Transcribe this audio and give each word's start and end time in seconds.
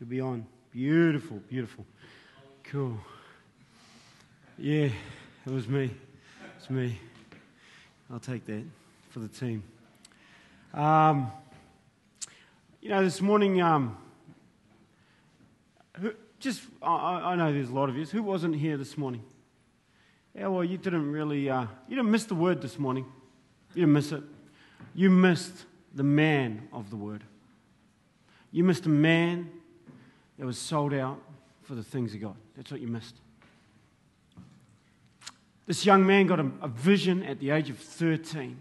She'll 0.00 0.08
be 0.08 0.22
on. 0.22 0.46
Beautiful, 0.72 1.42
beautiful. 1.46 1.84
Cool. 2.64 2.96
Yeah, 4.56 4.88
it 5.44 5.52
was 5.52 5.68
me. 5.68 5.90
It's 6.56 6.70
me. 6.70 6.98
I'll 8.10 8.18
take 8.18 8.46
that 8.46 8.64
for 9.10 9.18
the 9.18 9.28
team. 9.28 9.62
Um, 10.72 11.30
you 12.80 12.88
know, 12.88 13.04
this 13.04 13.20
morning, 13.20 13.60
um, 13.60 13.98
who, 16.00 16.14
just 16.38 16.62
I, 16.80 17.32
I, 17.32 17.36
know 17.36 17.52
there's 17.52 17.68
a 17.68 17.74
lot 17.74 17.90
of 17.90 17.96
you. 17.98 18.06
Who 18.06 18.22
wasn't 18.22 18.56
here 18.56 18.78
this 18.78 18.96
morning? 18.96 19.22
Yeah, 20.34 20.46
well, 20.46 20.64
you 20.64 20.78
didn't 20.78 21.12
really. 21.12 21.50
Uh, 21.50 21.66
you 21.90 21.96
didn't 21.96 22.10
miss 22.10 22.24
the 22.24 22.34
word 22.34 22.62
this 22.62 22.78
morning. 22.78 23.04
You 23.74 23.82
didn't 23.82 23.92
miss 23.92 24.12
it. 24.12 24.22
You 24.94 25.10
missed 25.10 25.66
the 25.94 26.04
man 26.04 26.68
of 26.72 26.88
the 26.88 26.96
word. 26.96 27.22
You 28.50 28.64
missed 28.64 28.86
a 28.86 28.88
man 28.88 29.50
that 30.40 30.46
was 30.46 30.58
sold 30.58 30.94
out 30.94 31.20
for 31.64 31.74
the 31.74 31.82
things 31.82 32.14
of 32.14 32.22
God. 32.22 32.34
That's 32.56 32.72
what 32.72 32.80
you 32.80 32.88
missed. 32.88 33.14
This 35.66 35.84
young 35.84 36.06
man 36.06 36.26
got 36.26 36.40
a, 36.40 36.50
a 36.62 36.68
vision 36.68 37.22
at 37.24 37.40
the 37.40 37.50
age 37.50 37.68
of 37.68 37.76
13 37.76 38.56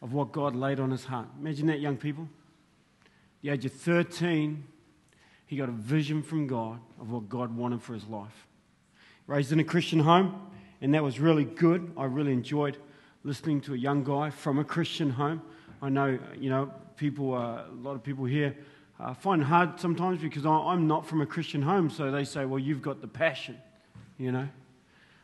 of 0.00 0.14
what 0.14 0.32
God 0.32 0.56
laid 0.56 0.80
on 0.80 0.90
his 0.90 1.04
heart. 1.04 1.28
Imagine 1.38 1.66
that, 1.66 1.80
young 1.80 1.98
people. 1.98 2.26
At 3.04 3.42
the 3.42 3.50
age 3.50 3.66
of 3.66 3.72
13, 3.74 4.64
he 5.44 5.58
got 5.58 5.68
a 5.68 5.72
vision 5.72 6.22
from 6.22 6.46
God 6.46 6.80
of 6.98 7.10
what 7.10 7.28
God 7.28 7.54
wanted 7.54 7.82
for 7.82 7.92
his 7.92 8.06
life. 8.06 8.46
Raised 9.26 9.52
in 9.52 9.60
a 9.60 9.64
Christian 9.64 9.98
home, 9.98 10.40
and 10.80 10.94
that 10.94 11.04
was 11.04 11.20
really 11.20 11.44
good. 11.44 11.92
I 11.98 12.06
really 12.06 12.32
enjoyed 12.32 12.78
listening 13.24 13.60
to 13.60 13.74
a 13.74 13.76
young 13.76 14.04
guy 14.04 14.30
from 14.30 14.58
a 14.58 14.64
Christian 14.64 15.10
home. 15.10 15.42
I 15.82 15.90
know, 15.90 16.18
you 16.40 16.48
know, 16.48 16.72
people, 16.96 17.34
uh, 17.34 17.64
a 17.70 17.76
lot 17.82 17.94
of 17.94 18.02
people 18.02 18.24
here 18.24 18.56
uh, 19.00 19.14
find 19.14 19.44
hard 19.44 19.78
sometimes 19.78 20.20
because 20.20 20.44
I'm 20.44 20.86
not 20.88 21.06
from 21.06 21.20
a 21.20 21.26
Christian 21.26 21.62
home, 21.62 21.88
so 21.88 22.10
they 22.10 22.24
say, 22.24 22.44
well, 22.44 22.58
you've 22.58 22.82
got 22.82 23.00
the 23.00 23.06
passion, 23.06 23.56
you 24.18 24.32
know. 24.32 24.48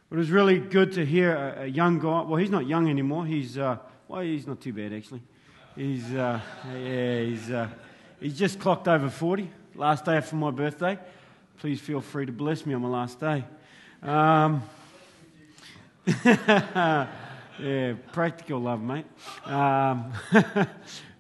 But 0.08 0.16
it 0.16 0.18
was 0.18 0.30
really 0.30 0.60
good 0.60 0.92
to 0.92 1.04
hear 1.04 1.34
a, 1.34 1.62
a 1.62 1.66
young 1.66 1.98
guy. 1.98 2.22
Well, 2.22 2.36
he's 2.36 2.50
not 2.50 2.68
young 2.68 2.88
anymore. 2.88 3.26
He's, 3.26 3.58
uh, 3.58 3.78
well, 4.06 4.20
he's 4.20 4.46
not 4.46 4.60
too 4.60 4.72
bad, 4.72 4.92
actually. 4.92 5.22
He's, 5.74 6.14
uh, 6.14 6.40
yeah, 6.72 7.20
he's, 7.22 7.50
uh, 7.50 7.68
he's 8.20 8.38
just 8.38 8.60
clocked 8.60 8.86
over 8.86 9.10
40. 9.10 9.50
Last 9.74 10.04
day 10.04 10.20
for 10.20 10.36
my 10.36 10.52
birthday. 10.52 10.96
Please 11.58 11.80
feel 11.80 12.00
free 12.00 12.26
to 12.26 12.32
bless 12.32 12.64
me 12.64 12.74
on 12.74 12.82
my 12.82 12.88
last 12.88 13.18
day. 13.18 13.44
Um, 14.02 14.62
yeah, 16.24 17.94
practical 18.12 18.60
love, 18.60 18.82
mate. 18.82 19.06
Um, 19.44 20.12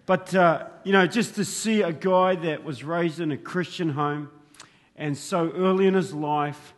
But, 0.06 0.34
uh, 0.34 0.66
you 0.84 0.92
know, 0.92 1.06
just 1.06 1.34
to 1.36 1.46
see 1.46 1.80
a 1.80 1.92
guy 1.92 2.34
that 2.34 2.62
was 2.62 2.84
raised 2.84 3.20
in 3.20 3.32
a 3.32 3.38
Christian 3.38 3.88
home 3.88 4.30
and 4.96 5.16
so 5.16 5.50
early 5.52 5.86
in 5.86 5.94
his 5.94 6.12
life, 6.12 6.74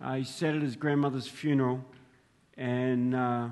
uh, 0.00 0.14
he 0.14 0.24
sat 0.24 0.54
at 0.54 0.62
his 0.62 0.76
grandmother's 0.76 1.26
funeral. 1.26 1.84
And 2.56 3.16
uh, 3.16 3.48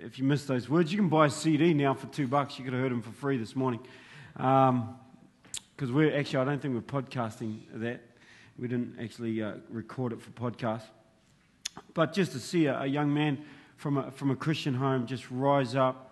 if 0.00 0.18
you 0.18 0.24
missed 0.24 0.48
those 0.48 0.68
words, 0.68 0.90
you 0.90 0.98
can 0.98 1.08
buy 1.08 1.26
a 1.26 1.30
CD 1.30 1.72
now 1.72 1.94
for 1.94 2.08
two 2.08 2.26
bucks. 2.26 2.58
You 2.58 2.64
could 2.64 2.72
have 2.72 2.82
heard 2.82 2.90
them 2.90 3.00
for 3.00 3.12
free 3.12 3.36
this 3.36 3.54
morning. 3.54 3.78
Because 4.32 4.70
um, 4.70 4.98
we're 5.80 6.16
actually, 6.16 6.40
I 6.40 6.44
don't 6.44 6.60
think 6.60 6.74
we're 6.74 7.00
podcasting 7.00 7.60
that. 7.74 8.00
We 8.58 8.66
didn't 8.66 8.98
actually 9.00 9.40
uh, 9.40 9.52
record 9.70 10.12
it 10.12 10.20
for 10.20 10.30
podcast. 10.30 10.82
But 11.94 12.12
just 12.12 12.32
to 12.32 12.40
see 12.40 12.66
a, 12.66 12.80
a 12.80 12.86
young 12.86 13.14
man 13.14 13.38
from 13.76 13.98
a, 13.98 14.10
from 14.10 14.32
a 14.32 14.36
Christian 14.36 14.74
home 14.74 15.06
just 15.06 15.30
rise 15.30 15.76
up 15.76 16.07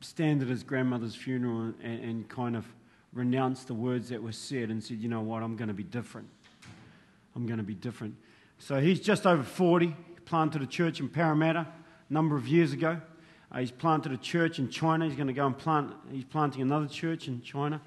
stand 0.00 0.42
at 0.42 0.48
his 0.48 0.62
grandmother's 0.62 1.14
funeral 1.14 1.74
and, 1.82 2.04
and 2.04 2.28
kind 2.28 2.56
of 2.56 2.64
renounce 3.12 3.64
the 3.64 3.74
words 3.74 4.08
that 4.10 4.22
were 4.22 4.32
said 4.32 4.70
and 4.70 4.82
said, 4.82 4.98
you 4.98 5.08
know 5.08 5.20
what, 5.20 5.42
I'm 5.42 5.56
going 5.56 5.68
to 5.68 5.74
be 5.74 5.82
different. 5.82 6.28
I'm 7.34 7.46
going 7.46 7.58
to 7.58 7.64
be 7.64 7.74
different. 7.74 8.16
So 8.58 8.80
he's 8.80 9.00
just 9.00 9.26
over 9.26 9.42
40, 9.42 9.94
planted 10.24 10.62
a 10.62 10.66
church 10.66 11.00
in 11.00 11.08
Parramatta 11.08 11.60
a 11.60 12.12
number 12.12 12.36
of 12.36 12.46
years 12.46 12.72
ago. 12.72 13.00
Uh, 13.50 13.60
he's 13.60 13.70
planted 13.70 14.12
a 14.12 14.16
church 14.16 14.58
in 14.58 14.68
China. 14.68 15.06
He's 15.06 15.14
going 15.14 15.28
to 15.28 15.32
go 15.32 15.46
and 15.46 15.56
plant, 15.56 15.92
he's 16.10 16.24
planting 16.24 16.62
another 16.62 16.86
church 16.86 17.28
in 17.28 17.40
China, 17.40 17.80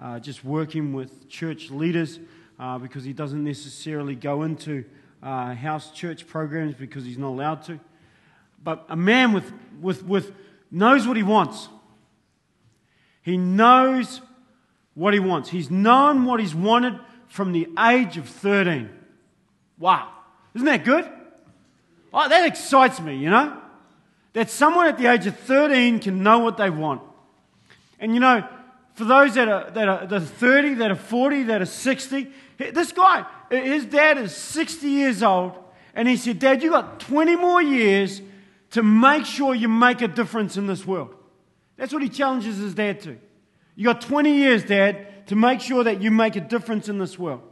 uh, 0.00 0.18
just 0.18 0.44
working 0.44 0.92
with 0.92 1.28
church 1.28 1.70
leaders 1.70 2.18
uh, 2.58 2.78
because 2.78 3.04
he 3.04 3.12
doesn't 3.12 3.44
necessarily 3.44 4.14
go 4.14 4.42
into 4.42 4.84
uh, 5.22 5.54
house 5.54 5.90
church 5.92 6.26
programs 6.26 6.74
because 6.74 7.04
he's 7.04 7.18
not 7.18 7.28
allowed 7.28 7.62
to. 7.64 7.78
But 8.62 8.86
a 8.88 8.96
man 8.96 9.32
with, 9.32 9.52
with, 9.80 10.04
with 10.04 10.32
knows 10.70 11.06
what 11.06 11.16
he 11.16 11.22
wants. 11.22 11.68
He 13.22 13.36
knows 13.36 14.20
what 14.94 15.14
he 15.14 15.20
wants. 15.20 15.48
He's 15.48 15.70
known 15.70 16.24
what 16.24 16.40
he's 16.40 16.54
wanted 16.54 16.98
from 17.28 17.52
the 17.52 17.68
age 17.78 18.16
of 18.16 18.28
13. 18.28 18.90
Wow. 19.78 20.08
Isn't 20.54 20.66
that 20.66 20.84
good? 20.84 21.08
Oh, 22.12 22.28
that 22.28 22.46
excites 22.46 23.00
me, 23.00 23.16
you 23.16 23.30
know? 23.30 23.56
That 24.34 24.50
someone 24.50 24.86
at 24.86 24.98
the 24.98 25.06
age 25.06 25.26
of 25.26 25.36
13 25.38 26.00
can 26.00 26.22
know 26.22 26.40
what 26.40 26.56
they 26.56 26.70
want. 26.70 27.02
And 27.98 28.14
you 28.14 28.20
know, 28.20 28.46
for 28.94 29.04
those 29.04 29.34
that 29.34 29.48
are, 29.48 29.70
that 29.70 29.88
are, 29.88 30.06
that 30.06 30.22
are 30.22 30.24
30, 30.24 30.74
that 30.74 30.90
are 30.90 30.96
40, 30.96 31.44
that 31.44 31.62
are 31.62 31.66
60, 31.66 32.30
this 32.58 32.92
guy, 32.92 33.26
his 33.50 33.84
dad 33.86 34.18
is 34.18 34.34
60 34.34 34.88
years 34.88 35.22
old, 35.22 35.52
and 35.94 36.08
he 36.08 36.16
said, 36.16 36.38
Dad, 36.38 36.62
you 36.62 36.70
got 36.70 37.00
20 37.00 37.36
more 37.36 37.62
years 37.62 38.20
to 38.74 38.82
make 38.82 39.24
sure 39.24 39.54
you 39.54 39.68
make 39.68 40.02
a 40.02 40.08
difference 40.08 40.56
in 40.56 40.66
this 40.66 40.84
world. 40.84 41.14
That's 41.76 41.92
what 41.92 42.02
he 42.02 42.08
challenges 42.08 42.58
his 42.58 42.74
dad 42.74 43.00
to. 43.02 43.16
You 43.76 43.84
got 43.84 44.00
20 44.00 44.36
years, 44.36 44.64
Dad, 44.64 45.28
to 45.28 45.36
make 45.36 45.60
sure 45.60 45.84
that 45.84 46.02
you 46.02 46.10
make 46.10 46.34
a 46.34 46.40
difference 46.40 46.88
in 46.88 46.98
this 46.98 47.16
world. 47.16 47.42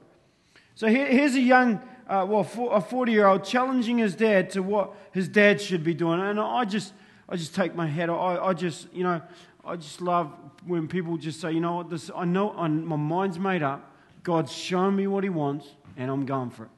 So 0.75 0.89
here, 0.89 1.07
here's 1.07 1.37
a 1.37 1.41
young, 1.41 1.81
uh, 2.09 2.27
well, 2.29 2.41
a 2.73 2.81
40 2.81 3.13
year 3.13 3.27
old 3.27 3.45
challenging 3.45 3.99
his 3.99 4.17
dad 4.17 4.51
to 4.51 4.65
what 4.65 4.95
his 5.13 5.29
dad 5.29 5.61
should 5.61 5.85
be 5.85 5.95
doing. 5.95 6.21
And 6.21 6.41
I 6.41 6.65
just, 6.65 6.93
I 7.29 7.37
just 7.37 7.55
take 7.55 7.77
my 7.77 7.89
off. 8.09 8.41
I, 8.41 8.47
I 8.49 8.53
just, 8.53 8.93
you 8.93 9.05
know, 9.05 9.23
I 9.65 9.77
just 9.77 10.01
love 10.01 10.33
when 10.67 10.89
people 10.89 11.17
just 11.19 11.41
say, 11.41 11.53
you 11.53 11.61
know 11.61 11.77
what, 11.77 11.89
this, 11.89 12.11
I 12.17 12.25
know 12.25 12.51
I'm, 12.51 12.85
my 12.85 12.97
mind's 12.97 13.39
made 13.39 13.63
up. 13.63 13.95
God's 14.25 14.51
shown 14.51 14.97
me 14.97 15.07
what 15.07 15.23
he 15.23 15.31
wants, 15.31 15.69
and 15.97 16.11
I'm 16.11 16.27
going 16.27 16.51
for 16.51 16.65
it. 16.65 16.71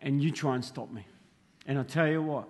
And 0.00 0.22
you 0.22 0.30
try 0.30 0.54
and 0.54 0.64
stop 0.64 0.90
me. 0.90 1.06
And 1.66 1.78
I 1.78 1.82
tell 1.82 2.08
you 2.08 2.22
what, 2.22 2.48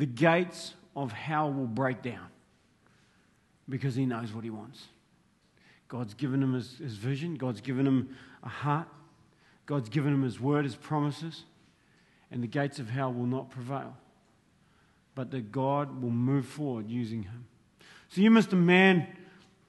the 0.00 0.06
gates 0.06 0.72
of 0.96 1.12
hell 1.12 1.52
will 1.52 1.66
break 1.66 2.00
down 2.00 2.26
because 3.68 3.94
he 3.94 4.06
knows 4.06 4.32
what 4.32 4.44
he 4.44 4.48
wants. 4.48 4.86
God's 5.88 6.14
given 6.14 6.42
him 6.42 6.54
his, 6.54 6.78
his, 6.78 6.94
vision, 6.94 7.34
God's 7.34 7.60
given 7.60 7.86
him 7.86 8.16
a 8.42 8.48
heart, 8.48 8.88
God's 9.66 9.90
given 9.90 10.14
him 10.14 10.22
his 10.22 10.40
word, 10.40 10.64
his 10.64 10.74
promises, 10.74 11.44
and 12.30 12.42
the 12.42 12.46
gates 12.46 12.78
of 12.78 12.88
hell 12.88 13.12
will 13.12 13.26
not 13.26 13.50
prevail. 13.50 13.94
But 15.14 15.30
that 15.32 15.52
God 15.52 16.00
will 16.00 16.08
move 16.08 16.46
forward 16.46 16.88
using 16.88 17.24
him. 17.24 17.44
So 18.08 18.22
you 18.22 18.30
missed 18.30 18.54
a 18.54 18.56
man 18.56 19.06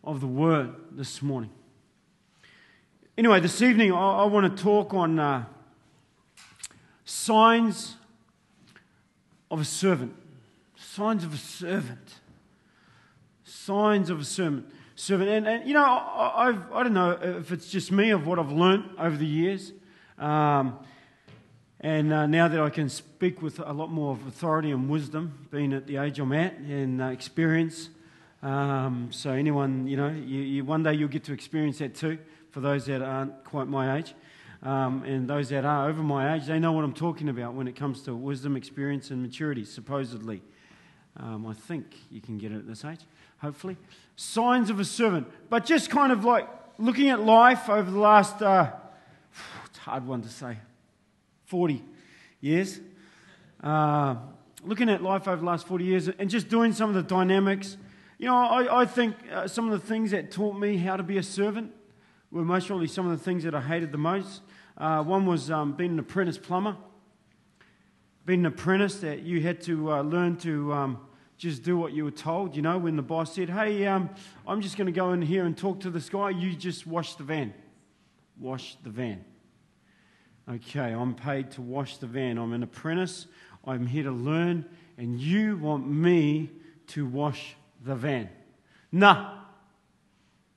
of 0.01 0.21
the 0.21 0.27
word 0.27 0.73
this 0.91 1.21
morning. 1.21 1.51
Anyway, 3.17 3.41
this 3.41 3.61
evening 3.61 3.91
I, 3.91 4.19
I 4.19 4.23
want 4.23 4.55
to 4.55 4.63
talk 4.63 4.93
on 4.93 5.19
uh, 5.19 5.43
signs 7.03 7.97
of 9.51 9.59
a 9.59 9.65
servant. 9.65 10.15
Signs 10.93 11.23
of 11.23 11.33
a 11.33 11.37
servant. 11.37 12.19
Signs 13.45 14.09
of 14.09 14.19
a 14.19 14.25
servant. 14.25 14.69
Servant. 14.97 15.29
And, 15.29 15.47
and 15.47 15.65
you 15.65 15.73
know, 15.73 15.85
I, 15.85 16.49
I've, 16.49 16.69
I 16.73 16.83
don't 16.83 16.93
know 16.93 17.11
if 17.11 17.53
it's 17.53 17.69
just 17.69 17.93
me 17.93 18.09
of 18.09 18.27
what 18.27 18.37
I've 18.37 18.51
learned 18.51 18.89
over 18.99 19.15
the 19.15 19.25
years. 19.25 19.71
Um, 20.17 20.77
and 21.79 22.11
uh, 22.11 22.25
now 22.25 22.49
that 22.49 22.59
I 22.59 22.69
can 22.69 22.89
speak 22.89 23.41
with 23.41 23.59
a 23.59 23.71
lot 23.71 23.89
more 23.89 24.19
authority 24.27 24.71
and 24.71 24.89
wisdom, 24.89 25.47
being 25.49 25.71
at 25.71 25.87
the 25.87 25.95
age 25.95 26.19
I'm 26.19 26.33
at 26.33 26.57
and 26.57 27.01
uh, 27.01 27.05
experience. 27.05 27.87
Um, 28.43 29.07
so, 29.11 29.31
anyone, 29.31 29.87
you 29.87 29.95
know, 29.95 30.09
you, 30.09 30.41
you, 30.41 30.65
one 30.65 30.83
day 30.83 30.93
you'll 30.93 31.07
get 31.07 31.23
to 31.23 31.31
experience 31.31 31.77
that 31.77 31.95
too, 31.95 32.17
for 32.49 32.59
those 32.59 32.85
that 32.87 33.01
aren't 33.01 33.45
quite 33.45 33.69
my 33.69 33.95
age. 33.95 34.13
Um, 34.61 35.05
and 35.05 35.25
those 35.25 35.47
that 35.49 35.63
are 35.63 35.87
over 35.87 36.03
my 36.03 36.35
age, 36.35 36.47
they 36.47 36.59
know 36.59 36.73
what 36.73 36.83
I'm 36.83 36.93
talking 36.93 37.29
about 37.29 37.53
when 37.53 37.69
it 37.69 37.77
comes 37.77 38.01
to 38.01 38.13
wisdom, 38.13 38.57
experience, 38.57 39.09
and 39.09 39.21
maturity, 39.21 39.63
supposedly. 39.63 40.41
Um, 41.17 41.45
I 41.45 41.53
think 41.53 41.85
you 42.09 42.21
can 42.21 42.37
get 42.37 42.51
it 42.51 42.57
at 42.57 42.67
this 42.67 42.85
age, 42.85 42.99
hopefully. 43.39 43.77
Signs 44.15 44.69
of 44.69 44.79
a 44.79 44.85
servant. 44.85 45.27
But 45.49 45.65
just 45.65 45.89
kind 45.89 46.11
of 46.11 46.23
like 46.23 46.47
looking 46.77 47.09
at 47.09 47.21
life 47.21 47.69
over 47.69 47.89
the 47.89 47.99
last, 47.99 48.41
uh, 48.41 48.71
it's 49.65 49.77
a 49.77 49.81
hard 49.81 50.07
one 50.07 50.21
to 50.21 50.29
say, 50.29 50.57
40 51.45 51.83
years. 52.39 52.79
Uh, 53.61 54.15
looking 54.63 54.89
at 54.89 55.03
life 55.03 55.27
over 55.27 55.37
the 55.37 55.45
last 55.45 55.67
40 55.67 55.83
years 55.83 56.07
and 56.07 56.29
just 56.29 56.49
doing 56.49 56.73
some 56.73 56.89
of 56.89 56.95
the 56.95 57.03
dynamics. 57.03 57.77
You 58.17 58.27
know, 58.27 58.35
I, 58.35 58.81
I 58.81 58.85
think 58.85 59.15
uh, 59.31 59.47
some 59.47 59.69
of 59.69 59.79
the 59.79 59.85
things 59.87 60.11
that 60.11 60.31
taught 60.31 60.57
me 60.57 60.77
how 60.77 60.95
to 60.95 61.03
be 61.03 61.17
a 61.17 61.23
servant 61.23 61.71
were 62.31 62.43
most 62.43 62.67
probably 62.67 62.87
some 62.87 63.09
of 63.09 63.17
the 63.17 63.23
things 63.23 63.43
that 63.43 63.53
I 63.53 63.61
hated 63.61 63.91
the 63.91 63.97
most. 63.97 64.41
Uh, 64.77 65.03
one 65.03 65.25
was 65.25 65.51
um, 65.51 65.73
being 65.73 65.91
an 65.91 65.99
apprentice 65.99 66.37
plumber. 66.37 66.77
Being 68.31 68.45
an 68.45 68.53
apprentice, 68.53 69.01
that 69.01 69.23
you 69.23 69.41
had 69.41 69.59
to 69.63 69.91
uh, 69.91 70.01
learn 70.03 70.37
to 70.37 70.71
um, 70.71 70.99
just 71.37 71.63
do 71.63 71.75
what 71.75 71.91
you 71.91 72.05
were 72.05 72.11
told. 72.11 72.55
You 72.55 72.61
know, 72.61 72.77
when 72.77 72.95
the 72.95 73.01
boss 73.01 73.35
said, 73.35 73.49
Hey, 73.49 73.85
um, 73.85 74.09
I'm 74.47 74.61
just 74.61 74.77
going 74.77 74.85
to 74.85 74.93
go 74.93 75.11
in 75.11 75.21
here 75.21 75.43
and 75.43 75.57
talk 75.57 75.81
to 75.81 75.89
this 75.89 76.07
guy, 76.07 76.29
you 76.29 76.55
just 76.55 76.87
wash 76.87 77.15
the 77.15 77.25
van. 77.25 77.53
Wash 78.39 78.77
the 78.83 78.89
van. 78.89 79.25
Okay, 80.49 80.93
I'm 80.93 81.13
paid 81.13 81.51
to 81.51 81.61
wash 81.61 81.97
the 81.97 82.07
van. 82.07 82.37
I'm 82.37 82.53
an 82.53 82.63
apprentice. 82.63 83.27
I'm 83.67 83.85
here 83.85 84.03
to 84.03 84.11
learn, 84.11 84.63
and 84.97 85.19
you 85.19 85.57
want 85.57 85.85
me 85.85 86.51
to 86.87 87.05
wash 87.05 87.57
the 87.83 87.97
van. 87.97 88.29
Nah. 88.93 89.39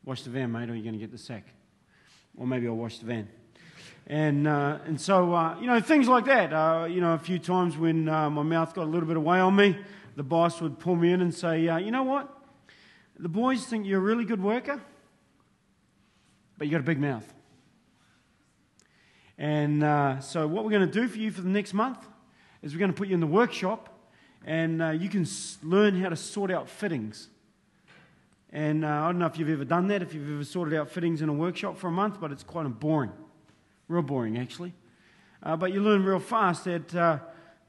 Wash 0.05 0.23
the 0.23 0.31
van, 0.31 0.53
mate, 0.53 0.71
or 0.71 0.77
you're 0.77 0.85
going 0.85 0.93
to 0.93 1.01
get 1.01 1.11
the 1.11 1.19
sack. 1.19 1.49
Or 2.37 2.47
maybe 2.47 2.69
I'll 2.69 2.77
wash 2.77 2.99
the 2.99 3.07
van. 3.07 3.29
And, 4.07 4.47
uh, 4.47 4.79
and 4.85 5.01
so, 5.01 5.33
uh, 5.33 5.59
you 5.59 5.67
know, 5.67 5.81
things 5.81 6.09
like 6.09 6.27
that. 6.27 6.53
Uh, 6.53 6.85
you 6.85 7.01
know, 7.01 7.15
a 7.15 7.19
few 7.19 7.39
times 7.39 7.79
when 7.79 8.09
uh, 8.09 8.29
my 8.29 8.43
mouth 8.43 8.75
got 8.75 8.85
a 8.85 8.91
little 8.91 9.09
bit 9.09 9.17
away 9.17 9.39
on 9.39 9.57
me, 9.57 9.79
the 10.17 10.23
boss 10.23 10.61
would 10.61 10.79
pull 10.79 10.95
me 10.95 11.11
in 11.11 11.23
and 11.23 11.35
say, 11.35 11.67
uh, 11.69 11.79
you 11.79 11.91
know 11.91 12.03
what? 12.03 12.31
The 13.19 13.31
boys 13.31 13.65
think 13.65 13.87
you're 13.87 14.01
a 14.01 14.03
really 14.03 14.25
good 14.25 14.43
worker, 14.43 14.81
but 16.59 16.67
you 16.67 16.71
got 16.71 16.81
a 16.81 16.85
big 16.85 17.01
mouth. 17.01 17.33
And 19.39 19.83
uh, 19.83 20.21
so, 20.21 20.47
what 20.47 20.65
we're 20.65 20.71
going 20.71 20.89
to 20.89 21.01
do 21.01 21.09
for 21.09 21.19
you 21.19 21.31
for 21.31 21.41
the 21.41 21.49
next 21.49 21.73
month 21.73 21.99
is 22.63 22.73
we're 22.73 22.81
going 22.81 22.93
to 22.93 22.97
put 22.97 23.09
you 23.09 23.15
in 23.15 23.21
the 23.21 23.27
workshop 23.27 23.89
and 24.45 25.01
you 25.01 25.09
can 25.09 25.27
learn 25.63 25.99
how 25.99 26.11
to 26.11 26.17
sort 26.17 26.51
out 26.51 26.69
fittings. 26.69 27.29
And 28.51 28.85
I 28.85 29.07
don't 29.07 29.19
know 29.19 29.27
if 29.27 29.39
you've 29.39 29.49
ever 29.49 29.65
done 29.65 29.87
that, 29.89 30.03
if 30.03 30.13
you've 30.13 30.31
ever 30.31 30.45
sorted 30.45 30.75
out 30.75 30.91
fittings 30.91 31.23
in 31.23 31.31
a 31.31 31.33
workshop 31.33 31.79
for 31.79 31.89
a 31.89 31.93
month, 31.93 32.21
but 32.21 32.31
it's 32.31 32.43
quite 32.43 32.67
boring. 32.79 33.11
Real 33.89 34.03
boring, 34.03 34.39
actually. 34.39 34.73
Uh, 35.43 35.57
but 35.57 35.73
you 35.73 35.83
learn 35.83 36.05
real 36.05 36.19
fast 36.19 36.65
that, 36.65 36.95
uh, 36.95 37.19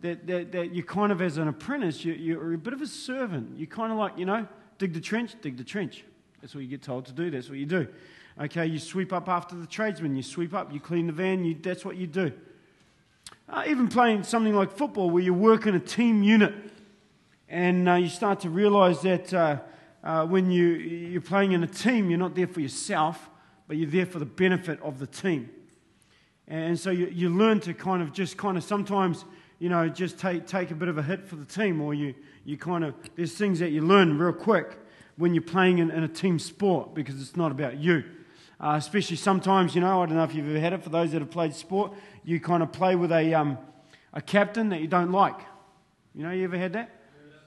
that, 0.02 0.26
that, 0.28 0.52
that, 0.52 0.72
you 0.74 0.84
kind 0.84 1.12
of, 1.12 1.22
as 1.22 1.38
an 1.38 1.48
apprentice, 1.48 2.06
you, 2.06 2.14
you're 2.14 2.54
a 2.54 2.58
bit 2.58 2.74
of 2.74 2.82
a 2.82 2.88
servant. 2.88 3.58
You 3.58 3.68
kind 3.68 3.92
of 3.92 3.98
like, 3.98 4.18
you 4.18 4.26
know, 4.26 4.48
dig 4.78 4.94
the 4.94 5.02
trench, 5.02 5.36
dig 5.42 5.58
the 5.58 5.64
trench. 5.64 6.06
That's 6.42 6.56
what 6.56 6.64
you 6.64 6.70
get 6.70 6.82
told 6.82 7.06
to 7.08 7.12
do. 7.12 7.30
That's 7.30 7.50
what 7.50 7.58
you 7.58 7.66
do. 7.66 7.88
Okay, 8.40 8.66
you 8.66 8.80
sweep 8.80 9.14
up 9.14 9.30
after 9.30 9.56
the 9.56 9.66
tradesman. 9.66 10.16
You 10.16 10.24
sweep 10.24 10.54
up, 10.54 10.74
you 10.74 10.80
clean 10.80 11.08
the 11.08 11.14
van. 11.14 11.44
You, 11.44 11.56
that's 11.56 11.84
what 11.84 11.98
you 11.98 12.08
do. 12.08 12.32
Uh, 13.48 13.64
even 13.68 13.88
playing 13.88 14.24
something 14.24 14.54
like 14.54 14.72
football, 14.72 15.10
where 15.10 15.24
you 15.24 15.34
work 15.34 15.68
in 15.68 15.76
a 15.76 15.80
team 15.80 16.24
unit, 16.24 16.54
and 17.48 17.88
uh, 17.88 17.94
you 17.96 18.10
start 18.10 18.40
to 18.42 18.50
realize 18.50 19.02
that 19.02 19.34
uh, 19.34 19.60
uh, 20.04 20.26
when 20.26 20.52
you, 20.52 20.66
you're 20.66 21.22
playing 21.22 21.52
in 21.52 21.64
a 21.64 21.68
team, 21.68 22.10
you're 22.10 22.20
not 22.20 22.36
there 22.36 22.48
for 22.48 22.60
yourself, 22.60 23.30
but 23.68 23.78
you're 23.78 23.90
there 23.90 24.06
for 24.06 24.20
the 24.20 24.26
benefit 24.26 24.82
of 24.82 25.00
the 25.00 25.08
team. 25.08 25.50
And 26.48 26.80
so 26.80 26.92
you, 26.92 27.08
you 27.08 27.30
learn 27.30 27.60
to 27.62 27.74
kind 27.74 28.02
of 28.02 28.14
just 28.14 28.38
kind 28.38 28.58
of 28.58 28.64
sometimes, 28.64 29.26
you 29.60 29.70
know, 29.70 29.90
just 29.90 30.20
take, 30.20 30.46
take 30.46 30.72
a 30.72 30.76
bit 30.76 30.88
of 30.88 30.98
a 30.98 31.04
hit 31.04 31.28
for 31.28 31.36
the 31.36 31.46
team, 31.46 31.82
or 31.82 31.94
you, 31.94 32.14
you 32.44 32.58
kind 32.58 32.84
of, 32.84 32.94
there's 33.16 33.34
things 33.34 33.60
that 33.60 33.72
you 33.72 33.82
learn 33.82 34.18
real 34.18 34.34
quick 34.34 34.78
when 35.18 35.34
you're 35.34 35.42
playing 35.42 35.80
in, 35.80 35.90
in 35.90 36.04
a 36.04 36.08
team 36.08 36.38
sport 36.38 36.94
because 36.94 37.20
it's 37.20 37.36
not 37.36 37.52
about 37.52 37.78
you. 37.78 38.04
Uh, 38.60 38.76
especially 38.78 39.18
sometimes, 39.18 39.76
you 39.76 39.82
know, 39.82 40.02
I 40.02 40.06
don't 40.06 40.16
know 40.16 40.24
if 40.24 40.34
you've 40.34 40.50
ever 40.50 40.60
had 40.60 40.74
it, 40.74 40.84
for 40.84 40.90
those 40.90 41.12
that 41.12 41.22
have 41.22 41.32
played 41.32 41.54
sport, 41.54 41.94
you 42.24 42.40
kind 42.40 42.64
of 42.64 42.72
play 42.72 42.96
with 42.96 43.12
a, 43.12 43.34
um, 43.34 43.58
a 44.14 44.22
captain 44.22 44.70
that 44.70 44.82
you 44.82 44.88
don't 44.88 45.12
like. 45.12 45.40
You 46.14 46.24
know, 46.24 46.32
you 46.32 46.46
ever 46.46 46.58
had 46.58 46.74
that? 46.74 46.90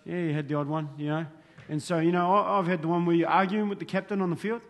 Yeah, 0.04 0.16
you 0.16 0.34
had 0.34 0.48
the 0.48 0.54
odd 0.54 0.68
one, 0.68 0.88
you 0.98 1.06
know. 1.06 1.26
And 1.68 1.82
so, 1.82 1.98
you 1.98 2.12
know, 2.12 2.30
I've 2.34 2.66
had 2.66 2.82
the 2.82 2.88
one 2.88 3.06
where 3.06 3.14
you're 3.14 3.28
arguing 3.28 3.68
with 3.68 3.78
the 3.78 3.84
captain 3.84 4.20
on 4.20 4.30
the 4.30 4.36
field. 4.36 4.62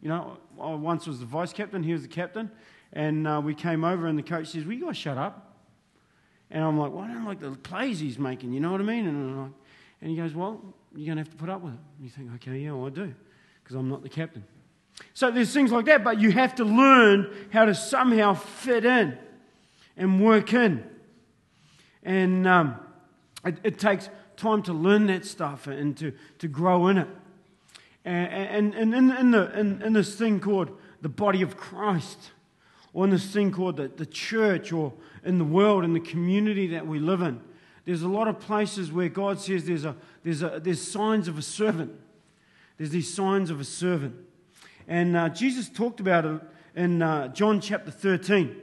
You 0.00 0.08
know, 0.08 0.38
I 0.60 0.74
once 0.74 1.06
was 1.06 1.20
the 1.20 1.26
vice 1.26 1.52
captain, 1.52 1.82
he 1.82 1.92
was 1.92 2.02
the 2.02 2.08
captain. 2.08 2.50
And 2.92 3.26
uh, 3.26 3.40
we 3.42 3.54
came 3.54 3.84
over, 3.84 4.06
and 4.06 4.18
the 4.18 4.22
coach 4.22 4.48
says, 4.48 4.64
Will 4.64 4.74
you 4.74 4.86
guys 4.86 4.96
shut 4.96 5.16
up? 5.16 5.56
And 6.50 6.62
I'm 6.62 6.78
like, 6.78 6.92
Well, 6.92 7.04
I 7.04 7.08
don't 7.08 7.24
like 7.24 7.40
the 7.40 7.52
plays 7.52 8.00
he's 8.00 8.18
making, 8.18 8.52
you 8.52 8.60
know 8.60 8.72
what 8.72 8.80
I 8.80 8.84
mean? 8.84 9.06
And, 9.06 9.42
like, 9.42 9.52
and 10.00 10.10
he 10.10 10.16
goes, 10.16 10.34
Well, 10.34 10.60
you're 10.94 11.06
going 11.06 11.16
to 11.16 11.22
have 11.22 11.30
to 11.30 11.36
put 11.36 11.48
up 11.48 11.62
with 11.62 11.74
it. 11.74 11.80
And 11.96 12.04
you 12.04 12.10
think, 12.10 12.30
Okay, 12.34 12.58
yeah, 12.58 12.72
well, 12.72 12.86
I 12.86 12.90
do, 12.90 13.14
because 13.62 13.76
I'm 13.76 13.88
not 13.88 14.02
the 14.02 14.08
captain. 14.08 14.44
So 15.14 15.30
there's 15.30 15.52
things 15.52 15.72
like 15.72 15.86
that, 15.86 16.04
but 16.04 16.20
you 16.20 16.32
have 16.32 16.54
to 16.56 16.64
learn 16.64 17.34
how 17.52 17.64
to 17.64 17.74
somehow 17.74 18.34
fit 18.34 18.84
in 18.84 19.18
and 19.96 20.24
work 20.24 20.52
in. 20.52 20.84
And 22.02 22.46
um, 22.46 22.76
it, 23.44 23.58
it, 23.62 23.78
takes 23.78 24.08
time 24.36 24.62
to 24.64 24.72
learn 24.72 25.06
that 25.06 25.24
stuff 25.24 25.66
and 25.66 25.96
to, 25.98 26.12
to 26.38 26.48
grow 26.48 26.88
in 26.88 26.98
it. 26.98 27.08
And, 28.04 28.74
and, 28.74 28.74
and 28.74 28.94
in, 28.94 29.16
in, 29.16 29.30
the, 29.30 29.58
in, 29.58 29.82
in 29.82 29.92
this 29.92 30.14
thing 30.16 30.40
called 30.40 30.70
the 31.00 31.08
body 31.08 31.42
of 31.42 31.56
Christ, 31.56 32.32
or 32.92 33.04
in 33.04 33.10
this 33.10 33.26
thing 33.26 33.50
called 33.50 33.76
the, 33.76 33.88
the 33.88 34.06
church 34.06 34.72
or 34.72 34.92
in 35.24 35.38
the 35.38 35.44
world, 35.44 35.84
in 35.84 35.92
the 35.92 36.00
community 36.00 36.66
that 36.68 36.86
we 36.86 36.98
live 36.98 37.22
in. 37.22 37.40
There's 37.84 38.02
a 38.02 38.08
lot 38.08 38.28
of 38.28 38.38
places 38.38 38.92
where 38.92 39.08
God 39.08 39.40
says 39.40 39.64
there's, 39.64 39.84
a, 39.84 39.96
there's, 40.22 40.42
a, 40.42 40.60
there's 40.62 40.80
signs 40.80 41.26
of 41.26 41.38
a 41.38 41.42
servant. 41.42 41.92
There's 42.76 42.90
these 42.90 43.12
signs 43.12 43.50
of 43.50 43.60
a 43.60 43.64
servant. 43.64 44.14
And 44.86 45.16
uh, 45.16 45.28
Jesus 45.30 45.68
talked 45.68 46.00
about 46.00 46.24
it 46.24 46.40
in 46.74 47.02
uh, 47.02 47.28
John 47.28 47.60
chapter 47.60 47.90
13. 47.90 48.56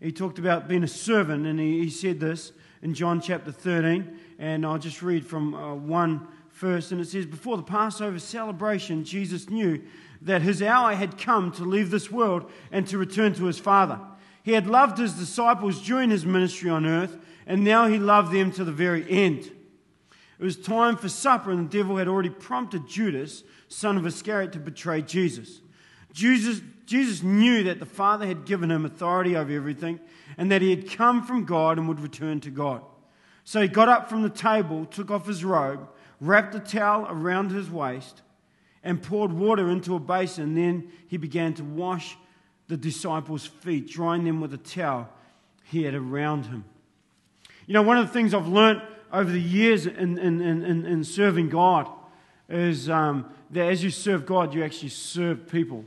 He 0.00 0.12
talked 0.12 0.38
about 0.38 0.68
being 0.68 0.82
a 0.82 0.88
servant, 0.88 1.46
and 1.46 1.58
he, 1.58 1.80
he 1.80 1.90
said 1.90 2.20
this 2.20 2.52
in 2.82 2.94
John 2.94 3.20
chapter 3.20 3.52
13. 3.52 4.18
And 4.38 4.66
I'll 4.66 4.78
just 4.78 5.02
read 5.02 5.26
from 5.26 5.54
uh, 5.54 5.74
one 5.74 6.26
first. 6.50 6.92
And 6.92 7.00
it 7.00 7.08
says, 7.08 7.26
Before 7.26 7.56
the 7.56 7.62
Passover 7.62 8.18
celebration, 8.18 9.04
Jesus 9.04 9.48
knew 9.48 9.82
that 10.24 10.42
his 10.42 10.62
hour 10.62 10.94
had 10.94 11.18
come 11.18 11.52
to 11.52 11.64
leave 11.64 11.90
this 11.90 12.10
world 12.10 12.50
and 12.72 12.86
to 12.88 12.98
return 12.98 13.34
to 13.34 13.44
his 13.44 13.58
Father. 13.58 14.00
He 14.42 14.52
had 14.52 14.66
loved 14.66 14.98
his 14.98 15.14
disciples 15.14 15.84
during 15.84 16.10
his 16.10 16.26
ministry 16.26 16.68
on 16.68 16.84
earth, 16.86 17.16
and 17.46 17.62
now 17.62 17.86
he 17.86 17.98
loved 17.98 18.32
them 18.32 18.50
to 18.52 18.64
the 18.64 18.72
very 18.72 19.08
end. 19.08 19.50
It 20.38 20.44
was 20.44 20.56
time 20.56 20.96
for 20.96 21.08
supper, 21.08 21.50
and 21.50 21.70
the 21.70 21.78
devil 21.78 21.96
had 21.96 22.08
already 22.08 22.30
prompted 22.30 22.88
Judas, 22.88 23.44
son 23.68 23.96
of 23.96 24.06
Iscariot, 24.06 24.52
to 24.52 24.58
betray 24.58 25.02
Jesus. 25.02 25.60
Jesus, 26.12 26.60
Jesus 26.86 27.22
knew 27.22 27.62
that 27.64 27.78
the 27.78 27.86
Father 27.86 28.26
had 28.26 28.44
given 28.44 28.70
him 28.70 28.84
authority 28.84 29.36
over 29.36 29.52
everything, 29.52 30.00
and 30.36 30.50
that 30.50 30.62
he 30.62 30.70
had 30.70 30.90
come 30.90 31.24
from 31.24 31.44
God 31.44 31.78
and 31.78 31.86
would 31.88 32.00
return 32.00 32.40
to 32.40 32.50
God. 32.50 32.82
So 33.44 33.60
he 33.60 33.68
got 33.68 33.88
up 33.88 34.08
from 34.08 34.22
the 34.22 34.30
table, 34.30 34.86
took 34.86 35.10
off 35.10 35.26
his 35.26 35.44
robe, 35.44 35.88
wrapped 36.20 36.54
a 36.54 36.60
towel 36.60 37.06
around 37.08 37.50
his 37.50 37.70
waist, 37.70 38.22
and 38.84 39.02
poured 39.02 39.32
water 39.32 39.70
into 39.70 39.96
a 39.96 39.98
basin. 39.98 40.54
Then 40.54 40.92
he 41.08 41.16
began 41.16 41.54
to 41.54 41.64
wash 41.64 42.16
the 42.68 42.76
disciples' 42.76 43.46
feet, 43.46 43.88
drying 43.88 44.24
them 44.24 44.40
with 44.40 44.54
a 44.54 44.58
towel 44.58 45.08
he 45.64 45.82
had 45.82 45.94
around 45.94 46.46
him. 46.46 46.64
You 47.66 47.74
know, 47.74 47.82
one 47.82 47.96
of 47.96 48.06
the 48.06 48.12
things 48.12 48.34
I've 48.34 48.46
learned 48.46 48.82
over 49.12 49.30
the 49.30 49.40
years 49.40 49.86
in, 49.86 50.18
in, 50.18 50.40
in, 50.40 50.84
in 50.84 51.04
serving 51.04 51.48
God 51.48 51.88
is 52.48 52.90
um, 52.90 53.30
that 53.50 53.68
as 53.68 53.82
you 53.82 53.90
serve 53.90 54.26
God, 54.26 54.54
you 54.54 54.62
actually 54.62 54.90
serve 54.90 55.48
people. 55.48 55.84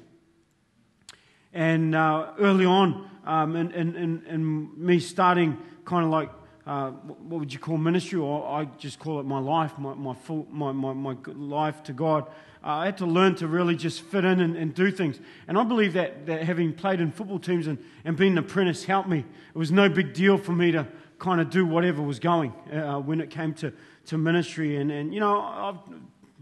And 1.54 1.94
uh, 1.96 2.32
early 2.40 2.66
on, 2.66 3.10
um, 3.26 3.56
in, 3.56 3.72
in, 3.72 4.24
in, 4.26 4.86
me 4.86 5.00
starting 5.00 5.58
kind 5.86 6.06
of 6.06 6.12
like, 6.12 6.30
uh, 6.66 6.92
what 6.92 7.40
would 7.40 7.54
you 7.54 7.60
call 7.60 7.78
ministry, 7.78 8.20
or 8.20 8.46
I 8.46 8.66
just 8.78 9.00
call 9.00 9.20
it 9.20 9.26
my 9.26 9.40
life, 9.40 9.78
my, 9.78 9.94
my, 9.94 10.14
full, 10.16 10.48
my, 10.50 10.72
my, 10.72 10.94
my 10.94 11.16
life 11.26 11.84
to 11.84 11.94
God. 11.94 12.28
I 12.68 12.86
had 12.86 12.98
to 12.98 13.06
learn 13.06 13.36
to 13.36 13.48
really 13.48 13.78
just 13.78 14.02
fit 14.02 14.26
in 14.26 14.42
and, 14.42 14.58
and, 14.58 14.74
do 14.74 14.92
things. 14.92 15.22
And 15.48 15.58
I 15.58 15.64
believe 15.64 15.94
that, 15.94 16.26
that 16.26 16.44
having 16.44 16.74
played 16.74 17.00
in 17.00 17.14
football 17.14 17.40
teams 17.40 17.66
and, 17.66 17.78
and 18.04 18.18
being 18.18 18.34
an 18.34 18.40
apprentice 18.40 18.84
helped 18.84 19.08
me. 19.08 19.20
It 19.20 19.58
was 19.58 19.72
no 19.72 19.88
big 19.88 20.14
deal 20.14 20.38
for 20.38 20.52
me 20.52 20.74
to 20.74 20.86
kind 21.18 21.40
of 21.40 21.50
do 21.50 21.66
whatever 21.66 22.02
was 22.02 22.20
going 22.20 22.52
uh, 22.74 23.00
when 23.00 23.22
it 23.22 23.30
came 23.30 23.54
to, 23.56 23.72
to 24.08 24.18
ministry. 24.18 24.76
And, 24.76 24.92
and 24.92 25.14
you, 25.14 25.22
know, 25.22 25.42
I've, 25.42 25.96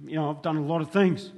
you 0.04 0.16
know, 0.16 0.32
I've 0.32 0.42
done 0.42 0.58
a 0.58 0.66
lot 0.66 0.82
of 0.82 0.92
things. 0.92 1.32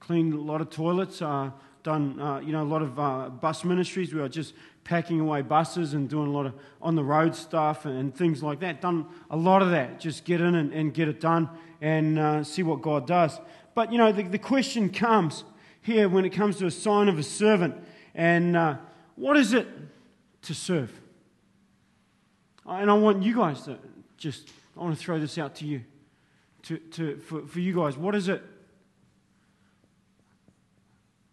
Cleaned 0.00 0.32
a 0.32 0.40
lot 0.40 0.62
of 0.62 0.70
toilets, 0.70 1.20
uh, 1.20 1.50
done 1.82 2.18
uh, 2.18 2.40
you 2.40 2.52
know, 2.52 2.62
a 2.62 2.64
lot 2.64 2.80
of 2.80 2.98
uh, 2.98 3.28
bus 3.28 3.62
ministries 3.62 4.14
where 4.14 4.24
I 4.24 4.28
just 4.28 4.54
packing 4.84 5.20
away 5.20 5.42
buses 5.42 5.92
and 5.92 6.08
doing 6.08 6.28
a 6.28 6.30
lot 6.30 6.46
of 6.46 6.54
on 6.80 6.94
the 6.94 7.04
road 7.04 7.36
stuff 7.36 7.84
and, 7.84 7.98
and 7.98 8.14
things 8.14 8.42
like 8.42 8.60
that. 8.60 8.80
Done 8.80 9.06
a 9.30 9.36
lot 9.36 9.60
of 9.60 9.70
that. 9.72 10.00
Just 10.00 10.24
get 10.24 10.40
in 10.40 10.54
and, 10.54 10.72
and 10.72 10.94
get 10.94 11.08
it 11.08 11.20
done 11.20 11.50
and 11.80 12.18
uh, 12.18 12.42
see 12.42 12.62
what 12.62 12.80
God 12.80 13.06
does. 13.06 13.38
But, 13.74 13.92
you 13.92 13.98
know, 13.98 14.12
the, 14.12 14.22
the 14.24 14.38
question 14.38 14.90
comes 14.90 15.44
here 15.82 16.08
when 16.08 16.24
it 16.24 16.30
comes 16.30 16.58
to 16.58 16.66
a 16.66 16.70
sign 16.70 17.08
of 17.08 17.18
a 17.18 17.22
servant. 17.22 17.74
And 18.14 18.56
uh, 18.56 18.76
what 19.16 19.36
is 19.36 19.52
it 19.52 19.68
to 20.42 20.54
serve? 20.54 20.92
And 22.66 22.90
I 22.90 22.94
want 22.94 23.22
you 23.22 23.34
guys 23.34 23.62
to 23.62 23.78
just, 24.16 24.48
I 24.76 24.80
want 24.80 24.96
to 24.96 25.00
throw 25.00 25.18
this 25.18 25.38
out 25.38 25.54
to 25.56 25.66
you. 25.66 25.82
To, 26.64 26.76
to, 26.78 27.16
for, 27.16 27.46
for 27.46 27.58
you 27.58 27.74
guys, 27.74 27.96
what 27.96 28.14
is 28.14 28.28
it? 28.28 28.42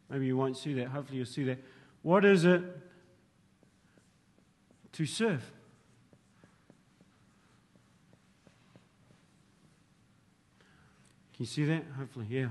Maybe 0.10 0.25
you 0.25 0.38
won't 0.38 0.56
see 0.56 0.74
that. 0.75 0.88
Hopefully, 0.88 1.17
you'll 1.17 1.25
see 1.25 1.44
that. 1.44 1.60
What 2.01 2.24
is 2.24 2.46
it 2.46 2.63
to 4.94 5.06
serve? 5.06 5.44
Can 11.38 11.44
you 11.44 11.46
see 11.46 11.65
that? 11.65 11.84
Hopefully, 12.00 12.25
yeah. 12.29 12.48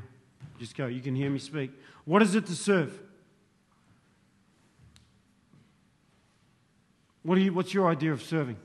Just 0.60 0.76
go. 0.76 0.86
You 0.86 1.00
can 1.00 1.16
hear 1.16 1.28
me 1.28 1.40
speak. 1.40 1.72
What 2.04 2.22
is 2.22 2.36
it 2.36 2.46
to 2.46 2.54
serve? 2.54 2.96
What 7.24 7.36
you, 7.38 7.52
what's 7.52 7.74
your 7.74 7.88
idea 7.88 8.12
of 8.12 8.22
serving? 8.22 8.56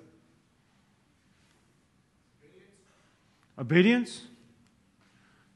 Obedience? 3.58 4.22
Obedience? 4.22 4.22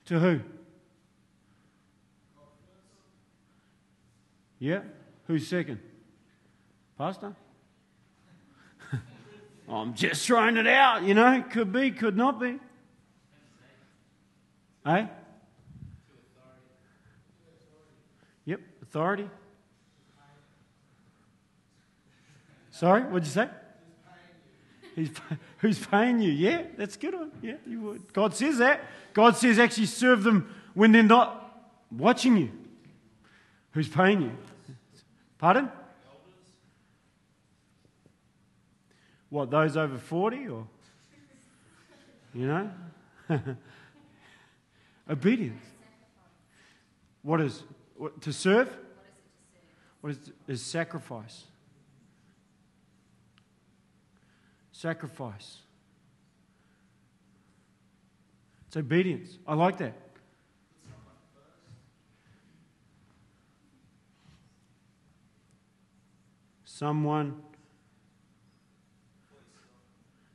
To 0.05 0.19
who? 0.19 0.39
Yeah? 4.57 4.81
Who's 5.27 5.47
second? 5.47 5.79
Pastor? 6.97 7.35
I'm 9.69 9.93
just 9.93 10.25
throwing 10.25 10.57
it 10.57 10.65
out, 10.65 11.03
you 11.03 11.13
know. 11.13 11.43
Could 11.51 11.71
be, 11.71 11.91
could 11.91 12.17
not 12.17 12.39
be. 12.39 12.57
Eh? 14.85 15.07
Yep, 18.45 18.59
authority. 18.83 19.29
Sorry, 22.69 23.03
what'd 23.03 23.25
you 23.25 23.31
say? 23.31 23.49
He's, 24.95 25.09
who's 25.59 25.85
paying 25.85 26.19
you? 26.19 26.31
Yeah, 26.31 26.63
that's 26.77 26.97
good 26.97 27.13
one. 27.13 27.31
Yeah, 27.41 27.55
you 27.65 27.81
would. 27.81 28.13
God 28.13 28.35
says 28.35 28.57
that. 28.59 28.81
God 29.13 29.35
says 29.35 29.59
actually 29.59 29.87
serve 29.87 30.23
them 30.23 30.53
when 30.73 30.91
they're 30.91 31.03
not 31.03 31.41
watching 31.91 32.37
you. 32.37 32.51
Who's 33.71 33.89
paying 33.89 34.21
you? 34.21 34.31
Pardon? 35.37 35.69
What, 39.29 39.49
those 39.51 39.75
over 39.75 39.97
40 39.97 40.47
or? 40.47 40.67
You 42.33 42.47
know? 42.47 42.71
Obedience. 45.09 45.63
What 47.21 47.41
is 47.41 47.63
what, 47.95 48.21
to 48.21 48.33
serve? 48.33 48.69
What 50.01 50.11
is, 50.11 50.31
is 50.47 50.61
sacrifice? 50.61 51.45
Sacrifice. 54.71 55.59
It's 58.67 58.77
obedience. 58.77 59.37
I 59.47 59.53
like 59.53 59.77
that. 59.77 59.93
Someone 66.65 67.41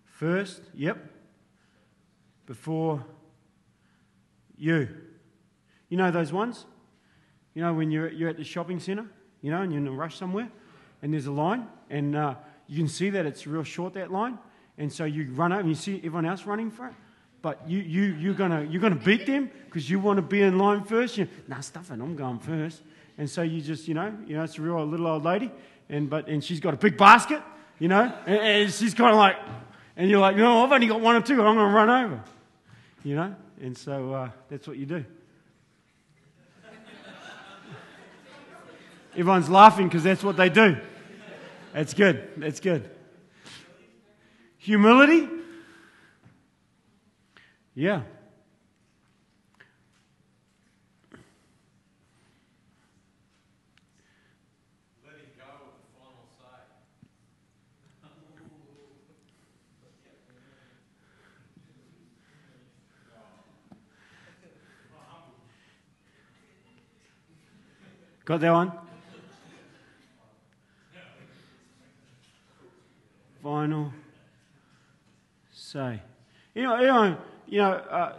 first, 0.06 0.62
yep, 0.74 0.96
before 2.46 3.04
you. 4.60 4.88
You 5.88 5.96
know 5.96 6.10
those 6.10 6.32
ones? 6.32 6.66
You 7.54 7.62
know 7.62 7.74
when 7.74 7.90
you're, 7.90 8.10
you're 8.10 8.28
at 8.28 8.36
the 8.36 8.44
shopping 8.44 8.78
centre, 8.78 9.06
you 9.42 9.50
know, 9.50 9.62
and 9.62 9.72
you're 9.72 9.80
in 9.80 9.88
a 9.88 9.92
rush 9.92 10.16
somewhere, 10.16 10.48
and 11.02 11.12
there's 11.12 11.26
a 11.26 11.32
line, 11.32 11.66
and 11.88 12.14
uh, 12.14 12.34
you 12.68 12.78
can 12.78 12.88
see 12.88 13.10
that 13.10 13.26
it's 13.26 13.46
real 13.46 13.64
short, 13.64 13.94
that 13.94 14.12
line, 14.12 14.38
and 14.78 14.92
so 14.92 15.04
you 15.04 15.32
run 15.32 15.52
over 15.52 15.60
and 15.60 15.68
you 15.68 15.74
see 15.74 15.96
everyone 15.98 16.26
else 16.26 16.46
running 16.46 16.70
for 16.70 16.86
it. 16.86 16.94
But 17.42 17.68
you, 17.68 17.78
you, 17.78 18.02
you're 18.14 18.34
going 18.34 18.70
you're 18.70 18.82
gonna 18.82 18.94
beat 18.94 19.26
them 19.26 19.50
because 19.64 19.90
you 19.90 19.98
want 19.98 20.18
to 20.18 20.22
be 20.22 20.42
in 20.42 20.58
line 20.58 20.84
first. 20.84 21.16
You, 21.16 21.26
nah, 21.48 21.60
stuff 21.60 21.90
it, 21.90 21.94
I'm 21.94 22.14
going 22.14 22.38
first. 22.38 22.82
And 23.18 23.28
so 23.28 23.42
you 23.42 23.60
just, 23.60 23.88
you 23.88 23.94
know, 23.94 24.14
you 24.26 24.36
know, 24.36 24.44
it's 24.44 24.56
a 24.58 24.62
real 24.62 24.84
little 24.84 25.06
old 25.06 25.24
lady, 25.24 25.50
and, 25.88 26.08
but, 26.08 26.28
and 26.28 26.42
she's 26.42 26.60
got 26.60 26.72
a 26.72 26.76
big 26.76 26.96
basket, 26.96 27.42
you 27.78 27.88
know, 27.88 28.12
and, 28.26 28.36
and 28.38 28.72
she's 28.72 28.94
kind 28.94 29.10
of 29.10 29.16
like, 29.16 29.36
and 29.96 30.08
you're 30.08 30.20
like, 30.20 30.36
no, 30.36 30.64
I've 30.64 30.72
only 30.72 30.86
got 30.86 31.00
one 31.00 31.16
or 31.16 31.20
two, 31.20 31.34
I'm 31.42 31.56
going 31.56 31.68
to 31.68 31.74
run 31.74 31.90
over, 31.90 32.22
you 33.04 33.16
know, 33.16 33.34
and 33.60 33.76
so 33.76 34.14
uh, 34.14 34.30
that's 34.48 34.66
what 34.66 34.76
you 34.76 34.86
do. 34.86 35.04
Everyone's 39.12 39.50
laughing 39.50 39.88
because 39.88 40.04
that's 40.04 40.22
what 40.22 40.36
they 40.36 40.48
do. 40.48 40.76
That's 41.72 41.94
good. 41.94 42.28
That's 42.36 42.60
good. 42.60 42.90
Humility? 44.58 45.28
Yeah. 47.74 48.02
Got 68.30 68.42
that 68.42 68.52
one? 68.52 68.72
Final 73.42 73.92
say. 75.50 76.00
You 76.54 76.62
know, 76.62 76.80
you 76.80 76.86
know, 76.86 77.16
you 77.48 77.58
know 77.58 77.72
uh, 77.72 78.12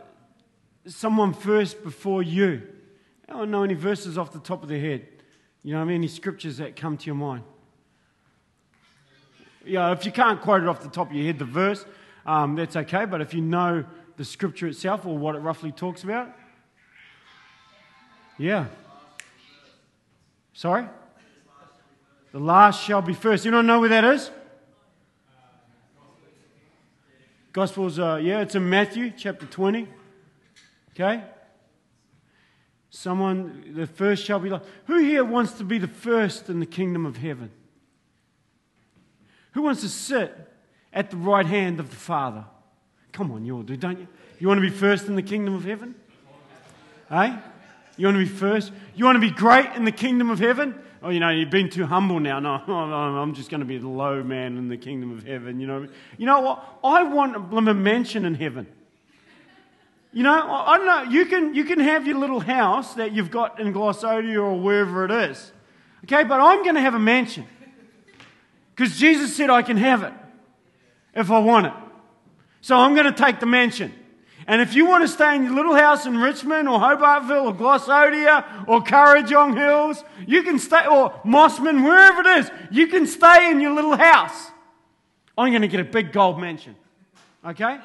someone 0.85 1.33
first 1.33 1.81
before 1.81 2.21
you. 2.21 2.61
I 3.29 3.31
don't 3.31 3.51
know 3.51 3.63
any 3.63 3.73
verses 3.73 4.17
off 4.17 4.33
the 4.33 4.41
top 4.41 4.63
of 4.63 4.67
their 4.67 4.81
head. 4.81 5.07
You 5.63 5.75
know, 5.75 5.81
I 5.81 5.85
mean, 5.85 5.95
any 5.95 6.09
scriptures 6.09 6.57
that 6.57 6.75
come 6.75 6.97
to 6.97 7.05
your 7.05 7.15
mind. 7.15 7.43
Yeah, 9.63 9.93
if 9.93 10.05
you 10.05 10.11
can't 10.11 10.41
quote 10.41 10.61
it 10.61 10.67
off 10.67 10.83
the 10.83 10.89
top 10.89 11.11
of 11.11 11.15
your 11.15 11.25
head, 11.25 11.39
the 11.39 11.45
verse, 11.45 11.85
um, 12.25 12.57
that's 12.57 12.75
okay. 12.75 13.05
But 13.05 13.21
if 13.21 13.33
you 13.33 13.39
know 13.39 13.85
the 14.17 14.25
scripture 14.25 14.67
itself 14.67 15.05
or 15.05 15.17
what 15.17 15.35
it 15.35 15.39
roughly 15.39 15.71
talks 15.71 16.03
about, 16.03 16.35
yeah. 18.37 18.65
Sorry? 20.61 20.85
The 22.31 22.39
last 22.39 22.83
shall 22.83 23.01
be 23.01 23.15
first. 23.15 23.45
You 23.45 23.49
don't 23.49 23.65
know 23.65 23.79
where 23.79 23.89
that 23.89 24.03
is? 24.03 24.29
Gospels, 27.51 27.97
uh, 27.97 28.19
yeah, 28.21 28.41
it's 28.41 28.53
in 28.53 28.69
Matthew 28.69 29.11
chapter 29.17 29.47
20. 29.47 29.87
Okay? 30.91 31.23
Someone, 32.91 33.73
the 33.73 33.87
first 33.87 34.23
shall 34.23 34.37
be 34.37 34.51
last. 34.51 34.65
Who 34.85 34.99
here 34.99 35.25
wants 35.25 35.53
to 35.53 35.63
be 35.63 35.79
the 35.79 35.87
first 35.87 36.47
in 36.47 36.59
the 36.59 36.67
kingdom 36.67 37.07
of 37.07 37.17
heaven? 37.17 37.49
Who 39.53 39.63
wants 39.63 39.81
to 39.81 39.89
sit 39.89 40.31
at 40.93 41.09
the 41.09 41.17
right 41.17 41.47
hand 41.47 41.79
of 41.79 41.89
the 41.89 41.95
Father? 41.95 42.45
Come 43.13 43.31
on, 43.31 43.45
you 43.45 43.55
all 43.55 43.63
do, 43.63 43.75
don't 43.75 43.97
you? 43.97 44.07
You 44.37 44.47
want 44.47 44.59
to 44.59 44.69
be 44.69 44.69
first 44.69 45.07
in 45.07 45.15
the 45.15 45.23
kingdom 45.23 45.55
of 45.55 45.65
heaven? 45.65 45.95
Hey? 47.09 47.35
You 47.97 48.07
want 48.07 48.17
to 48.17 48.23
be 48.23 48.29
first? 48.29 48.71
You 48.95 49.05
want 49.05 49.15
to 49.15 49.19
be 49.19 49.31
great 49.31 49.67
in 49.75 49.85
the 49.85 49.91
kingdom 49.91 50.29
of 50.29 50.39
heaven? 50.39 50.75
Oh, 51.03 51.09
you 51.09 51.19
know, 51.19 51.29
you've 51.29 51.49
been 51.49 51.69
too 51.69 51.85
humble 51.85 52.19
now. 52.19 52.39
No, 52.39 52.51
I'm 52.67 53.33
just 53.33 53.49
going 53.49 53.61
to 53.61 53.65
be 53.65 53.77
the 53.77 53.87
low 53.87 54.23
man 54.23 54.57
in 54.57 54.69
the 54.69 54.77
kingdom 54.77 55.17
of 55.17 55.25
heaven. 55.25 55.59
You 55.59 55.67
know, 55.67 55.87
you 56.17 56.25
know 56.25 56.41
what? 56.41 56.79
I 56.83 57.03
want 57.03 57.35
a 57.35 57.73
mansion 57.73 58.25
in 58.25 58.35
heaven. 58.35 58.67
You 60.13 60.23
know, 60.23 60.31
I 60.31 60.77
don't 60.77 60.85
know. 60.85 61.11
You 61.11 61.25
can, 61.25 61.55
you 61.55 61.63
can 61.63 61.79
have 61.79 62.05
your 62.05 62.17
little 62.17 62.41
house 62.41 62.95
that 62.95 63.13
you've 63.13 63.31
got 63.31 63.59
in 63.59 63.73
Glossodia 63.73 64.35
or 64.37 64.59
wherever 64.59 65.05
it 65.05 65.11
is. 65.11 65.51
Okay, 66.03 66.23
but 66.23 66.39
I'm 66.41 66.63
going 66.63 66.75
to 66.75 66.81
have 66.81 66.95
a 66.95 66.99
mansion. 66.99 67.45
Because 68.75 68.97
Jesus 68.97 69.35
said 69.35 69.49
I 69.49 69.61
can 69.61 69.77
have 69.77 70.03
it 70.03 70.13
if 71.15 71.31
I 71.31 71.39
want 71.39 71.67
it. 71.67 71.73
So 72.61 72.75
I'm 72.75 72.93
going 72.93 73.05
to 73.05 73.11
take 73.11 73.39
the 73.39 73.45
mansion. 73.45 73.93
And 74.47 74.61
if 74.61 74.73
you 74.73 74.85
want 74.85 75.03
to 75.03 75.07
stay 75.07 75.35
in 75.35 75.43
your 75.43 75.53
little 75.53 75.75
house 75.75 76.05
in 76.05 76.17
Richmond 76.17 76.67
or 76.67 76.79
Hobartville 76.79 77.45
or 77.45 77.53
Glossodia 77.53 78.67
or 78.67 78.83
Kurrajong 78.83 79.55
Hills, 79.55 80.03
you 80.25 80.43
can 80.43 80.57
stay, 80.57 80.85
or 80.87 81.11
Mosman, 81.23 81.83
wherever 81.83 82.21
it 82.21 82.39
is, 82.39 82.51
you 82.71 82.87
can 82.87 83.05
stay 83.05 83.51
in 83.51 83.61
your 83.61 83.73
little 83.73 83.95
house. 83.95 84.51
I'm 85.37 85.51
going 85.51 85.61
to 85.61 85.67
get 85.67 85.79
a 85.79 85.85
big 85.85 86.11
gold 86.11 86.39
mansion. 86.39 86.75
Okay? 87.45 87.77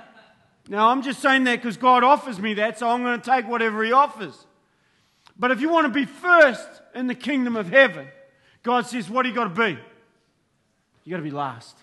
Now, 0.69 0.89
I'm 0.89 1.03
just 1.03 1.21
saying 1.21 1.45
that 1.45 1.57
because 1.57 1.77
God 1.77 2.03
offers 2.03 2.39
me 2.39 2.55
that, 2.55 2.79
so 2.79 2.89
I'm 2.89 3.03
going 3.03 3.21
to 3.21 3.31
take 3.31 3.47
whatever 3.47 3.85
He 3.85 3.93
offers. 3.93 4.47
But 5.39 5.51
if 5.51 5.61
you 5.61 5.69
want 5.69 5.87
to 5.87 5.93
be 5.93 6.07
first 6.07 6.69
in 6.95 7.07
the 7.07 7.15
kingdom 7.15 7.57
of 7.57 7.69
heaven, 7.69 8.09
God 8.63 8.87
says, 8.87 9.09
what 9.09 9.23
do 9.23 9.29
you 9.29 9.35
got 9.35 9.45
to 9.45 9.51
be? 9.51 9.79
You 11.05 11.11
got 11.11 11.19
to 11.19 11.23
be 11.23 11.31
last. 11.31 11.77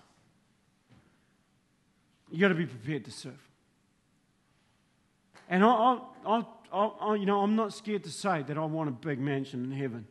You 2.30 2.40
got 2.40 2.48
to 2.48 2.54
be 2.54 2.66
prepared 2.66 3.04
to 3.04 3.10
serve. 3.10 3.43
And 5.48 5.64
I, 5.64 5.98
I, 6.26 6.44
I, 6.72 6.86
I, 7.00 7.14
you 7.14 7.26
know, 7.26 7.40
I'm 7.40 7.56
not 7.56 7.72
scared 7.72 8.04
to 8.04 8.10
say 8.10 8.42
that 8.42 8.56
I 8.56 8.64
want 8.64 8.88
a 8.88 8.92
big 8.92 9.18
mansion 9.18 9.64
in 9.64 9.72
heaven. 9.72 10.06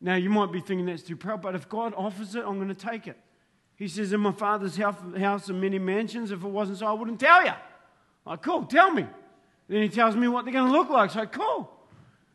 Now, 0.00 0.16
you 0.16 0.30
might 0.30 0.52
be 0.52 0.60
thinking 0.60 0.86
that's 0.86 1.02
too 1.02 1.16
proud, 1.16 1.42
but 1.42 1.54
if 1.54 1.68
God 1.68 1.94
offers 1.96 2.34
it, 2.34 2.44
I'm 2.46 2.56
going 2.56 2.68
to 2.68 2.74
take 2.74 3.06
it. 3.06 3.16
He 3.76 3.88
says, 3.88 4.12
In 4.12 4.20
my 4.20 4.32
father's 4.32 4.76
house 4.76 5.50
are 5.50 5.54
many 5.54 5.78
mansions. 5.78 6.30
If 6.30 6.42
it 6.42 6.48
wasn't 6.48 6.78
so, 6.78 6.86
I 6.86 6.92
wouldn't 6.92 7.20
tell 7.20 7.44
you. 7.44 7.52
Like, 8.24 8.42
cool, 8.42 8.64
tell 8.64 8.90
me. 8.90 9.06
Then 9.68 9.82
he 9.82 9.88
tells 9.88 10.16
me 10.16 10.28
what 10.28 10.44
they're 10.44 10.52
going 10.52 10.70
to 10.70 10.72
look 10.72 10.90
like. 10.90 11.10
So, 11.10 11.26
cool. 11.26 11.70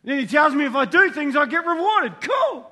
Then 0.04 0.20
he 0.20 0.26
tells 0.26 0.54
me 0.54 0.66
if 0.66 0.76
I 0.76 0.86
do 0.86 1.12
things, 1.12 1.36
I 1.36 1.46
get 1.46 1.66
rewarded. 1.66 2.14
Cool. 2.22 2.68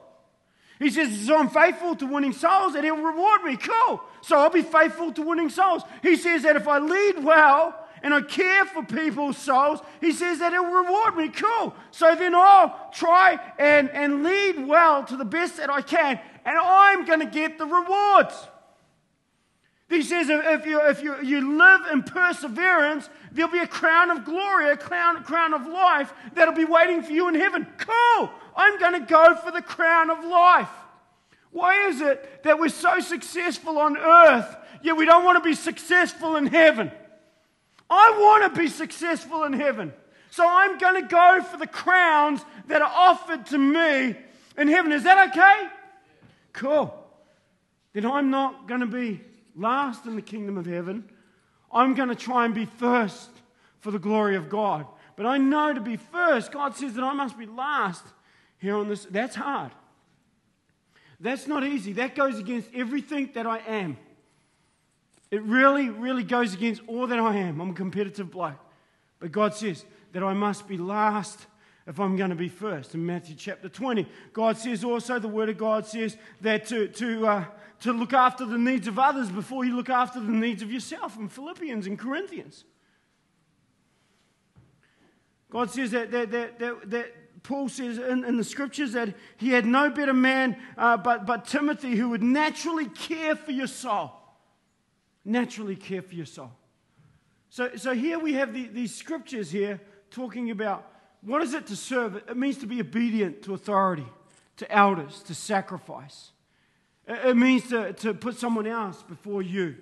He 0.80 0.90
says, 0.90 1.28
so 1.28 1.38
I'm 1.38 1.50
faithful 1.50 1.96
to 1.98 2.06
winning 2.06 2.32
souls 2.32 2.74
and 2.74 2.86
he'll 2.86 2.96
reward 2.96 3.44
me. 3.44 3.58
Cool. 3.58 4.02
So 4.22 4.38
I'll 4.38 4.50
be 4.50 4.62
faithful 4.62 5.12
to 5.12 5.22
winning 5.22 5.50
souls. 5.50 5.84
He 6.02 6.16
says 6.16 6.44
that 6.44 6.56
if 6.56 6.68
I 6.68 6.80
lead 6.80 7.24
well, 7.24 7.79
and 8.04 8.14
I 8.14 8.22
care 8.22 8.66
for 8.66 8.84
people's 8.84 9.38
souls, 9.38 9.80
he 10.02 10.12
says 10.12 10.40
that 10.40 10.52
he'll 10.52 10.66
reward 10.66 11.16
me. 11.16 11.30
Cool. 11.30 11.76
So 11.92 12.16
then 12.16 12.34
I'll 12.36 12.90
try 12.94 13.40
and, 13.58 13.90
and 13.92 14.24
lead 14.24 14.68
well 14.68 15.04
to 15.06 15.18
the 15.18 15.26
best 15.26 15.58
that 15.58 15.70
I 15.70 15.82
can, 15.82 16.20
and 16.46 16.58
I'm 16.58 17.06
going 17.06 17.20
to 17.20 17.26
get 17.26 17.58
the 17.58 17.66
rewards. 17.66 18.36
He 19.90 20.04
says 20.04 20.30
if, 20.30 20.66
you, 20.68 20.80
if 20.88 21.02
you, 21.02 21.22
you 21.24 21.58
live 21.58 21.82
in 21.92 22.04
perseverance, 22.04 23.10
there'll 23.32 23.52
be 23.52 23.58
a 23.58 23.68
crown 23.68 24.12
of 24.12 24.24
glory, 24.24 24.70
a 24.70 24.78
crown, 24.78 25.24
crown 25.24 25.54
of 25.54 25.66
life 25.66 26.14
that'll 26.36 26.54
be 26.54 26.66
waiting 26.66 27.02
for 27.02 27.12
you 27.12 27.28
in 27.28 27.34
heaven. 27.34 27.66
Cool! 27.78 28.30
I'm 28.56 28.78
going 28.80 28.94
to 28.94 29.00
go 29.00 29.36
for 29.36 29.52
the 29.52 29.64
crown 29.64 30.12
of 30.12 30.24
life. 30.24 30.70
Why 31.52 31.88
is 31.88 32.02
it 32.02 32.44
that 32.44 32.60
we're 32.60 32.70
so 32.70 33.00
successful 33.00 33.80
on 33.80 33.98
earth, 33.98 34.56
yet 34.84 34.96
we 34.96 35.06
don't 35.06 35.26
want 35.26 35.44
to 35.44 35.48
be 35.48 35.56
successful 35.56 36.36
in 36.36 36.46
heaven? 36.46 36.92
I 37.90 38.12
want 38.20 38.54
to 38.54 38.60
be 38.60 38.68
successful 38.68 39.44
in 39.44 39.54
heaven. 39.54 39.94
So 40.32 40.48
I'm 40.48 40.78
going 40.78 41.02
to 41.02 41.08
go 41.08 41.42
for 41.44 41.58
the 41.58 41.68
crowns 41.68 42.42
that 42.68 42.82
are 42.82 42.92
offered 42.94 43.48
to 43.48 43.58
me 43.58 44.16
in 44.58 44.68
heaven. 44.68 44.92
Is 44.92 45.04
that 45.04 45.30
okay? 45.30 45.70
Cool. 46.54 46.94
Then 47.94 48.06
I'm 48.06 48.30
not 48.30 48.68
going 48.68 48.82
to 48.82 48.88
be 48.88 49.22
last 49.56 50.06
in 50.06 50.16
the 50.16 50.22
kingdom 50.22 50.58
of 50.58 50.66
heaven. 50.66 51.10
I'm 51.72 51.96
going 51.96 52.10
to 52.10 52.16
try 52.16 52.46
and 52.46 52.54
be 52.54 52.66
first 52.66 53.30
for 53.80 53.92
the 53.92 54.00
glory 54.00 54.36
of 54.36 54.50
God. 54.50 54.86
But 55.16 55.26
I 55.26 55.38
know 55.38 55.74
to 55.74 55.82
be 55.82 55.98
first, 55.98 56.52
God 56.52 56.76
says 56.76 56.94
that 56.94 57.04
I 57.04 57.14
must 57.14 57.38
be 57.38 57.46
last 57.46 58.04
here 58.60 58.76
on 58.76 58.88
this. 58.88 59.06
That's 59.06 59.36
hard. 59.36 59.72
That's 61.20 61.48
not 61.48 61.64
easy. 61.64 61.94
That 61.94 62.16
goes 62.16 62.40
against 62.40 62.70
everything 62.74 63.32
that 63.34 63.46
I 63.46 63.58
am. 63.60 63.98
It 65.32 65.44
really, 65.44 65.90
really 65.90 66.24
goes 66.24 66.54
against 66.54 66.82
all 66.88 67.08
that 67.08 67.20
I 67.20 67.36
am. 67.36 67.62
I'm 67.62 67.72
a 67.72 67.74
competitive 67.74 68.32
bloke. 68.32 68.60
But 69.20 69.32
God 69.32 69.54
says 69.54 69.86
that 70.14 70.24
I 70.24 70.34
must 70.34 70.68
be 70.68 70.78
last 70.78 71.46
if 71.86 72.00
I'm 72.00 72.16
going 72.16 72.30
to 72.30 72.36
be 72.36 72.50
first. 72.50 72.96
In 72.96 73.06
Matthew 73.06 73.36
chapter 73.36 73.70
20, 73.70 74.08
God 74.34 74.58
says 74.58 74.84
also, 74.84 75.20
the 75.20 75.28
Word 75.28 75.50
of 75.50 75.58
God 75.58 75.86
says 75.86 76.18
that 76.42 76.66
to, 76.68 76.88
to, 76.88 77.28
uh, 77.28 77.46
to 77.82 77.94
look 77.94 78.14
after 78.14 78.46
the 78.46 78.58
needs 78.58 78.88
of 78.88 78.98
others 78.98 79.30
before 79.30 79.66
you 79.66 79.76
look 79.76 79.90
after 79.90 80.20
the 80.20 80.32
needs 80.32 80.62
of 80.62 80.72
yourself 80.72 81.18
in 81.18 81.28
Philippians 81.30 81.88
and 81.88 81.98
Corinthians. 81.98 82.64
God 85.52 85.72
says 85.72 85.92
that, 85.92 86.12
that, 86.12 86.32
that, 86.32 86.60
that, 86.60 86.90
that 86.92 87.44
Paul 87.44 87.70
says 87.70 87.98
in, 87.98 88.24
in, 88.24 88.38
the 88.38 88.44
scriptures 88.44 88.92
that 88.94 89.16
he 89.38 89.50
had 89.50 89.66
no 89.66 89.90
better 89.90 90.14
man 90.14 90.58
uh, 90.78 90.98
but, 90.98 91.26
but 91.26 91.46
Timothy 91.46 91.96
who 91.96 92.10
would 92.10 92.22
naturally 92.22 92.86
care 92.86 93.36
for 93.36 93.52
your 93.52 93.66
soul. 93.68 94.12
Naturally 95.26 95.76
care 95.76 96.02
for 96.02 96.16
your 96.16 96.26
soul. 96.26 96.52
So, 97.50 97.76
so 97.76 97.94
here 97.94 98.20
we 98.20 98.34
have 98.34 98.54
the, 98.54 98.68
these 98.68 98.96
scriptures 98.96 99.52
here 99.52 99.82
talking 100.12 100.52
about 100.52 100.86
what 101.22 101.42
is 101.42 101.54
it 101.54 101.68
to 101.68 101.76
serve? 101.76 102.16
It 102.16 102.38
means 102.38 102.58
to 102.60 102.66
be 102.66 102.80
obedient 102.80 103.42
to 103.44 103.54
authority, 103.54 104.06
to 104.58 104.72
elders, 104.72 105.22
to 105.24 105.36
sacrifice. 105.36 106.32
It 107.08 107.36
means 107.36 107.68
to, 107.70 107.94
to 107.94 108.14
put 108.14 108.38
someone 108.38 108.68
else 108.68 109.04
before 109.04 109.42
you. 109.42 109.76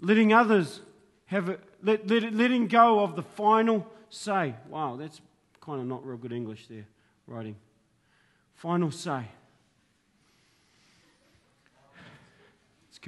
Letting 0.00 0.32
others 0.32 0.80
have 1.26 1.48
it, 1.48 1.60
let, 1.82 2.08
let, 2.08 2.32
letting 2.32 2.68
go 2.68 3.00
of 3.00 3.16
the 3.16 3.22
final 3.22 3.86
say. 4.10 4.54
Wow, 4.68 4.96
that's 4.96 5.20
kind 5.60 5.80
of 5.80 5.86
not 5.86 6.06
real 6.06 6.16
good 6.16 6.32
English 6.32 6.66
there, 6.68 6.86
writing. 7.26 7.56
Final 8.54 8.90
say. 8.90 9.24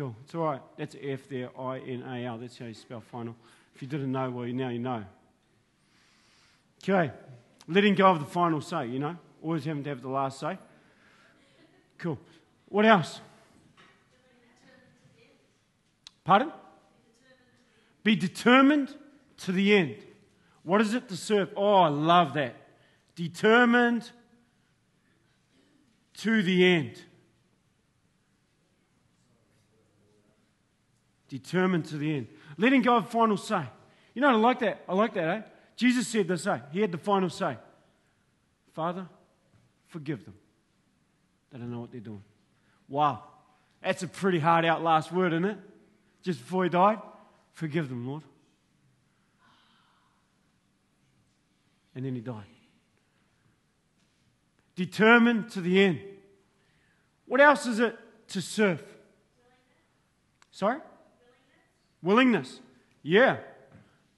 Cool. 0.01 0.17
It's 0.25 0.35
all 0.35 0.45
right. 0.45 0.63
That's 0.79 0.97
F 1.03 1.29
there, 1.29 1.51
I 1.61 1.79
N 1.79 2.03
A 2.09 2.25
L. 2.25 2.39
That's 2.39 2.57
how 2.57 2.65
you 2.65 2.73
spell 2.73 3.03
final. 3.03 3.37
If 3.75 3.83
you 3.83 3.89
didn't 3.89 4.11
know, 4.11 4.31
well, 4.31 4.47
now 4.47 4.71
you 4.71 4.79
know. 4.79 5.05
Okay. 6.83 7.13
Letting 7.69 7.97
go 7.97 8.07
of 8.07 8.19
the 8.19 8.25
final 8.25 8.63
say, 8.63 8.87
you 8.87 8.99
know? 8.99 9.15
Always 9.43 9.67
having 9.67 9.85
to 9.85 9.91
have 9.91 10.01
the 10.01 10.09
last 10.09 10.41
say. 10.41 10.57
Cool. 11.99 12.19
What 12.71 12.87
else? 12.87 13.21
Pardon? 16.25 16.51
Be 18.03 18.17
determined 18.17 18.97
to 19.39 19.53
the 19.53 19.75
end. 19.75 19.97
What 20.63 20.81
is 20.81 20.95
it 20.95 21.11
to 21.11 21.17
serve? 21.17 21.51
Oh, 21.55 21.75
I 21.75 21.89
love 21.89 22.33
that. 22.35 22.57
Determined 23.17 24.11
to 26.15 26.43
the 26.43 26.65
end. 26.65 27.03
Determined 31.31 31.85
to 31.87 31.97
the 31.97 32.15
end. 32.15 32.27
Letting 32.59 32.83
go 32.83 32.97
of 32.97 33.09
final 33.09 33.37
say. 33.37 33.63
You 34.15 34.21
know, 34.21 34.31
I 34.31 34.35
like 34.35 34.59
that. 34.59 34.83
I 34.89 34.95
like 34.95 35.15
that, 35.15 35.25
eh? 35.25 35.43
Jesus 35.77 36.09
said 36.09 36.27
this, 36.27 36.45
eh? 36.47 36.59
He 36.73 36.81
had 36.81 36.91
the 36.91 36.99
final 36.99 37.31
say. 37.31 37.57
Father, 38.75 39.07
forgive 39.87 40.25
them. 40.25 40.35
They 41.53 41.59
don't 41.59 41.71
know 41.71 41.81
what 41.81 41.93
they're 41.93 42.01
doing. 42.01 42.25
Wow. 42.89 43.23
That's 43.81 44.03
a 44.03 44.09
pretty 44.09 44.41
hard 44.41 44.65
out 44.65 44.83
last 44.83 45.13
word, 45.13 45.33
isn't 45.33 45.45
it? 45.45 45.59
Just 46.23 46.41
before 46.41 46.65
he 46.65 46.71
died. 46.71 46.99
Forgive 47.53 47.89
them, 47.89 48.09
Lord. 48.09 48.25
And 51.95 52.05
then 52.05 52.17
he 52.17 52.21
died. 52.21 52.45
Determined 54.75 55.51
to 55.53 55.61
the 55.61 55.81
end. 55.81 56.01
What 57.27 57.41
else 57.41 57.67
is 57.67 57.79
it 57.79 57.97
to 58.29 58.43
serve? 58.43 58.83
Sorry? 60.51 60.81
Willingness. 62.03 62.61
Yeah. 63.03 63.39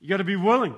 You 0.01 0.09
got 0.09 0.19
to 0.19 0.25
be 0.25 0.37
willing. 0.37 0.75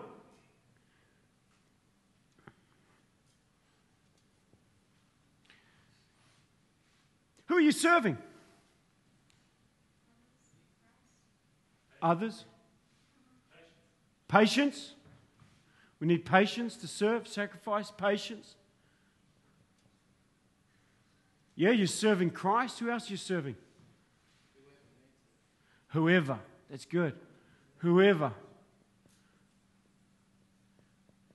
Who 7.46 7.56
are 7.56 7.60
you 7.60 7.72
serving? 7.72 8.18
Others? 12.02 12.44
Patience. 14.28 14.94
We 16.00 16.06
need 16.06 16.24
patience 16.24 16.76
to 16.78 16.88
serve, 16.88 17.28
sacrifice, 17.28 17.90
patience. 17.90 18.56
Yeah, 21.56 21.70
you're 21.70 21.86
serving 21.86 22.30
Christ. 22.30 22.80
Who 22.80 22.90
else 22.90 23.08
are 23.08 23.12
you 23.12 23.16
serving? 23.16 23.56
Whoever. 25.88 26.40
That's 26.70 26.84
good. 26.84 27.14
Whoever. 27.78 28.32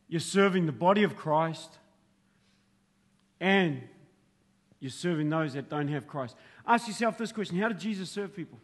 You're 0.08 0.20
serving 0.20 0.66
the 0.66 0.72
body 0.72 1.04
of 1.04 1.16
Christ 1.16 1.78
and 3.40 3.82
you're 4.80 4.90
serving 4.90 5.30
those 5.30 5.54
that 5.54 5.70
don't 5.70 5.88
have 5.90 6.08
Christ. 6.08 6.36
Ask 6.66 6.88
yourself 6.88 7.18
this 7.18 7.32
question 7.32 7.58
How 7.60 7.68
did 7.68 7.80
Jesus 7.80 8.10
serve 8.10 8.36
people? 8.36 8.60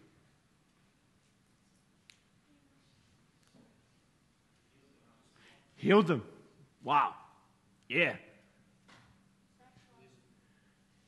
Healed 5.75 6.08
them. 6.08 6.23
Wow. 6.84 7.13
Yeah. 7.88 8.15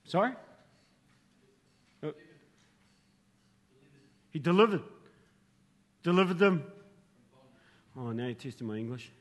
Sorry? 0.04 0.34
He 4.30 4.40
delivered. 4.40 4.84
Delivered 6.08 6.40
them. 6.40 6.64
Oh, 8.00 8.14
now 8.14 8.28
you're 8.28 8.34
testing 8.34 8.66
my 8.66 8.78
English. 8.78 9.12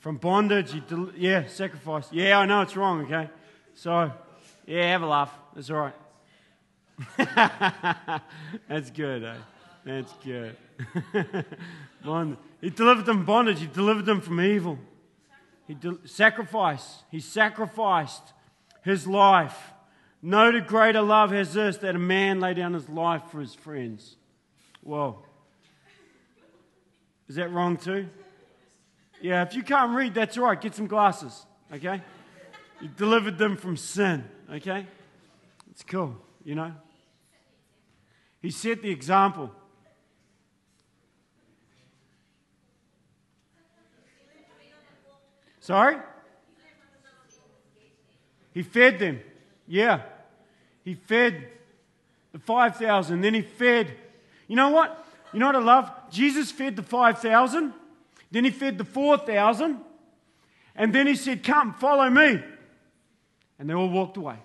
From 0.00 0.18
bondage, 0.18 0.74
del- 0.88 1.08
yeah, 1.16 1.46
sacrifice. 1.46 2.12
Yeah, 2.12 2.38
I 2.38 2.44
know 2.44 2.60
it's 2.60 2.76
wrong, 2.76 3.06
okay? 3.06 3.30
So, 3.72 4.12
yeah, 4.66 4.90
have 4.90 5.00
a 5.00 5.06
laugh. 5.06 5.32
That's 5.54 5.70
all 5.70 5.78
right. 5.78 5.94
That's 8.68 8.90
good, 8.90 9.24
eh? 9.24 9.36
That's 9.86 10.12
good. 10.22 10.54
he 12.60 12.68
delivered 12.68 13.06
them 13.06 13.24
bondage. 13.24 13.58
He 13.58 13.68
delivered 13.68 14.04
them 14.04 14.20
from 14.20 14.38
evil. 14.38 14.78
He 15.66 15.72
de- 15.72 16.06
sacrificed. 16.06 17.04
He 17.10 17.20
sacrificed 17.20 18.34
his 18.84 19.06
life. 19.06 19.72
No 20.20 20.60
greater 20.60 21.00
love 21.00 21.30
has 21.30 21.54
this 21.54 21.78
that 21.78 21.96
a 21.96 21.98
man 21.98 22.38
lay 22.38 22.52
down 22.52 22.74
his 22.74 22.90
life 22.90 23.22
for 23.30 23.40
his 23.40 23.54
friends. 23.54 24.16
Whoa. 24.82 25.18
Is 27.28 27.36
that 27.36 27.50
wrong 27.50 27.76
too? 27.76 28.08
Yeah, 29.20 29.42
if 29.42 29.54
you 29.54 29.62
can't 29.62 29.94
read, 29.94 30.14
that's 30.14 30.36
all 30.36 30.44
right. 30.44 30.60
Get 30.60 30.74
some 30.74 30.88
glasses, 30.88 31.46
okay? 31.72 32.02
You 32.80 32.88
delivered 32.88 33.38
them 33.38 33.56
from 33.56 33.76
sin, 33.76 34.24
okay? 34.52 34.86
It's 35.70 35.84
cool, 35.84 36.16
you 36.44 36.56
know? 36.56 36.72
He 38.40 38.50
set 38.50 38.82
the 38.82 38.90
example. 38.90 39.52
Sorry? 45.60 45.96
He 48.52 48.64
fed 48.64 48.98
them. 48.98 49.20
Yeah. 49.68 50.02
He 50.84 50.94
fed 50.94 51.46
the 52.32 52.40
5,000. 52.40 53.20
Then 53.20 53.34
he 53.34 53.42
fed. 53.42 53.96
You 54.52 54.56
know 54.56 54.68
what? 54.68 55.02
You 55.32 55.38
know 55.38 55.46
what 55.46 55.56
I 55.56 55.60
love? 55.60 55.90
Jesus 56.10 56.50
fed 56.50 56.76
the 56.76 56.82
5,000. 56.82 57.72
Then 58.30 58.44
he 58.44 58.50
fed 58.50 58.76
the 58.76 58.84
4,000. 58.84 59.80
And 60.76 60.94
then 60.94 61.06
he 61.06 61.14
said, 61.14 61.42
Come, 61.42 61.72
follow 61.72 62.10
me. 62.10 62.38
And 63.58 63.70
they 63.70 63.72
all 63.72 63.88
walked 63.88 64.18
away. 64.18 64.36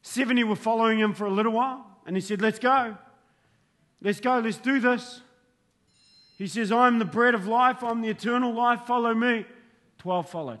70 0.00 0.42
were 0.44 0.56
following 0.56 0.98
him 0.98 1.12
for 1.12 1.26
a 1.26 1.30
little 1.30 1.52
while, 1.52 1.84
and 2.06 2.16
he 2.16 2.22
said, 2.22 2.40
Let's 2.40 2.58
go. 2.58 2.96
Let's 4.00 4.20
go. 4.20 4.38
Let's 4.38 4.56
do 4.56 4.80
this. 4.80 5.20
He 6.38 6.46
says, 6.46 6.72
I'm 6.72 6.98
the 6.98 7.04
bread 7.04 7.34
of 7.34 7.46
life. 7.46 7.84
I'm 7.84 8.00
the 8.00 8.08
eternal 8.08 8.54
life. 8.54 8.86
Follow 8.86 9.12
me. 9.12 9.44
12 9.98 10.30
followed 10.30 10.60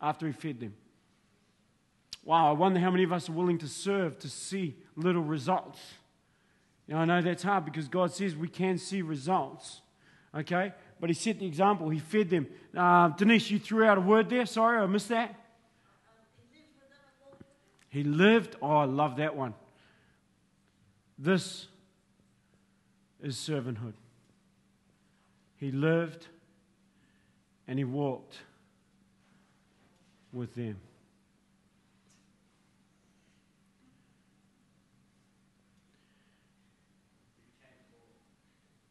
after 0.00 0.28
he 0.28 0.32
fed 0.32 0.60
them. 0.60 0.74
Wow, 2.28 2.50
I 2.50 2.52
wonder 2.52 2.78
how 2.78 2.90
many 2.90 3.04
of 3.04 3.12
us 3.14 3.30
are 3.30 3.32
willing 3.32 3.56
to 3.56 3.66
serve 3.66 4.18
to 4.18 4.28
see 4.28 4.76
little 4.96 5.22
results. 5.22 5.78
Now, 6.86 6.98
I 6.98 7.06
know 7.06 7.22
that's 7.22 7.42
hard 7.42 7.64
because 7.64 7.88
God 7.88 8.12
says 8.12 8.36
we 8.36 8.48
can 8.48 8.76
see 8.76 9.00
results. 9.00 9.80
Okay? 10.34 10.74
But 11.00 11.08
he 11.08 11.14
set 11.14 11.38
the 11.38 11.46
example. 11.46 11.88
He 11.88 12.00
fed 12.00 12.28
them. 12.28 12.46
Uh, 12.76 13.08
Denise, 13.08 13.50
you 13.50 13.58
threw 13.58 13.86
out 13.86 13.96
a 13.96 14.02
word 14.02 14.28
there. 14.28 14.44
Sorry, 14.44 14.78
I 14.78 14.84
missed 14.84 15.08
that. 15.08 15.36
He 17.88 18.04
lived. 18.04 18.56
Oh, 18.60 18.76
I 18.76 18.84
love 18.84 19.16
that 19.16 19.34
one. 19.34 19.54
This 21.18 21.66
is 23.22 23.36
servanthood. 23.36 23.94
He 25.56 25.72
lived 25.72 26.26
and 27.66 27.78
he 27.78 27.84
walked 27.84 28.36
with 30.30 30.54
them. 30.54 30.78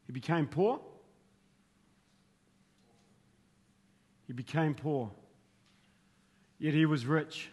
He 0.08 0.14
became 0.14 0.48
poor. 0.48 0.80
He 4.26 4.34
became 4.34 4.74
poor. 4.74 5.12
Yet 6.60 6.74
he 6.74 6.86
was 6.86 7.06
rich 7.06 7.50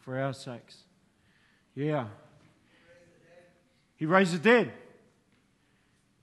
for 0.00 0.18
our 0.18 0.34
sakes. 0.34 0.76
Yeah. 1.74 2.08
He 3.96 4.06
raised 4.06 4.34
the 4.34 4.38
dead. 4.38 4.72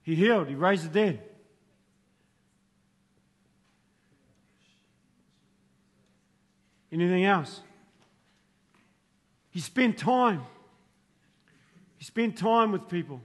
He 0.03 0.15
healed. 0.15 0.47
He 0.47 0.55
raised 0.55 0.85
the 0.85 0.89
dead. 0.89 1.21
Anything 6.91 7.25
else? 7.25 7.61
He 9.49 9.59
spent 9.59 9.97
time. 9.97 10.43
He 11.97 12.05
spent 12.05 12.37
time 12.37 12.71
with 12.71 12.87
people. 12.87 13.21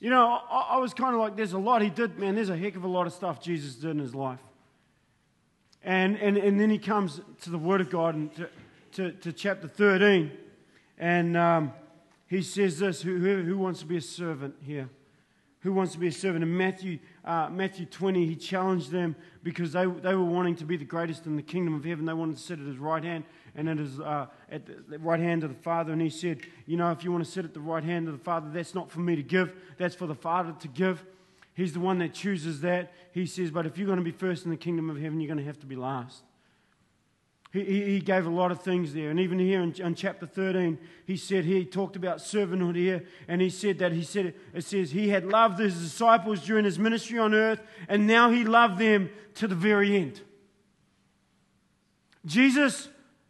You 0.00 0.10
know, 0.10 0.40
I, 0.50 0.74
I 0.74 0.76
was 0.78 0.94
kind 0.94 1.14
of 1.14 1.20
like, 1.20 1.36
there's 1.36 1.52
a 1.52 1.58
lot 1.58 1.82
he 1.82 1.90
did, 1.90 2.18
man. 2.18 2.34
There's 2.34 2.50
a 2.50 2.56
heck 2.56 2.76
of 2.76 2.84
a 2.84 2.88
lot 2.88 3.06
of 3.06 3.12
stuff 3.12 3.40
Jesus 3.42 3.74
did 3.74 3.90
in 3.90 3.98
his 3.98 4.14
life. 4.14 4.38
And, 5.82 6.16
and, 6.18 6.36
and 6.36 6.60
then 6.60 6.70
he 6.70 6.78
comes 6.78 7.20
to 7.42 7.50
the 7.50 7.58
Word 7.58 7.80
of 7.80 7.90
God 7.90 8.14
and 8.14 8.34
to, 8.36 8.48
to, 8.92 9.12
to 9.12 9.32
chapter 9.32 9.68
13. 9.68 10.30
And 10.98 11.36
um, 11.36 11.72
he 12.26 12.42
says 12.42 12.78
this 12.78 13.02
who, 13.02 13.18
who, 13.18 13.42
who, 13.42 13.58
wants 13.58 13.80
to 13.80 13.86
be 13.86 13.96
a 13.96 14.00
servant 14.00 14.54
here? 14.60 14.88
Who 15.68 15.74
wants 15.74 15.92
to 15.92 15.98
be 15.98 16.06
a 16.06 16.12
servant? 16.12 16.42
In 16.42 16.56
Matthew, 16.56 16.98
uh, 17.26 17.50
Matthew 17.50 17.84
20, 17.84 18.24
he 18.24 18.36
challenged 18.36 18.90
them 18.90 19.14
because 19.42 19.72
they, 19.72 19.84
they 19.84 20.14
were 20.14 20.24
wanting 20.24 20.56
to 20.56 20.64
be 20.64 20.78
the 20.78 20.86
greatest 20.86 21.26
in 21.26 21.36
the 21.36 21.42
kingdom 21.42 21.74
of 21.74 21.84
heaven. 21.84 22.06
They 22.06 22.14
wanted 22.14 22.38
to 22.38 22.42
sit 22.42 22.58
at 22.58 22.64
his 22.64 22.78
right 22.78 23.04
hand 23.04 23.24
and 23.54 23.68
at, 23.68 23.76
his, 23.76 24.00
uh, 24.00 24.28
at 24.50 24.64
the 24.64 24.98
right 24.98 25.20
hand 25.20 25.44
of 25.44 25.50
the 25.50 25.62
Father. 25.62 25.92
And 25.92 26.00
he 26.00 26.08
said, 26.08 26.40
You 26.64 26.78
know, 26.78 26.90
if 26.90 27.04
you 27.04 27.12
want 27.12 27.22
to 27.22 27.30
sit 27.30 27.44
at 27.44 27.52
the 27.52 27.60
right 27.60 27.84
hand 27.84 28.08
of 28.08 28.14
the 28.14 28.24
Father, 28.24 28.48
that's 28.50 28.74
not 28.74 28.90
for 28.90 29.00
me 29.00 29.14
to 29.14 29.22
give, 29.22 29.52
that's 29.76 29.94
for 29.94 30.06
the 30.06 30.14
Father 30.14 30.54
to 30.58 30.68
give. 30.68 31.04
He's 31.52 31.74
the 31.74 31.80
one 31.80 31.98
that 31.98 32.14
chooses 32.14 32.62
that. 32.62 32.90
He 33.12 33.26
says, 33.26 33.50
But 33.50 33.66
if 33.66 33.76
you're 33.76 33.84
going 33.84 33.98
to 33.98 34.02
be 34.02 34.10
first 34.10 34.46
in 34.46 34.50
the 34.50 34.56
kingdom 34.56 34.88
of 34.88 34.96
heaven, 34.96 35.20
you're 35.20 35.28
going 35.28 35.36
to 35.36 35.44
have 35.44 35.60
to 35.60 35.66
be 35.66 35.76
last. 35.76 36.22
He, 37.50 37.64
he, 37.64 38.00
gave 38.00 38.26
a 38.26 38.30
lot 38.30 38.50
of 38.52 38.60
things 38.60 38.92
there. 38.92 39.10
And 39.10 39.18
even 39.18 39.38
here 39.38 39.62
in, 39.62 39.72
in, 39.80 39.94
chapter 39.94 40.26
13, 40.26 40.76
he 41.06 41.16
said, 41.16 41.46
he 41.46 41.64
talked 41.64 41.96
about 41.96 42.18
servanthood 42.18 42.76
here. 42.76 43.06
And 43.26 43.40
he 43.40 43.48
said 43.48 43.78
that, 43.78 43.92
he 43.92 44.02
said, 44.02 44.34
it 44.52 44.64
says, 44.64 44.90
he 44.90 45.08
had 45.08 45.24
loved 45.24 45.58
his 45.58 45.74
disciples 45.80 46.44
during 46.44 46.66
his 46.66 46.78
ministry 46.78 47.18
on 47.18 47.32
earth, 47.32 47.62
and 47.88 48.06
now 48.06 48.30
he 48.30 48.44
loved 48.44 48.78
them 48.78 49.08
to 49.36 49.48
the 49.48 49.54
very 49.54 49.96
end. 49.96 50.20
Jesus' 52.26 52.88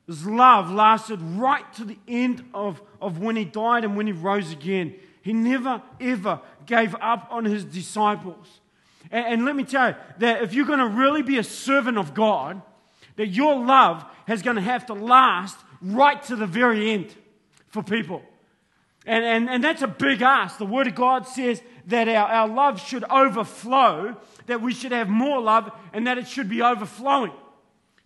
love 0.09 0.73
lasted 0.73 1.23
right 1.23 1.73
to 1.75 1.85
the 1.85 1.99
end 2.09 2.45
of, 2.53 2.83
of 3.01 3.21
when 3.21 3.37
he 3.37 3.45
died 3.45 3.85
and 3.85 3.97
when 3.97 4.09
he 4.09 4.13
rose 4.13 4.51
again. 4.51 4.97
He 5.23 5.33
never, 5.33 5.81
ever 6.01 6.41
gave 6.67 6.97
up 7.01 7.29
on 7.31 7.45
his 7.45 7.65
disciples. 7.65 8.61
And, 9.13 9.27
and 9.27 9.45
let 9.45 9.55
me 9.55 9.63
tell 9.63 9.91
you 9.91 9.97
that 10.19 10.43
if 10.43 10.55
you're 10.55 10.67
going 10.67 10.81
to 10.81 10.89
really 10.89 11.23
be 11.23 11.39
a 11.39 11.45
servant 11.45 11.99
of 11.99 12.15
God, 12.15 12.63
that 13.19 13.27
your 13.27 13.63
love 13.63 14.05
is 14.29 14.43
going 14.43 14.57
to 14.57 14.63
have 14.63 14.87
to 14.87 14.95
last 14.95 15.59
right 15.83 16.23
to 16.23 16.37
the 16.37 16.47
very 16.47 16.91
end 16.93 17.15
for 17.67 17.83
people. 17.83 18.23
And, 19.05 19.25
and, 19.25 19.51
and 19.51 19.65
that's 19.65 19.83
a 19.83 19.89
big 19.89 20.23
ask. 20.23 20.57
The 20.57 20.65
Word 20.65 20.87
of 20.87 20.95
God 20.95 21.27
says 21.27 21.61
that 21.87 22.09
our, 22.09 22.29
our 22.29 22.49
love 22.49 22.81
should 22.81 23.05
overflow, 23.05 24.17
that 24.47 24.63
we 24.63 24.73
should 24.73 24.93
have 24.93 25.09
more 25.09 25.41
love, 25.41 25.71
and 25.93 26.07
that 26.07 26.17
it 26.17 26.29
should 26.29 26.49
be 26.49 26.63
overflowing. 26.63 27.33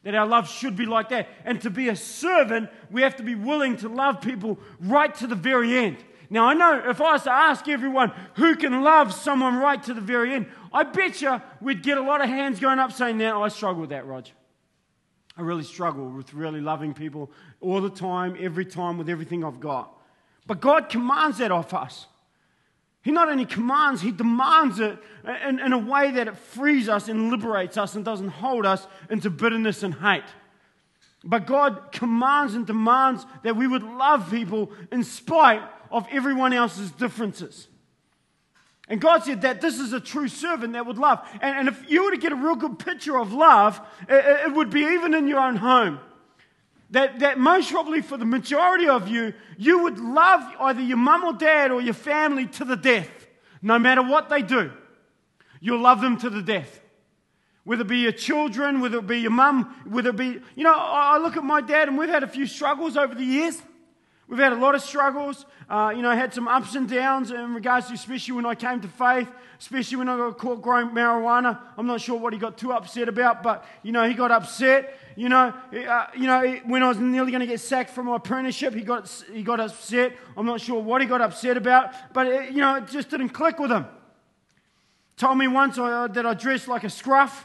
That 0.05 0.14
our 0.14 0.27
love 0.27 0.48
should 0.48 0.77
be 0.77 0.87
like 0.87 1.11
that. 1.11 1.29
And 1.44 1.61
to 1.61 1.70
be 1.70 1.88
a 1.88 1.96
servant, 1.96 2.70
we 2.90 3.03
have 3.03 3.16
to 3.16 3.22
be 3.22 3.35
willing 3.35 3.77
to 3.79 3.88
love 3.88 4.20
people 4.22 4.59
right 4.81 5.14
to 5.16 5.27
the 5.27 5.35
very 5.35 5.77
end. 5.77 5.98
Now, 6.31 6.46
I 6.46 6.55
know 6.55 6.88
if 6.88 7.01
I 7.03 7.12
was 7.12 7.25
to 7.25 7.31
ask 7.31 7.68
everyone 7.68 8.12
who 8.37 8.57
can 8.57 8.81
love 8.83 9.12
someone 9.12 9.57
right 9.57 9.83
to 9.83 9.92
the 9.92 10.01
very 10.01 10.33
end, 10.33 10.46
I 10.72 10.85
bet 10.85 11.20
you 11.20 11.42
we'd 11.61 11.83
get 11.83 11.98
a 11.98 12.03
lot 12.03 12.22
of 12.22 12.31
hands 12.31 12.59
going 12.59 12.79
up 12.79 12.92
saying, 12.92 13.18
Now, 13.18 13.44
I 13.44 13.48
struggle 13.48 13.83
with 13.83 13.90
that, 13.90 14.07
Roger. 14.07 14.33
I 15.37 15.42
really 15.42 15.64
struggle 15.64 16.09
with 16.09 16.35
really 16.35 16.61
loving 16.61 16.92
people 16.92 17.31
all 17.61 17.81
the 17.81 17.90
time, 17.90 18.37
every 18.38 18.66
time, 18.66 18.99
with 18.99 19.09
everything 19.09 19.45
I've 19.45 19.61
got. 19.61 19.92
But 20.47 20.61
God 20.61 20.88
commands 20.88 21.38
that 21.38 21.51
of 21.51 21.73
us. 21.73 22.07
He 23.03 23.11
not 23.11 23.29
only 23.29 23.47
commands, 23.47 24.01
He 24.01 24.12
demands 24.12 24.79
it 24.79 24.99
in, 25.47 25.59
in, 25.59 25.73
a 25.73 25.79
way 25.79 26.11
that 26.12 26.29
it 26.29 26.37
frees 26.37 26.88
us 26.88 27.09
and 27.09 27.31
liberates 27.31 27.77
us 27.77 27.95
and 27.95 28.05
doesn't 28.05 28.29
hold 28.29 28.64
us 28.64 28.87
into 29.11 29.31
bitterness 29.31 29.83
and 29.83 29.95
hate. 29.95 30.23
But 31.25 31.47
God 31.47 31.92
commands 31.92 32.55
and 32.55 32.66
demands 32.66 33.27
that 33.42 33.57
we 33.57 33.66
would 33.66 33.83
love 33.83 34.31
people 34.31 34.71
in 34.90 35.05
spite 35.05 35.62
of 35.90 36.07
everyone 36.11 36.53
else's 36.53 36.90
differences. 36.90 37.68
And 38.92 39.00
God 39.00 39.24
said 39.24 39.40
that 39.40 39.62
this 39.62 39.78
is 39.78 39.94
a 39.94 40.00
true 40.00 40.28
servant 40.28 40.74
that 40.74 40.85
would 40.85 40.98
love. 40.98 41.26
And, 41.40 41.61
and 41.61 41.68
if 41.68 41.90
you 41.90 42.05
were 42.05 42.11
to 42.11 42.18
get 42.18 42.31
a 42.31 42.37
real 42.37 42.57
good 42.57 42.78
picture 42.78 43.18
of 43.18 43.33
love, 43.33 43.81
it, 44.07 44.48
it 44.48 44.52
would 44.52 44.68
be 44.68 44.81
even 44.81 45.14
in 45.14 45.26
your 45.28 45.40
own 45.40 45.57
home. 45.57 45.98
That, 46.90 47.20
that 47.20 47.38
most 47.38 47.70
probably 47.70 48.02
for 48.02 48.18
the 48.18 48.26
majority 48.26 48.90
of 48.90 49.09
you, 49.09 49.33
you 49.57 49.85
would 49.85 49.98
love 49.98 50.42
either 50.61 50.83
your 50.83 50.98
mum 50.98 51.24
or 51.24 51.33
dad 51.33 51.70
or 51.70 51.81
your 51.81 51.94
family 51.94 52.46
to 52.48 52.66
the 52.66 52.76
death, 52.76 53.09
no 53.62 53.78
matter 53.78 54.02
what 54.02 54.28
they 54.28 54.42
do. 54.42 54.70
You'll 55.59 55.81
love 55.81 56.02
them 56.02 56.18
to 56.18 56.28
the 56.28 56.42
death. 56.42 56.78
Whether 57.64 57.85
it 57.85 57.88
be 57.88 58.00
your 58.00 58.12
children, 58.12 58.83
whether 58.83 58.98
it 58.98 59.07
be 59.07 59.20
your 59.20 59.31
mum, 59.31 59.74
whether 59.88 60.11
it 60.11 60.16
be, 60.16 60.38
you 60.55 60.64
know, 60.64 60.74
I 60.76 61.16
look 61.16 61.38
at 61.38 61.44
my 61.44 61.62
dad 61.62 61.88
and 61.88 61.96
we've 61.96 62.11
had 62.11 62.24
a 62.24 62.28
few 62.28 62.46
struggles 62.46 62.98
over 62.98 63.14
the 63.14 63.24
years. 63.24 63.57
We've 64.33 64.40
had 64.40 64.55
a 64.55 64.57
lot 64.57 64.75
of 64.75 64.81
struggles. 64.81 65.45
Uh, 65.68 65.92
you 65.95 66.01
know, 66.01 66.11
had 66.11 66.33
some 66.33 66.49
ups 66.49 66.75
and 66.75 66.88
downs 66.88 67.31
in 67.31 67.53
regards 67.53 67.88
to, 67.88 67.92
especially 67.92 68.33
when 68.33 68.47
I 68.47 68.55
came 68.55 68.81
to 68.81 68.88
faith, 68.88 69.29
especially 69.61 69.99
when 69.99 70.09
I 70.09 70.16
got 70.16 70.38
caught 70.38 70.62
growing 70.62 70.88
marijuana. 70.88 71.59
I'm 71.77 71.87
not 71.87 72.01
sure 72.01 72.18
what 72.18 72.33
he 72.33 72.38
got 72.38 72.57
too 72.57 72.73
upset 72.73 73.11
about, 73.11 73.42
but 73.42 73.62
you 73.83 73.92
know, 73.92 74.09
he 74.09 74.14
got 74.14 74.31
upset. 74.31 74.99
You 75.16 75.29
know, 75.29 75.53
uh, 75.87 76.07
you 76.16 76.27
know, 76.27 76.51
when 76.64 76.83
I 76.83 76.88
was 76.88 76.97
nearly 76.97 77.31
going 77.31 77.42
to 77.42 77.47
get 77.47 77.61
sacked 77.61 77.90
from 77.90 78.07
my 78.07 78.16
apprenticeship, 78.16 78.73
he 78.73 78.81
got 78.81 79.07
he 79.31 79.42
got 79.42 79.61
upset. 79.61 80.14
I'm 80.35 80.47
not 80.47 80.62
sure 80.62 80.81
what 80.81 81.03
he 81.03 81.07
got 81.07 81.21
upset 81.21 81.59
about, 81.59 81.92
but 82.14 82.27
it, 82.27 82.53
you 82.53 82.62
know, 82.62 82.77
it 82.77 82.88
just 82.88 83.11
didn't 83.11 83.31
click 83.31 83.59
with 83.59 83.71
him. 83.71 83.85
Told 85.18 85.37
me 85.37 85.47
once 85.47 85.77
I, 85.77 85.92
uh, 85.92 86.07
that 86.07 86.25
I 86.25 86.33
dressed 86.33 86.68
like 86.68 86.85
a 86.85 86.90
scruff. 86.90 87.45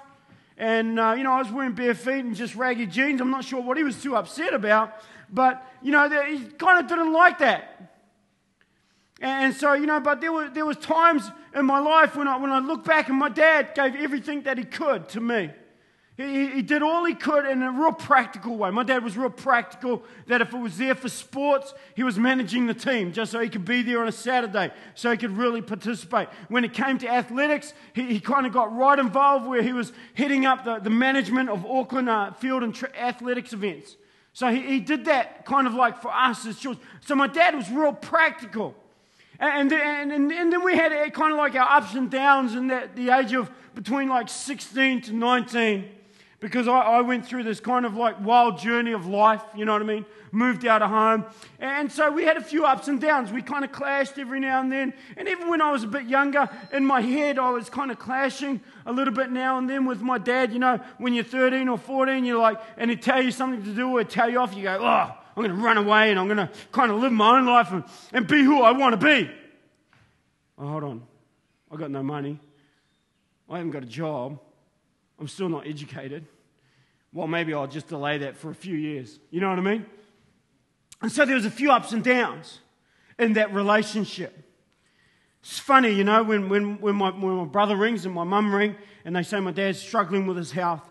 And, 0.60 1.00
uh, 1.00 1.14
you 1.16 1.24
know, 1.24 1.34
I 1.34 1.40
was 1.40 1.52
wearing 1.52 1.74
bare 1.74 1.94
feet 1.94 2.26
and 2.26 2.36
just 2.36 2.56
ragged 2.56 2.92
jeans. 2.92 3.22
I'm 3.22 3.30
not 3.30 3.44
sure 3.46 3.62
what 3.62 3.78
he 3.78 3.84
was 3.84 4.02
too 4.02 4.16
upset 4.16 4.56
about. 4.56 4.92
But, 5.32 5.66
you 5.82 5.92
know, 5.92 6.10
he 6.26 6.40
kind 6.40 6.80
of 6.80 6.88
didn't 6.88 7.14
like 7.14 7.40
that. 7.40 7.74
And 9.20 9.54
so, 9.54 9.74
you 9.74 9.88
know, 9.88 10.00
but 10.00 10.22
there 10.22 10.32
were, 10.32 10.50
there 10.50 10.66
was 10.66 10.78
times 10.78 11.30
in 11.56 11.66
my 11.66 11.80
life 11.80 12.16
when 12.16 12.28
I, 12.28 12.38
when 12.38 12.52
I 12.52 12.60
look 12.60 12.86
back 12.86 13.10
and 13.10 13.18
my 13.18 13.30
dad 13.30 13.74
gave 13.74 13.96
everything 13.96 14.44
that 14.44 14.58
he 14.58 14.64
could 14.64 15.10
to 15.10 15.20
me. 15.20 15.50
He, 16.18 16.48
he 16.48 16.62
did 16.64 16.82
all 16.82 17.06
he 17.06 17.14
could 17.14 17.46
in 17.46 17.62
a 17.62 17.72
real 17.72 17.92
practical 17.92 18.58
way. 18.58 18.72
My 18.72 18.84
dad 18.84 19.04
was 19.04 19.16
real 19.16 19.30
practical 19.30 20.04
that 20.26 20.42
if 20.42 20.52
it 20.52 20.58
was 20.58 20.78
there 20.78 20.96
for 20.96 21.10
sports, 21.10 21.76
he 21.96 22.02
was 22.02 22.18
managing 22.18 22.66
the 22.66 22.74
team 22.74 23.12
just 23.12 23.32
so 23.32 23.40
he 23.40 23.50
could 23.50 23.66
be 23.66 23.84
there 23.84 24.02
on 24.02 24.08
a 24.08 24.12
Saturday, 24.12 24.72
so 24.96 25.12
he 25.12 25.18
could 25.18 25.38
really 25.38 25.62
participate. 25.62 26.28
When 26.48 26.64
it 26.64 26.74
came 26.74 26.98
to 27.00 27.08
athletics, 27.08 27.74
he, 27.94 28.04
he 28.04 28.20
kind 28.20 28.48
of 28.48 28.54
got 28.54 28.76
right 28.76 28.98
involved 28.98 29.46
where 29.46 29.62
he 29.62 29.74
was 29.74 29.94
heading 30.16 30.48
up 30.48 30.66
the, 30.66 30.80
the 30.80 30.90
management 30.90 31.50
of 31.50 31.66
Auckland 31.66 32.10
uh, 32.10 32.32
field 32.34 32.64
and 32.64 32.74
tra- 32.74 32.96
athletics 32.98 33.54
events. 33.54 33.96
So 34.38 34.52
he, 34.52 34.62
he 34.62 34.80
did 34.80 35.06
that 35.06 35.46
kind 35.48 35.66
of 35.66 35.74
like 35.74 36.00
for 36.00 36.14
us 36.14 36.46
as 36.46 36.60
children. 36.60 36.86
So 37.02 37.16
my 37.16 37.26
dad 37.26 37.56
was 37.56 37.72
real 37.72 37.92
practical. 37.92 38.76
And, 39.40 39.74
and, 39.74 40.12
and, 40.12 40.32
and 40.32 40.54
then 40.54 40.64
we 40.64 40.76
had 40.76 40.92
kind 41.16 41.32
of 41.32 41.40
like 41.40 41.56
our 41.56 41.78
ups 41.78 41.96
and 41.96 42.08
downs 42.08 42.54
in 42.54 42.68
that, 42.68 42.96
the 42.96 43.10
age 43.10 43.34
of 43.34 43.50
between 43.74 44.10
like 44.10 44.30
16 44.30 45.02
to 45.02 45.14
19. 45.14 45.90
Because 46.40 46.68
I, 46.68 46.80
I, 46.80 47.02
went 47.02 47.26
through 47.26 47.44
this 47.44 47.60
kind 47.60 47.86
of 47.86 47.96
like 47.96 48.24
wild 48.24 48.60
journey 48.60 48.92
of 48.92 49.08
life, 49.08 49.42
you 49.56 49.66
know 49.66 49.74
what 49.74 49.82
I 49.82 49.86
mean? 49.86 50.06
Moved 50.32 50.66
out 50.68 50.84
of 50.84 50.90
home. 50.90 51.26
And 51.60 51.92
so 51.92 52.12
we 52.12 52.26
had 52.26 52.38
a 52.38 52.42
few 52.42 52.66
ups 52.66 52.88
and 52.88 53.02
downs. 53.02 53.32
We 53.32 53.42
kind 53.42 53.66
of 53.66 53.72
clashed 53.72 54.20
every 54.20 54.40
now 54.40 54.62
and 54.62 54.72
then. 54.72 54.94
And 55.16 55.28
even 55.28 55.50
when 55.50 55.62
I 55.62 55.72
was 55.72 55.84
a 55.84 55.88
bit 55.88 56.06
younger, 56.06 56.48
in 56.72 56.86
my 56.86 57.02
head, 57.02 57.40
I 57.40 57.50
was 57.50 57.70
kind 57.70 57.90
of 57.90 57.98
clashing 57.98 58.62
a 58.86 58.92
little 58.92 59.14
bit 59.14 59.32
now 59.32 59.58
and 59.58 59.68
then 59.68 59.86
with 59.86 60.02
my 60.02 60.20
dad. 60.20 60.54
You 60.54 60.60
know, 60.60 60.80
when 61.00 61.16
you're 61.16 61.24
13 61.24 61.68
or 61.68 61.78
14, 61.78 62.24
you're 62.24 62.40
like, 62.40 62.60
and 62.78 62.92
he'd 62.92 63.02
tell 63.02 63.22
you 63.22 63.32
something 63.32 63.64
to 63.64 63.74
do 63.74 63.90
or 63.98 64.04
tell 64.04 64.30
you 64.30 64.40
off, 64.40 64.56
you 64.56 64.64
go, 64.64 64.78
oh, 64.80 65.18
I'm 65.36 65.44
going 65.44 65.50
to 65.50 65.64
run 65.64 65.78
away 65.78 66.12
and 66.12 66.20
I'm 66.20 66.28
going 66.28 66.38
to 66.38 66.52
kind 66.72 66.92
of 66.92 67.00
live 67.00 67.12
my 67.12 67.38
own 67.38 67.48
life 67.48 67.72
and, 67.72 67.84
and 68.14 68.28
be 68.28 68.44
who 68.44 68.62
I 68.62 68.72
want 68.72 69.00
to 69.00 69.04
be. 69.04 69.32
Oh, 70.60 70.68
hold 70.68 70.84
on. 70.84 71.04
I 71.72 71.78
got 71.78 71.90
no 71.90 72.04
money. 72.04 72.40
I 73.50 73.58
haven't 73.58 73.72
got 73.72 73.84
a 73.84 73.88
job. 73.88 74.40
I'm 75.20 75.28
still 75.28 75.50
not 75.50 75.68
educated. 75.68 76.26
Well, 77.14 77.28
maybe 77.28 77.54
I'll 77.54 77.68
just 77.68 77.88
delay 77.88 78.20
that 78.20 78.38
for 78.38 78.50
a 78.50 78.56
few 78.56 78.76
years. 78.76 79.20
You 79.32 79.42
know 79.42 79.50
what 79.50 79.60
I 79.60 79.62
mean? 79.62 79.86
And 81.02 81.12
so 81.12 81.26
there 81.26 81.36
was 81.36 81.46
a 81.46 81.52
few 81.52 81.72
ups 81.72 81.92
and 81.92 82.04
downs 82.04 82.60
in 83.18 83.34
that 83.34 83.54
relationship. 83.54 84.44
It's 85.42 85.60
funny, 85.60 85.92
you 85.92 86.04
know, 86.04 86.24
when, 86.24 86.50
when, 86.50 86.80
when, 86.82 86.96
my, 86.96 87.10
when 87.10 87.36
my 87.36 87.46
brother 87.46 87.76
rings 87.76 88.06
and 88.06 88.14
my 88.14 88.24
mum 88.24 88.54
ring 88.54 88.76
and 89.06 89.16
they 89.16 89.24
say 89.24 89.40
my 89.40 89.52
dad's 89.52 89.80
struggling 89.80 90.28
with 90.28 90.38
his 90.38 90.52
health, 90.52 90.82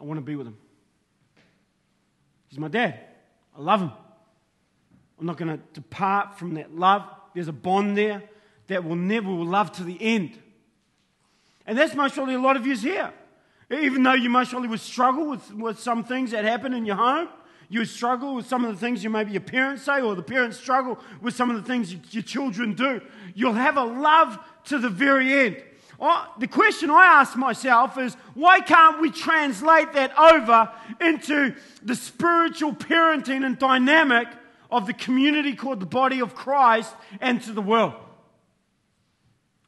I 0.00 0.04
want 0.04 0.18
to 0.18 0.24
be 0.24 0.34
with 0.36 0.48
him. 0.48 0.56
He's 2.48 2.58
my 2.58 2.68
dad. 2.68 2.98
I 3.56 3.60
love 3.60 3.80
him. 3.80 3.92
I'm 5.18 5.26
not 5.26 5.36
going 5.36 5.56
to 5.56 5.62
depart 5.72 6.38
from 6.38 6.54
that 6.54 6.74
love. 6.74 7.04
There's 7.34 7.48
a 7.48 7.52
bond 7.52 7.96
there 7.96 8.22
that 8.66 8.84
will 8.84 8.96
never 8.96 9.28
will 9.28 9.46
love 9.46 9.72
to 9.72 9.84
the 9.84 9.96
end. 10.00 10.38
And 11.66 11.78
that's 11.78 11.94
most 11.94 12.14
probably 12.14 12.34
a 12.34 12.40
lot 12.40 12.56
of 12.56 12.66
yous 12.66 12.82
here. 12.82 13.12
Even 13.82 14.02
though 14.02 14.14
you 14.14 14.30
most 14.30 14.50
probably 14.50 14.68
would 14.68 14.80
struggle 14.80 15.28
with, 15.28 15.52
with 15.54 15.80
some 15.80 16.04
things 16.04 16.30
that 16.32 16.44
happen 16.44 16.72
in 16.72 16.84
your 16.84 16.96
home, 16.96 17.28
you 17.68 17.84
struggle 17.84 18.34
with 18.34 18.46
some 18.46 18.64
of 18.64 18.72
the 18.72 18.78
things 18.78 19.02
you 19.02 19.10
maybe 19.10 19.32
your 19.32 19.40
parents 19.40 19.82
say, 19.82 20.00
or 20.00 20.14
the 20.14 20.22
parents 20.22 20.58
struggle 20.58 20.98
with 21.20 21.34
some 21.34 21.50
of 21.50 21.56
the 21.56 21.62
things 21.62 21.92
you, 21.92 22.00
your 22.10 22.22
children 22.22 22.74
do. 22.74 23.00
You'll 23.34 23.54
have 23.54 23.76
a 23.76 23.84
love 23.84 24.38
to 24.66 24.78
the 24.78 24.88
very 24.88 25.32
end. 25.32 25.62
The 26.38 26.48
question 26.48 26.90
I 26.90 27.06
ask 27.06 27.36
myself 27.36 27.96
is 27.98 28.14
why 28.34 28.60
can't 28.60 29.00
we 29.00 29.10
translate 29.10 29.92
that 29.94 30.16
over 30.18 30.70
into 31.00 31.54
the 31.82 31.94
spiritual 31.94 32.72
parenting 32.72 33.44
and 33.44 33.58
dynamic 33.58 34.28
of 34.70 34.86
the 34.86 34.92
community 34.92 35.54
called 35.54 35.80
the 35.80 35.86
body 35.86 36.20
of 36.20 36.34
Christ 36.34 36.92
and 37.20 37.40
to 37.42 37.52
the 37.52 37.62
world? 37.62 37.94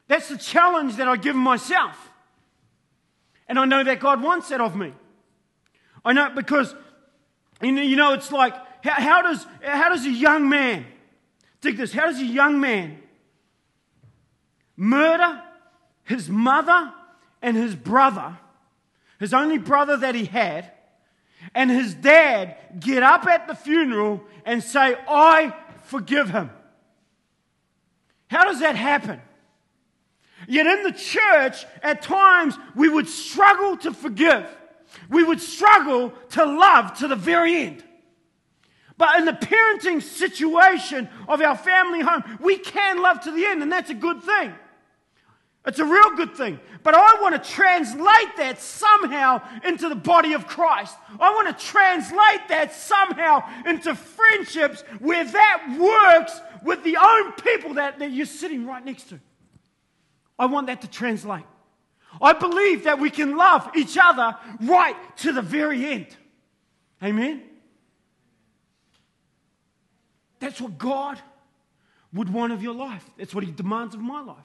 That's 0.09 0.29
the 0.29 0.39
challenge 0.39 0.97
that 0.97 1.09
I 1.09 1.17
give 1.17 1.37
myself. 1.37 2.06
And 3.49 3.59
I 3.59 3.65
know 3.65 3.85
that 3.85 4.01
God 4.01 4.23
wants 4.23 4.49
that 4.49 4.61
of 4.61 4.75
me. 4.77 4.93
I 6.05 6.13
know 6.13 6.31
because, 6.31 6.75
you 7.63 7.97
know, 7.97 8.13
it's 8.13 8.33
like, 8.33 8.55
how, 8.85 8.93
how, 8.93 9.23
does, 9.23 9.47
how 9.63 9.89
does 9.89 10.05
a 10.05 10.11
young 10.11 10.49
man, 10.49 10.87
think 11.61 11.77
this, 11.77 11.93
how 11.93 12.07
does 12.07 12.21
a 12.21 12.25
young 12.25 12.61
man 12.61 12.99
murder 14.77 15.43
his 16.05 16.29
mother 16.29 16.93
and 17.43 17.57
his 17.57 17.75
brother, 17.75 18.37
his 19.19 19.35
only 19.35 19.59
brother 19.59 19.97
that 19.97 20.15
he 20.15 20.25
had, 20.25 20.71
and 21.55 21.71
his 21.71 21.95
dad 21.95 22.57
get 22.79 23.03
up 23.03 23.27
at 23.27 23.47
the 23.47 23.55
funeral 23.55 24.23
and 24.45 24.63
say, 24.63 24.97
I 25.09 25.55
forgive 25.85 26.31
him? 26.31 26.51
How 28.29 28.45
does 28.45 28.61
that 28.61 28.77
happen? 28.77 29.21
Yet 30.49 30.67
in 30.67 30.83
the 30.83 30.93
church, 30.93 31.65
at 31.83 32.03
times, 32.03 32.57
we 32.75 32.89
would 32.89 33.09
struggle 33.09 33.77
to 33.79 33.93
forgive. 33.93 34.47
We 35.09 35.25
would 35.25 35.41
struggle 35.41 36.13
to 36.31 36.45
love 36.45 36.99
to 36.99 37.09
the 37.09 37.17
very 37.17 37.57
end. 37.57 37.85
But 38.99 39.19
in 39.19 39.25
the 39.27 39.33
parenting 39.33 40.03
situation 40.03 41.09
of 41.29 41.41
our 41.41 41.57
family 41.57 42.01
home, 42.01 42.25
we 42.41 42.57
can 42.57 43.03
love 43.03 43.21
to 43.23 43.31
the 43.31 43.45
end, 43.45 43.63
and 43.63 43.71
that's 43.71 43.91
a 43.91 43.95
good 43.95 44.23
thing. 44.23 44.55
It's 45.67 45.81
a 45.81 45.85
real 45.85 46.15
good 46.15 46.35
thing. 46.35 46.61
But 46.85 46.95
I 46.95 47.21
want 47.21 47.43
to 47.43 47.51
translate 47.51 48.37
that 48.37 48.61
somehow 48.61 49.43
into 49.65 49.89
the 49.89 49.97
body 49.97 50.33
of 50.33 50.47
Christ. 50.47 50.97
I 51.19 51.31
want 51.31 51.59
to 51.59 51.67
translate 51.67 52.49
that 52.49 52.73
somehow 52.73 53.43
into 53.67 53.97
friendships 53.97 54.83
where 55.01 55.25
that 55.25 55.77
works 55.79 56.41
with 56.63 56.85
the 56.85 56.97
own 56.97 57.33
people 57.33 57.75
that, 57.75 57.99
that 57.99 58.13
you're 58.13 58.27
sitting 58.27 58.65
right 58.65 58.85
next 58.85 59.09
to. 59.09 59.19
I 60.39 60.47
want 60.47 60.67
that 60.67 60.83
to 60.83 60.89
translate. 60.89 61.45
I 62.21 62.33
believe 62.33 62.85
that 62.85 62.99
we 62.99 63.11
can 63.11 63.37
love 63.37 63.71
each 63.77 63.99
other 64.01 64.37
right 64.61 64.97
to 65.19 65.33
the 65.33 65.43
very 65.43 65.85
end. 65.87 66.09
Amen? 67.03 67.43
That's 70.39 70.61
what 70.61 70.79
God 70.79 71.21
would 72.13 72.33
want 72.33 72.53
of 72.53 72.63
your 72.63 72.75
life. 72.75 73.09
That's 73.19 73.35
what 73.35 73.45
He 73.45 73.51
demands 73.51 73.95
of 73.95 74.01
my 74.01 74.21
life. 74.21 74.37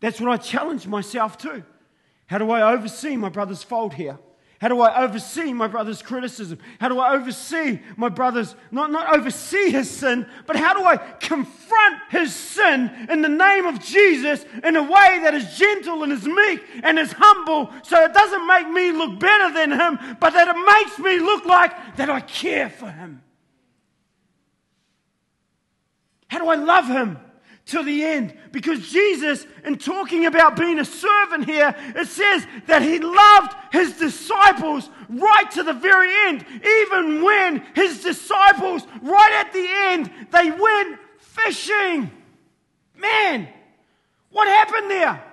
That's 0.00 0.20
what 0.20 0.30
I 0.30 0.36
challenge 0.36 0.86
myself 0.86 1.38
to. 1.38 1.64
How 2.26 2.38
do 2.38 2.50
I 2.50 2.72
oversee 2.72 3.16
my 3.16 3.28
brother's 3.28 3.62
fault 3.62 3.94
here? 3.94 4.18
How 4.60 4.68
do 4.68 4.78
I 4.82 5.04
oversee 5.04 5.54
my 5.54 5.68
brother's 5.68 6.02
criticism? 6.02 6.58
How 6.78 6.90
do 6.90 6.98
I 6.98 7.14
oversee 7.14 7.80
my 7.96 8.10
brother's, 8.10 8.54
not, 8.70 8.90
not 8.90 9.16
oversee 9.16 9.70
his 9.70 9.90
sin, 9.90 10.26
but 10.46 10.54
how 10.54 10.74
do 10.74 10.84
I 10.84 10.98
confront 10.98 12.02
his 12.10 12.34
sin 12.34 12.90
in 13.08 13.22
the 13.22 13.30
name 13.30 13.64
of 13.64 13.80
Jesus 13.82 14.44
in 14.62 14.76
a 14.76 14.82
way 14.82 15.20
that 15.22 15.32
is 15.32 15.56
gentle 15.56 16.02
and 16.02 16.12
is 16.12 16.26
meek 16.26 16.62
and 16.82 16.98
is 16.98 17.10
humble 17.16 17.72
so 17.82 18.04
it 18.04 18.12
doesn't 18.12 18.46
make 18.46 18.68
me 18.68 18.92
look 18.92 19.18
better 19.18 19.54
than 19.54 19.72
him, 19.72 19.98
but 20.20 20.34
that 20.34 20.48
it 20.48 20.66
makes 20.66 20.98
me 20.98 21.18
look 21.20 21.46
like 21.46 21.96
that 21.96 22.10
I 22.10 22.20
care 22.20 22.68
for 22.68 22.90
him? 22.90 23.22
How 26.28 26.38
do 26.38 26.48
I 26.48 26.56
love 26.56 26.86
him? 26.86 27.18
To 27.70 27.82
the 27.82 28.04
end. 28.04 28.34
Because 28.52 28.88
Jesus, 28.90 29.46
in 29.64 29.78
talking 29.78 30.26
about 30.26 30.56
being 30.56 30.78
a 30.78 30.84
servant 30.84 31.46
here, 31.46 31.74
it 31.96 32.08
says 32.08 32.46
that 32.66 32.82
he 32.82 32.98
loved 32.98 33.54
his 33.72 33.96
disciples 33.96 34.88
right 35.08 35.50
to 35.52 35.62
the 35.62 35.72
very 35.72 36.12
end. 36.28 36.44
Even 36.64 37.22
when 37.22 37.64
his 37.74 38.02
disciples, 38.02 38.82
right 39.02 39.32
at 39.44 39.52
the 39.52 39.66
end, 39.88 40.10
they 40.30 40.50
went 40.50 40.98
fishing. 41.18 42.10
Man, 42.96 43.48
what 44.30 44.48
happened 44.48 44.90
there? 44.90 45.24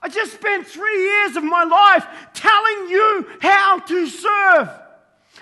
I 0.00 0.08
just 0.08 0.34
spent 0.34 0.66
three 0.66 1.02
years 1.02 1.36
of 1.36 1.44
my 1.44 1.64
life 1.64 2.06
telling 2.34 2.90
you 2.90 3.26
how 3.40 3.78
to 3.78 4.06
serve, 4.06 4.68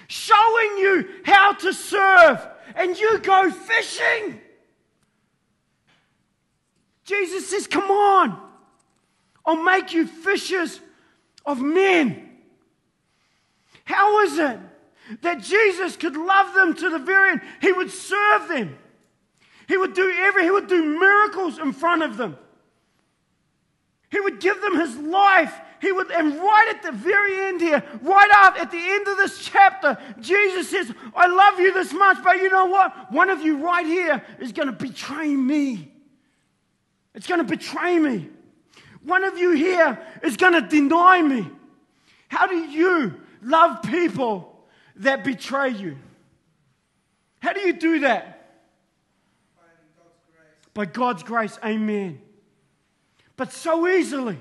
showing 0.07 0.79
you 0.79 1.09
how 1.25 1.55
to 1.55 1.73
serve, 1.73 2.47
and 2.75 2.97
you 2.97 3.19
go 3.21 3.51
fishing. 3.51 4.41
Jesus 7.11 7.51
says, 7.51 7.67
Come 7.67 7.91
on, 7.91 8.41
I'll 9.45 9.63
make 9.63 9.93
you 9.93 10.07
fishers 10.07 10.81
of 11.45 11.61
men. 11.61 12.29
How 13.85 14.21
is 14.21 14.39
it 14.39 14.61
that 15.23 15.43
Jesus 15.43 15.97
could 15.97 16.17
love 16.17 16.55
them 16.55 16.75
to 16.75 16.89
the 16.89 17.01
very 17.01 17.33
end? 17.33 17.41
He 17.61 17.73
would 17.73 17.91
serve 17.91 18.47
them. 18.47 18.79
He 19.67 19.77
would 19.77 19.93
do 19.95 20.13
every, 20.19 20.45
he 20.45 20.53
would 20.53 20.69
do 20.69 20.99
miracles 21.01 21.59
in 21.59 21.73
front 21.73 22.05
of 22.05 22.17
them. 22.17 22.37
He 24.11 24.21
would 24.21 24.39
give 24.39 24.61
them 24.61 24.79
his 24.79 24.97
life. 24.97 25.55
He 25.81 25.91
would, 25.91 26.13
and 26.13 26.37
right 26.37 26.67
at 26.71 26.83
the 26.83 26.93
very 26.93 27.47
end 27.47 27.61
here, 27.61 27.83
right 28.03 28.55
at 28.59 28.71
the 28.71 28.79
end 28.79 29.09
of 29.09 29.17
this 29.17 29.45
chapter, 29.45 29.99
Jesus 30.21 30.71
says, 30.71 30.93
I 31.17 31.27
love 31.27 31.59
you 31.59 31.73
this 31.73 31.93
much, 31.93 32.19
but 32.23 32.37
you 32.37 32.51
know 32.51 32.67
what? 32.67 33.11
One 33.13 33.31
of 33.31 33.43
you 33.43 33.59
right 33.59 33.87
here 33.87 34.23
is 34.39 34.53
going 34.53 34.67
to 34.67 34.73
betray 34.73 35.35
me. 35.35 35.90
It's 37.15 37.27
going 37.27 37.41
to 37.41 37.47
betray 37.47 37.99
me. 37.99 38.29
One 39.03 39.25
of 39.25 39.39
you 39.39 39.53
here 39.53 39.99
is 40.23 40.37
going 40.37 40.53
to 40.53 40.63
deny 40.63 41.23
me. 41.23 41.49
How 42.29 42.47
do 42.47 42.57
you 42.57 43.21
love 43.43 43.83
people 43.83 44.65
that 44.97 45.25
betray 45.25 45.71
you? 45.71 45.97
How 47.41 47.53
do 47.53 47.61
you 47.61 47.73
do 47.73 48.01
that? 48.01 48.37
By 50.75 50.85
God's 50.85 51.23
grace, 51.23 51.59
amen. 51.65 52.21
But 53.37 53.53
so 53.53 53.89
easily, 53.89 54.39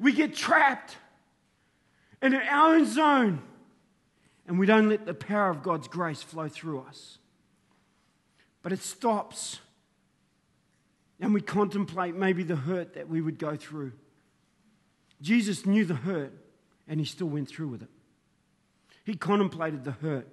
we 0.00 0.12
get 0.12 0.34
trapped 0.34 0.96
in 2.22 2.34
our 2.34 2.74
own 2.74 2.86
zone 2.86 3.42
and 4.46 4.58
we 4.58 4.66
don't 4.66 4.88
let 4.88 5.06
the 5.06 5.14
power 5.14 5.50
of 5.50 5.62
God's 5.62 5.86
grace 5.86 6.22
flow 6.22 6.48
through 6.48 6.80
us. 6.80 7.18
But 8.62 8.72
it 8.72 8.82
stops 8.82 9.60
and 11.20 11.34
we 11.34 11.40
contemplate 11.40 12.14
maybe 12.14 12.42
the 12.42 12.56
hurt 12.56 12.94
that 12.94 13.08
we 13.08 13.20
would 13.20 13.38
go 13.38 13.56
through. 13.56 13.92
Jesus 15.20 15.66
knew 15.66 15.84
the 15.84 15.94
hurt 15.94 16.32
and 16.88 16.98
he 16.98 17.06
still 17.06 17.28
went 17.28 17.48
through 17.48 17.68
with 17.68 17.82
it. 17.82 17.90
He 19.04 19.14
contemplated 19.14 19.84
the 19.84 19.92
hurt 19.92 20.28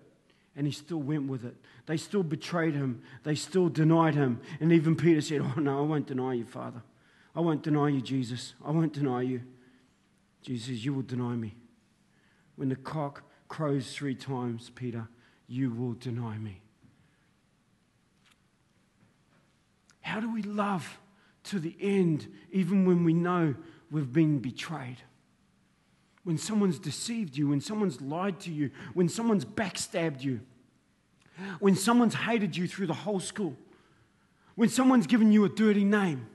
and 0.56 0.66
he 0.66 0.72
still 0.72 1.02
went 1.02 1.28
with 1.28 1.46
it. 1.46 1.56
They 1.86 1.98
still 1.98 2.24
betrayed 2.24 2.74
him, 2.74 3.02
they 3.24 3.36
still 3.36 3.70
denied 3.70 4.16
him. 4.16 4.42
And 4.60 4.72
even 4.72 4.96
Peter 4.96 5.22
said, 5.22 5.42
Oh, 5.42 5.60
no, 5.60 5.80
I 5.80 5.82
won't 5.82 6.08
deny 6.08 6.34
you, 6.34 6.46
Father. 6.46 6.82
I 7.36 7.42
won't 7.42 7.62
deny 7.62 7.90
you, 7.90 8.02
Jesus. 8.02 8.56
I 8.66 8.72
won't 8.72 8.94
deny 8.94 9.22
you. 9.22 9.44
Jesus 10.42 10.68
says, 10.68 10.86
You 10.86 10.94
will 10.94 11.04
deny 11.04 11.36
me. 11.36 11.56
when 12.56 12.70
the 12.70 12.76
cock 12.76 13.24
crows 13.48 13.94
three 13.94 14.16
times, 14.16 14.72
Peter, 14.74 15.08
you 15.48 15.70
will 15.70 15.94
deny 15.94 16.38
me. 16.38 16.62
How 20.08 20.22
do 20.22 20.32
we 20.32 20.42
love 20.42 21.00
to 21.44 21.60
the 21.60 21.76
end, 21.82 22.32
even 22.54 22.86
when 22.86 23.04
we 23.04 23.14
know 23.14 23.56
we've 23.92 24.14
been 24.14 24.40
betrayed? 24.40 24.96
When 26.24 26.38
someone's 26.38 26.80
deceived 26.80 27.36
you, 27.36 27.50
when 27.50 27.60
someone's 27.60 28.00
lied 28.00 28.40
to 28.42 28.50
you, 28.50 28.72
when 28.94 29.10
someone's 29.10 29.44
backstabbed 29.44 30.24
you, 30.24 30.40
when 31.60 31.76
someone's 31.76 32.16
hated 32.16 32.56
you 32.56 32.70
through 32.70 32.88
the 32.88 32.94
whole 32.94 33.20
school, 33.20 33.58
when 34.56 34.70
someone's 34.70 35.08
given 35.08 35.34
you 35.34 35.44
a 35.44 35.50
dirty 35.50 35.84
name, 35.84 36.26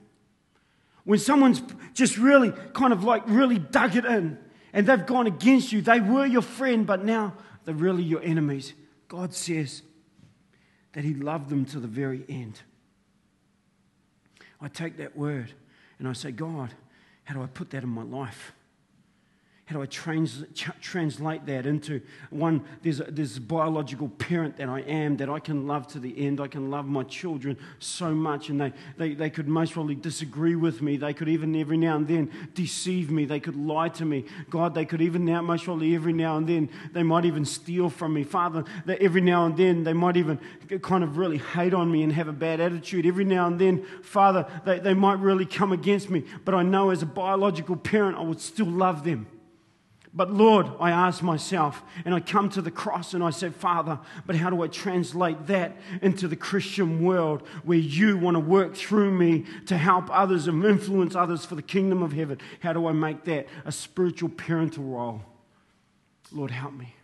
when 1.05 1.19
someone's 1.19 1.63
just 1.95 2.19
really 2.19 2.53
kind 2.75 2.93
of 2.93 3.05
like 3.05 3.23
really 3.27 3.59
dug 3.59 3.97
it 3.97 4.05
in 4.05 4.37
and 4.75 4.87
they've 4.87 5.07
gone 5.07 5.27
against 5.27 5.73
you, 5.73 5.81
they 5.81 5.99
were 5.99 6.27
your 6.27 6.43
friend, 6.43 6.87
but 6.87 7.07
now 7.07 7.33
they're 7.65 7.75
really 7.75 8.03
your 8.03 8.23
enemies. 8.23 8.75
God 9.09 9.33
says 9.33 9.81
that 10.93 11.05
He 11.05 11.15
loved 11.15 11.49
them 11.49 11.65
to 11.65 11.81
the 11.81 11.89
very 11.89 12.27
end. 12.29 12.61
I 14.63 14.69
take 14.69 14.97
that 14.99 15.17
word 15.17 15.53
and 15.99 16.07
I 16.09 16.13
say, 16.13 16.31
God, 16.31 16.71
how 17.25 17.35
do 17.35 17.43
I 17.43 17.47
put 17.47 17.71
that 17.71 17.83
in 17.83 17.89
my 17.89 18.03
life? 18.03 18.53
How 19.73 19.79
do 19.79 19.83
I 19.85 19.87
trans, 19.87 20.45
translate 20.83 21.47
that 21.47 21.65
into 21.65 22.03
one? 22.29 22.63
There's 22.83 23.01
a, 23.01 23.05
there's 23.05 23.39
a 23.39 23.41
biological 23.41 24.11
parent 24.11 24.59
that 24.59 24.69
I 24.69 24.81
am 24.81 25.17
that 25.17 25.31
I 25.31 25.39
can 25.39 25.67
love 25.67 25.87
to 25.89 25.99
the 25.99 26.27
end. 26.27 26.43
I 26.43 26.47
can 26.47 26.71
love 26.71 26.85
my 26.85 27.05
children 27.05 27.57
so 27.79 28.15
much, 28.15 28.51
and 28.51 28.61
they, 28.61 28.73
they, 28.99 29.15
they 29.15 29.31
could 29.31 29.49
most 29.49 29.73
probably 29.73 29.95
disagree 29.95 30.57
with 30.57 30.83
me. 30.83 30.99
They 30.99 31.15
could 31.15 31.31
even 31.31 31.57
every 31.57 31.79
now 31.79 31.97
and 31.97 32.07
then 32.07 32.31
deceive 32.53 33.11
me. 33.11 33.25
They 33.25 33.41
could 33.41 33.57
lie 33.57 33.89
to 33.89 34.05
me. 34.05 34.27
God, 34.51 34.75
they 34.75 34.85
could 34.85 35.01
even 35.01 35.25
now, 35.25 35.41
most 35.41 35.65
probably 35.65 35.95
every 35.95 36.13
now 36.13 36.37
and 36.37 36.47
then, 36.47 36.69
they 36.93 37.03
might 37.03 37.25
even 37.25 37.47
steal 37.47 37.89
from 37.89 38.13
me. 38.13 38.25
Father, 38.25 38.65
that 38.85 39.01
every 39.01 39.23
now 39.23 39.47
and 39.47 39.57
then 39.57 39.85
they 39.85 39.95
might 39.95 40.19
even 40.19 40.39
kind 40.83 41.03
of 41.03 41.17
really 41.17 41.39
hate 41.39 41.73
on 41.73 41.91
me 41.91 42.03
and 42.03 42.13
have 42.13 42.29
a 42.29 42.33
bad 42.33 42.61
attitude. 42.61 43.07
Every 43.07 43.25
now 43.25 43.47
and 43.47 43.59
then, 43.59 43.87
Father, 44.03 44.47
they, 44.67 44.81
they 44.81 44.93
might 44.93 45.19
really 45.19 45.47
come 45.47 45.73
against 45.73 46.11
me. 46.11 46.25
But 46.45 46.55
I 46.55 46.63
know 46.63 46.91
as 46.91 47.01
a 47.01 47.07
biological 47.07 47.77
parent, 47.77 48.19
I 48.19 48.21
would 48.21 48.41
still 48.41 48.67
love 48.67 49.03
them. 49.05 49.29
But 50.15 50.31
Lord, 50.31 50.67
I 50.79 50.91
ask 50.91 51.23
myself, 51.23 51.83
and 52.05 52.15
I 52.15 52.21
come 52.21 52.51
to 52.51 52.61
the 52.61 52.71
cross 52.71 53.15
and 53.15 53.25
I 53.25 53.31
say, 53.31 53.49
Father, 53.49 53.99
but 54.27 54.37
how 54.37 54.51
do 54.51 54.63
I 54.63 54.67
translate 54.67 55.47
that 55.47 55.77
into 56.03 56.29
the 56.29 56.37
Christian 56.37 57.03
world 57.03 57.47
where 57.65 57.79
you 57.79 58.19
want 58.19 58.35
to 58.35 58.41
work 58.41 58.75
through 58.75 59.11
me 59.11 59.47
to 59.67 59.79
help 59.79 60.11
others 60.11 60.49
and 60.49 60.63
influence 60.65 61.15
others 61.15 61.47
for 61.47 61.55
the 61.55 61.63
kingdom 61.63 62.03
of 62.03 62.13
heaven? 62.13 62.39
How 62.61 62.75
do 62.75 62.87
I 62.87 62.93
make 62.93 63.25
that 63.25 63.47
a 63.65 63.73
spiritual 63.73 64.29
parental 64.29 64.85
role? 64.85 65.23
Lord, 66.31 66.51
help 66.51 66.75
me. 66.75 66.95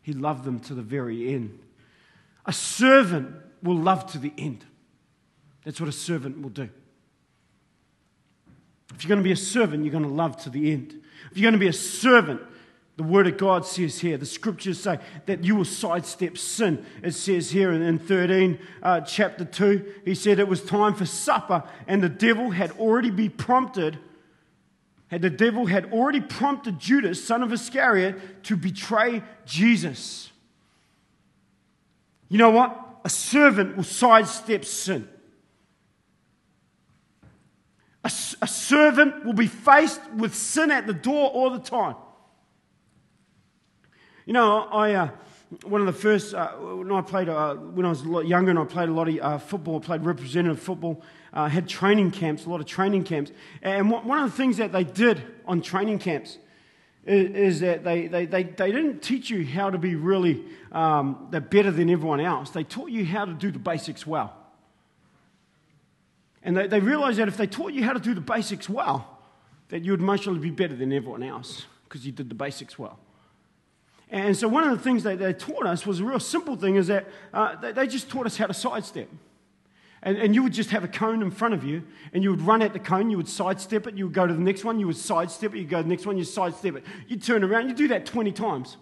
He 0.00 0.14
loved 0.14 0.44
them 0.44 0.60
to 0.60 0.74
the 0.74 0.82
very 0.82 1.34
end. 1.34 1.58
A 2.46 2.54
servant 2.54 3.34
will 3.62 3.76
love 3.76 4.10
to 4.12 4.18
the 4.18 4.32
end. 4.38 4.64
That's 5.64 5.80
what 5.80 5.90
a 5.90 5.92
servant 5.92 6.40
will 6.40 6.50
do. 6.50 6.70
If 8.94 9.04
you're 9.04 9.08
going 9.08 9.20
to 9.20 9.24
be 9.24 9.32
a 9.32 9.36
servant, 9.36 9.84
you're 9.84 9.92
going 9.92 10.04
to 10.04 10.08
love 10.08 10.38
to 10.44 10.50
the 10.50 10.72
end. 10.72 11.02
If 11.36 11.40
you're 11.40 11.50
going 11.50 11.60
to 11.60 11.62
be 11.62 11.68
a 11.68 11.72
servant, 11.74 12.40
the 12.96 13.02
Word 13.02 13.26
of 13.26 13.36
God 13.36 13.66
says 13.66 14.00
here, 14.00 14.16
the 14.16 14.24
scriptures 14.24 14.80
say 14.80 14.98
that 15.26 15.44
you 15.44 15.54
will 15.54 15.66
sidestep 15.66 16.38
sin. 16.38 16.82
It 17.02 17.12
says 17.12 17.50
here 17.50 17.72
in, 17.72 17.82
in 17.82 17.98
13, 17.98 18.58
uh, 18.82 19.02
chapter 19.02 19.44
2, 19.44 19.84
he 20.06 20.14
said 20.14 20.38
it 20.38 20.48
was 20.48 20.64
time 20.64 20.94
for 20.94 21.04
supper, 21.04 21.62
and 21.86 22.02
the 22.02 22.08
devil 22.08 22.52
had 22.52 22.70
already 22.78 23.10
been 23.10 23.32
prompted, 23.32 23.98
had 25.08 25.20
the 25.20 25.28
devil 25.28 25.66
had 25.66 25.92
already 25.92 26.22
prompted 26.22 26.78
Judas, 26.78 27.22
son 27.22 27.42
of 27.42 27.52
Iscariot, 27.52 28.44
to 28.44 28.56
betray 28.56 29.22
Jesus. 29.44 30.30
You 32.30 32.38
know 32.38 32.48
what? 32.48 33.00
A 33.04 33.10
servant 33.10 33.76
will 33.76 33.84
sidestep 33.84 34.64
sin. 34.64 35.06
A, 38.06 38.10
a 38.40 38.46
servant 38.46 39.24
will 39.24 39.32
be 39.32 39.48
faced 39.48 40.00
with 40.12 40.32
sin 40.32 40.70
at 40.70 40.86
the 40.86 40.94
door 40.94 41.28
all 41.30 41.50
the 41.50 41.58
time. 41.58 41.96
You 44.24 44.32
know, 44.32 44.68
I. 44.70 44.94
Uh, 44.94 45.08
one 45.62 45.80
of 45.80 45.86
the 45.86 45.92
first 45.92 46.34
uh, 46.34 46.48
when 46.54 46.90
I 46.90 47.00
played 47.02 47.28
uh, 47.28 47.54
when 47.54 47.86
I 47.86 47.88
was 47.88 48.02
a 48.02 48.08
lot 48.08 48.26
younger 48.26 48.50
and 48.50 48.58
I 48.58 48.64
played 48.64 48.88
a 48.88 48.92
lot 48.92 49.08
of 49.08 49.18
uh, 49.20 49.38
football, 49.38 49.76
I 49.76 49.78
played 49.78 50.04
representative 50.04 50.60
football. 50.60 51.02
Uh, 51.32 51.48
had 51.48 51.68
training 51.68 52.10
camps, 52.10 52.46
a 52.46 52.50
lot 52.50 52.60
of 52.60 52.66
training 52.66 53.04
camps, 53.04 53.30
and 53.62 53.90
one 53.90 54.18
of 54.18 54.30
the 54.30 54.36
things 54.36 54.56
that 54.56 54.72
they 54.72 54.84
did 54.84 55.22
on 55.46 55.60
training 55.60 55.98
camps 55.98 56.38
is, 57.04 57.30
is 57.30 57.60
that 57.60 57.84
they, 57.84 58.06
they, 58.06 58.26
they, 58.26 58.42
they 58.42 58.72
didn't 58.72 59.02
teach 59.02 59.30
you 59.30 59.44
how 59.46 59.70
to 59.70 59.78
be 59.78 59.94
really 59.94 60.44
um, 60.72 61.28
better 61.30 61.70
than 61.70 61.90
everyone 61.90 62.20
else. 62.20 62.50
They 62.50 62.64
taught 62.64 62.90
you 62.90 63.04
how 63.04 63.26
to 63.26 63.34
do 63.34 63.50
the 63.50 63.58
basics 63.58 64.06
well. 64.06 64.34
And 66.46 66.56
they, 66.56 66.68
they 66.68 66.78
realized 66.78 67.18
that 67.18 67.26
if 67.26 67.36
they 67.36 67.48
taught 67.48 67.72
you 67.72 67.82
how 67.82 67.92
to 67.92 67.98
do 67.98 68.14
the 68.14 68.20
basics 68.20 68.68
well, 68.68 69.18
that 69.68 69.82
you 69.82 69.90
would 69.90 70.00
most 70.00 70.26
be 70.40 70.50
better 70.50 70.76
than 70.76 70.92
everyone 70.92 71.24
else 71.24 71.66
because 71.84 72.06
you 72.06 72.12
did 72.12 72.28
the 72.28 72.36
basics 72.36 72.78
well. 72.78 73.00
And 74.10 74.36
so 74.36 74.46
one 74.46 74.62
of 74.62 74.70
the 74.70 74.82
things 74.82 75.02
they, 75.02 75.16
they 75.16 75.32
taught 75.32 75.66
us 75.66 75.84
was 75.84 75.98
a 75.98 76.04
real 76.04 76.20
simple 76.20 76.54
thing 76.54 76.76
is 76.76 76.86
that 76.86 77.08
uh, 77.34 77.72
they, 77.72 77.88
just 77.88 78.08
taught 78.08 78.26
us 78.26 78.36
how 78.36 78.46
to 78.46 78.54
sidestep. 78.54 79.08
And, 80.04 80.16
and 80.16 80.36
you 80.36 80.44
would 80.44 80.52
just 80.52 80.70
have 80.70 80.84
a 80.84 80.88
cone 80.88 81.20
in 81.20 81.32
front 81.32 81.52
of 81.52 81.64
you, 81.64 81.82
and 82.12 82.22
you 82.22 82.30
would 82.30 82.42
run 82.42 82.62
at 82.62 82.72
the 82.72 82.78
cone, 82.78 83.10
you 83.10 83.16
would 83.16 83.28
sidestep 83.28 83.88
it, 83.88 83.96
you 83.96 84.04
would 84.04 84.14
go 84.14 84.24
to 84.24 84.32
the 84.32 84.40
next 84.40 84.64
one, 84.64 84.78
you 84.78 84.86
would 84.86 84.96
sidestep 84.96 85.52
it, 85.52 85.58
you 85.58 85.64
go 85.64 85.78
to 85.78 85.82
the 85.82 85.88
next 85.88 86.06
one, 86.06 86.16
you 86.16 86.22
sidestep 86.22 86.76
it. 86.76 86.84
You'd 87.08 87.24
turn 87.24 87.42
around, 87.42 87.68
you 87.68 87.74
do 87.74 87.88
that 87.88 88.06
20 88.06 88.30
times. 88.30 88.76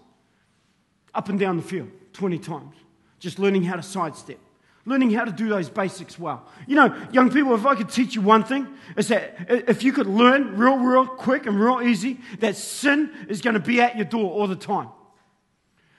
Up 1.15 1.31
and 1.31 1.41
down 1.41 1.57
the 1.57 1.63
field, 1.63 1.89
20 2.13 2.39
times. 2.41 2.77
Just 3.21 3.39
learning 3.39 3.63
how 3.63 3.77
to 3.77 3.83
sidestep 3.83 4.39
learning 4.87 5.11
how 5.11 5.25
to 5.25 5.33
do 5.33 5.49
those 5.49 5.69
basics 5.71 6.19
well. 6.19 6.47
You 6.67 6.77
know, 6.77 7.09
young 7.13 7.31
people, 7.31 7.55
if 7.55 7.65
I 7.65 7.75
could 7.75 7.89
teach 7.89 8.15
you 8.15 8.21
one 8.21 8.45
thing, 8.45 8.69
is 8.97 9.09
that 9.09 9.47
if 9.49 9.83
you 9.83 9.93
could 9.93 10.07
learn 10.07 10.57
real, 10.57 10.77
real 10.77 11.07
quick 11.07 11.47
and 11.47 11.59
real 11.59 11.81
easy 11.81 12.21
that 12.41 12.57
sin 12.57 13.11
is 13.29 13.41
going 13.41 13.55
to 13.55 13.61
be 13.61 13.81
at 13.81 13.97
your 13.97 14.05
door 14.05 14.31
all 14.31 14.47
the 14.47 14.57
time. 14.57 14.89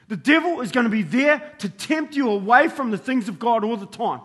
The 0.07 0.17
devil 0.17 0.61
is 0.61 0.71
going 0.71 0.83
to 0.83 0.89
be 0.89 1.01
there 1.01 1.53
to 1.59 1.69
tempt 1.69 2.15
you 2.15 2.29
away 2.29 2.67
from 2.67 2.91
the 2.91 2.97
things 2.97 3.27
of 3.27 3.39
God 3.39 3.63
all 3.63 3.77
the 3.77 3.87
time. 3.87 4.21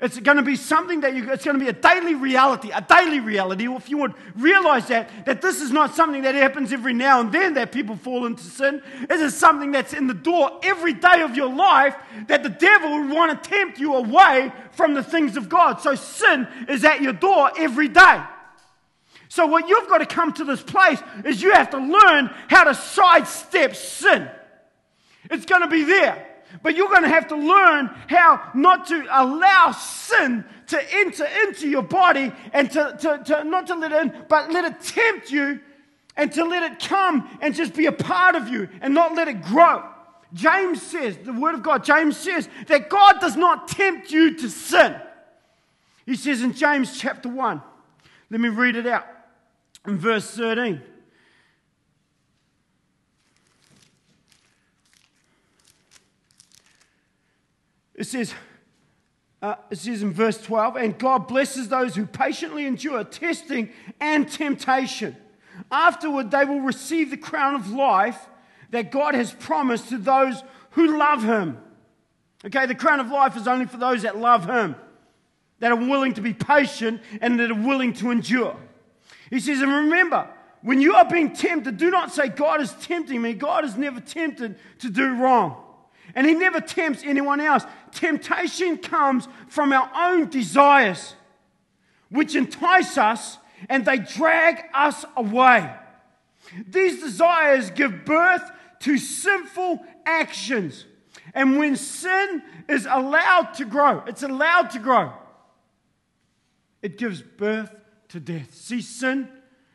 It's 0.00 0.18
going 0.20 0.36
to 0.36 0.42
be 0.42 0.56
something 0.56 1.00
that 1.00 1.14
you, 1.14 1.30
it's 1.32 1.44
going 1.44 1.58
to 1.58 1.64
be 1.64 1.70
a 1.70 1.72
daily 1.72 2.14
reality, 2.14 2.70
a 2.70 2.82
daily 2.82 3.20
reality. 3.20 3.66
If 3.66 3.88
you 3.88 3.96
would 3.98 4.12
realize 4.36 4.88
that, 4.88 5.08
that 5.24 5.40
this 5.40 5.62
is 5.62 5.70
not 5.70 5.94
something 5.94 6.22
that 6.22 6.34
happens 6.34 6.72
every 6.72 6.92
now 6.92 7.20
and 7.20 7.32
then 7.32 7.54
that 7.54 7.72
people 7.72 7.96
fall 7.96 8.26
into 8.26 8.42
sin. 8.42 8.82
It 9.02 9.20
is 9.20 9.34
something 9.34 9.72
that's 9.72 9.94
in 9.94 10.06
the 10.06 10.14
door 10.14 10.60
every 10.62 10.92
day 10.92 11.22
of 11.22 11.34
your 11.34 11.52
life 11.52 11.96
that 12.28 12.42
the 12.42 12.50
devil 12.50 12.98
would 12.98 13.10
want 13.10 13.42
to 13.42 13.48
tempt 13.48 13.78
you 13.78 13.94
away 13.94 14.52
from 14.72 14.92
the 14.92 15.02
things 15.02 15.36
of 15.36 15.48
God. 15.48 15.80
So 15.80 15.94
sin 15.94 16.46
is 16.68 16.84
at 16.84 17.00
your 17.00 17.14
door 17.14 17.50
every 17.56 17.88
day. 17.88 18.22
So 19.28 19.46
what 19.46 19.68
you've 19.68 19.88
got 19.88 19.98
to 19.98 20.06
come 20.06 20.32
to 20.34 20.44
this 20.44 20.62
place 20.62 21.02
is 21.24 21.42
you 21.42 21.52
have 21.52 21.70
to 21.70 21.78
learn 21.78 22.30
how 22.48 22.64
to 22.64 22.74
sidestep 22.74 23.74
sin. 23.74 24.28
It's 25.30 25.46
going 25.46 25.62
to 25.62 25.68
be 25.68 25.84
there. 25.84 26.35
But 26.62 26.76
you're 26.76 26.88
going 26.88 27.02
to 27.02 27.08
have 27.08 27.28
to 27.28 27.36
learn 27.36 27.86
how 28.08 28.50
not 28.54 28.86
to 28.88 29.06
allow 29.10 29.72
sin 29.72 30.44
to 30.68 30.94
enter 30.94 31.26
into 31.44 31.68
your 31.68 31.82
body 31.82 32.32
and 32.52 32.70
to, 32.72 32.96
to, 33.00 33.22
to 33.24 33.44
not 33.44 33.66
to 33.68 33.74
let 33.74 33.92
it 33.92 34.02
in, 34.02 34.24
but 34.28 34.50
let 34.50 34.64
it 34.64 34.80
tempt 34.80 35.30
you 35.30 35.60
and 36.16 36.32
to 36.32 36.44
let 36.44 36.70
it 36.70 36.80
come 36.80 37.28
and 37.40 37.54
just 37.54 37.74
be 37.74 37.86
a 37.86 37.92
part 37.92 38.34
of 38.34 38.48
you 38.48 38.68
and 38.80 38.94
not 38.94 39.14
let 39.14 39.28
it 39.28 39.42
grow. 39.42 39.84
James 40.32 40.82
says, 40.82 41.16
the 41.18 41.32
word 41.32 41.54
of 41.54 41.62
God, 41.62 41.84
James 41.84 42.16
says 42.16 42.48
that 42.66 42.90
God 42.90 43.20
does 43.20 43.36
not 43.36 43.68
tempt 43.68 44.10
you 44.10 44.36
to 44.36 44.50
sin. 44.50 44.96
He 46.04 46.16
says 46.16 46.42
in 46.42 46.52
James 46.52 46.98
chapter 46.98 47.28
1, 47.28 47.62
let 48.30 48.40
me 48.40 48.48
read 48.48 48.76
it 48.76 48.86
out 48.86 49.06
in 49.86 49.98
verse 49.98 50.30
13. 50.32 50.82
It 57.96 58.04
says, 58.04 58.34
uh, 59.42 59.56
it 59.70 59.78
says 59.78 60.02
in 60.02 60.12
verse 60.12 60.40
12, 60.42 60.76
and 60.76 60.98
God 60.98 61.26
blesses 61.26 61.68
those 61.68 61.96
who 61.96 62.06
patiently 62.06 62.66
endure 62.66 63.02
testing 63.04 63.70
and 64.00 64.30
temptation. 64.30 65.16
Afterward, 65.70 66.30
they 66.30 66.44
will 66.44 66.60
receive 66.60 67.10
the 67.10 67.16
crown 67.16 67.54
of 67.54 67.70
life 67.70 68.28
that 68.70 68.90
God 68.90 69.14
has 69.14 69.32
promised 69.32 69.88
to 69.88 69.98
those 69.98 70.42
who 70.70 70.98
love 70.98 71.22
Him. 71.22 71.58
Okay, 72.44 72.66
the 72.66 72.74
crown 72.74 73.00
of 73.00 73.08
life 73.08 73.36
is 73.36 73.48
only 73.48 73.66
for 73.66 73.78
those 73.78 74.02
that 74.02 74.18
love 74.18 74.46
Him, 74.46 74.76
that 75.60 75.72
are 75.72 75.76
willing 75.76 76.14
to 76.14 76.20
be 76.20 76.34
patient 76.34 77.00
and 77.20 77.40
that 77.40 77.50
are 77.50 77.54
willing 77.54 77.94
to 77.94 78.10
endure. 78.10 78.56
He 79.30 79.40
says, 79.40 79.60
and 79.60 79.72
remember, 79.72 80.28
when 80.62 80.80
you 80.80 80.94
are 80.94 81.04
being 81.04 81.32
tempted, 81.32 81.76
do 81.76 81.90
not 81.90 82.12
say, 82.12 82.28
God 82.28 82.60
is 82.60 82.72
tempting 82.82 83.22
me. 83.22 83.34
God 83.34 83.64
is 83.64 83.76
never 83.76 84.00
tempted 84.00 84.56
to 84.80 84.90
do 84.90 85.14
wrong. 85.14 85.62
And 86.14 86.26
He 86.26 86.34
never 86.34 86.60
tempts 86.60 87.02
anyone 87.04 87.40
else. 87.40 87.64
Temptation 87.96 88.76
comes 88.76 89.26
from 89.48 89.72
our 89.72 89.90
own 89.96 90.28
desires, 90.28 91.14
which 92.10 92.36
entice 92.36 92.98
us 92.98 93.38
and 93.70 93.86
they 93.86 93.96
drag 93.96 94.62
us 94.74 95.06
away. 95.16 95.74
These 96.68 97.02
desires 97.02 97.70
give 97.70 98.04
birth 98.04 98.50
to 98.80 98.98
sinful 98.98 99.82
actions. 100.04 100.84
And 101.32 101.58
when 101.58 101.74
sin 101.74 102.42
is 102.68 102.86
allowed 102.88 103.54
to 103.54 103.64
grow, 103.64 104.02
it's 104.06 104.22
allowed 104.22 104.70
to 104.72 104.78
grow, 104.78 105.12
it 106.82 106.98
gives 106.98 107.22
birth 107.22 107.74
to 108.08 108.20
death. 108.20 108.54
See, 108.54 108.82
sin, 108.82 109.28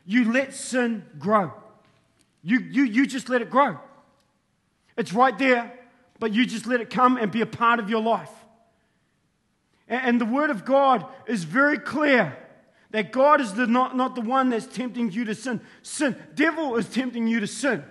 you 0.06 0.32
let 0.32 0.54
sin 0.54 1.04
grow. 1.18 1.52
You, 2.44 2.60
you, 2.60 2.84
you 2.84 3.04
just 3.04 3.28
let 3.28 3.42
it 3.42 3.50
grow. 3.50 3.78
It's 4.96 5.12
right 5.12 5.36
there, 5.36 5.72
but 6.22 6.32
you 6.32 6.46
just 6.46 6.68
let 6.68 6.80
it 6.80 6.88
come 6.88 7.16
and 7.16 7.32
be 7.32 7.40
a 7.40 7.46
part 7.46 7.80
of 7.80 7.90
your 7.90 8.00
life. 8.00 8.30
And, 9.88 10.20
the 10.20 10.24
Word 10.24 10.50
of 10.50 10.64
God 10.64 11.04
is 11.26 11.42
very 11.42 11.78
clear 11.78 12.38
that 12.92 13.10
God 13.10 13.40
is 13.40 13.54
the, 13.54 13.66
not, 13.66 13.96
not 13.96 14.14
the 14.14 14.20
one 14.20 14.48
that's 14.48 14.68
tempting 14.68 15.10
you 15.10 15.24
to 15.24 15.34
sin. 15.34 15.60
Sin. 15.82 16.14
Devil 16.36 16.76
is 16.76 16.88
tempting 16.88 17.26
you 17.26 17.40
to 17.40 17.48
sin. 17.48 17.82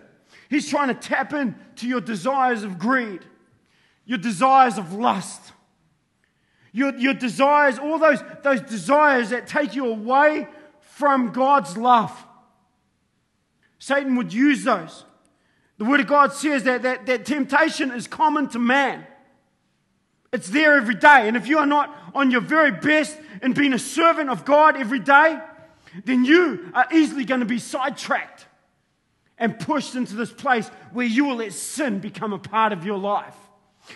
He's 0.49 0.69
trying 0.69 0.87
to 0.87 0.93
tap 0.93 1.33
into 1.33 1.89
your 1.89 1.99
desires 1.99 2.63
of 2.63 2.79
greed, 2.79 3.19
your 4.05 4.17
desires 4.17 4.77
of 4.77 4.93
lust, 4.93 5.51
your, 6.71 6.95
your 6.95 7.13
desires, 7.13 7.79
all 7.79 7.99
those, 7.99 8.23
those 8.43 8.61
desires 8.61 9.31
that 9.31 9.45
take 9.45 9.75
you 9.75 9.87
away 9.87 10.47
from 10.79 11.33
God's 11.33 11.75
love. 11.75 12.17
Satan 13.77 14.15
would 14.15 14.31
use 14.31 14.63
those. 14.63 15.03
The 15.81 15.85
Word 15.85 15.99
of 15.99 16.05
God 16.05 16.31
says 16.31 16.65
that, 16.65 16.83
that, 16.83 17.07
that 17.07 17.25
temptation 17.25 17.89
is 17.89 18.05
common 18.05 18.47
to 18.49 18.59
man. 18.59 19.03
It's 20.31 20.47
there 20.47 20.75
every 20.75 20.93
day. 20.93 21.27
And 21.27 21.35
if 21.35 21.47
you 21.47 21.57
are 21.57 21.65
not 21.65 21.91
on 22.13 22.29
your 22.29 22.41
very 22.41 22.69
best 22.69 23.17
in 23.41 23.53
being 23.53 23.73
a 23.73 23.79
servant 23.79 24.29
of 24.29 24.45
God 24.45 24.77
every 24.77 24.99
day, 24.99 25.39
then 26.05 26.23
you 26.23 26.69
are 26.75 26.85
easily 26.93 27.25
going 27.25 27.39
to 27.39 27.47
be 27.47 27.57
sidetracked 27.57 28.45
and 29.39 29.59
pushed 29.59 29.95
into 29.95 30.13
this 30.13 30.31
place 30.31 30.67
where 30.93 31.07
you 31.07 31.25
will 31.25 31.37
let 31.37 31.51
sin 31.51 31.97
become 31.97 32.31
a 32.31 32.37
part 32.37 32.73
of 32.73 32.85
your 32.85 32.99
life. 32.99 33.35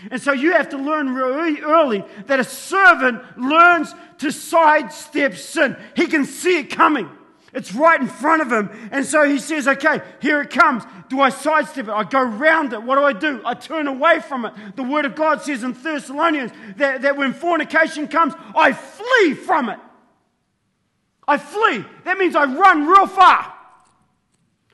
And 0.09 0.19
so 0.19 0.31
you 0.31 0.53
have 0.53 0.69
to 0.69 0.77
learn 0.77 1.13
really 1.13 1.61
early 1.61 2.03
that 2.25 2.39
a 2.39 2.43
servant 2.43 3.21
learns 3.37 3.93
to 4.17 4.31
sidestep 4.31 5.35
sin. 5.35 5.77
He 5.95 6.07
can 6.07 6.25
see 6.25 6.61
it 6.61 6.71
coming. 6.71 7.11
It's 7.55 7.73
right 7.73 7.99
in 7.99 8.07
front 8.07 8.41
of 8.41 8.51
him. 8.51 8.69
And 8.91 9.05
so 9.05 9.23
he 9.23 9.39
says, 9.39 9.65
okay, 9.65 10.01
here 10.21 10.41
it 10.41 10.49
comes. 10.49 10.83
Do 11.07 11.21
I 11.21 11.29
sidestep 11.29 11.87
it? 11.87 11.91
I 11.91 12.03
go 12.03 12.21
round 12.21 12.73
it. 12.73 12.83
What 12.83 12.97
do 12.97 13.03
I 13.03 13.13
do? 13.13 13.41
I 13.45 13.53
turn 13.53 13.87
away 13.87 14.19
from 14.19 14.43
it. 14.43 14.53
The 14.75 14.83
word 14.83 15.05
of 15.05 15.15
God 15.15 15.41
says 15.41 15.63
in 15.63 15.71
Thessalonians 15.71 16.51
that, 16.75 17.03
that 17.03 17.15
when 17.15 17.33
fornication 17.33 18.09
comes, 18.09 18.33
I 18.53 18.73
flee 18.73 19.33
from 19.35 19.69
it. 19.69 19.79
I 21.25 21.37
flee. 21.37 21.85
That 22.03 22.17
means 22.17 22.35
I 22.35 22.43
run 22.43 22.87
real 22.87 23.07
far. 23.07 23.53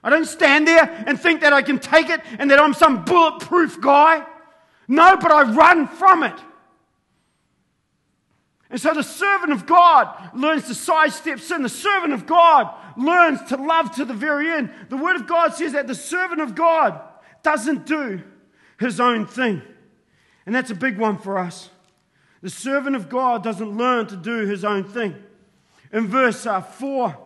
I 0.04 0.10
don't 0.10 0.26
stand 0.26 0.68
there 0.68 1.04
and 1.06 1.20
think 1.20 1.42
that 1.42 1.54
I 1.54 1.62
can 1.62 1.78
take 1.78 2.10
it 2.10 2.22
and 2.40 2.50
that 2.50 2.60
I'm 2.60 2.74
some 2.74 3.06
bulletproof 3.06 3.80
guy. 3.80 4.26
No, 4.88 5.18
but 5.18 5.32
I 5.32 5.44
run 5.54 5.88
from 5.88 6.24
it. 6.24 6.34
And 8.72 8.80
so 8.80 8.94
the 8.94 9.04
servant 9.04 9.52
of 9.52 9.66
God 9.66 10.32
learns 10.34 10.68
to 10.68 10.74
sidestep 10.74 11.40
sin. 11.40 11.62
The 11.62 11.70
servant 11.70 12.14
of 12.14 12.26
God 12.26 12.74
learns 12.98 13.44
to 13.50 13.58
love 13.58 13.94
to 13.96 14.06
the 14.06 14.14
very 14.14 14.50
end. 14.50 14.72
The 14.90 14.96
Word 14.96 15.18
of 15.18 15.28
God 15.28 15.54
says 15.54 15.74
that 15.74 15.88
the 15.88 15.96
servant 15.96 16.40
of 16.40 16.56
God 16.56 17.00
doesn't 17.44 17.86
do 17.86 18.24
his 18.80 19.02
own 19.02 19.26
thing. 19.26 19.62
And 20.46 20.56
that's 20.56 20.72
a 20.72 20.76
big 20.76 20.98
one 20.98 21.18
for 21.18 21.38
us. 21.38 21.70
The 22.42 22.50
servant 22.50 22.96
of 22.96 23.10
God 23.10 23.44
doesn't 23.44 23.78
learn 23.78 24.08
to 24.08 24.16
do 24.16 24.46
his 24.46 24.64
own 24.64 24.86
thing. 24.86 25.16
In 25.92 26.08
verse 26.08 26.46
uh, 26.46 26.62
4 26.62 27.18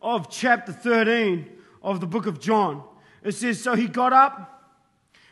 of 0.00 0.30
chapter 0.30 0.72
13 0.72 1.48
of 1.82 2.00
the 2.00 2.06
book 2.06 2.26
of 2.26 2.40
John, 2.40 2.82
it 3.22 3.32
says, 3.32 3.62
So 3.62 3.74
he 3.74 3.86
got 3.86 4.14
up 4.14 4.74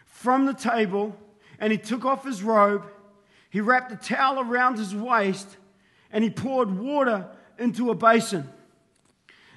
from 0.04 0.44
the 0.44 0.52
table 0.52 1.16
and 1.58 1.72
he 1.72 1.78
took 1.78 2.04
off 2.04 2.24
his 2.24 2.42
robe. 2.42 2.84
He 3.54 3.60
wrapped 3.60 3.92
a 3.92 3.96
towel 3.96 4.40
around 4.40 4.78
his 4.78 4.92
waist 4.92 5.46
and 6.10 6.24
he 6.24 6.30
poured 6.30 6.76
water 6.76 7.28
into 7.56 7.92
a 7.92 7.94
basin. 7.94 8.48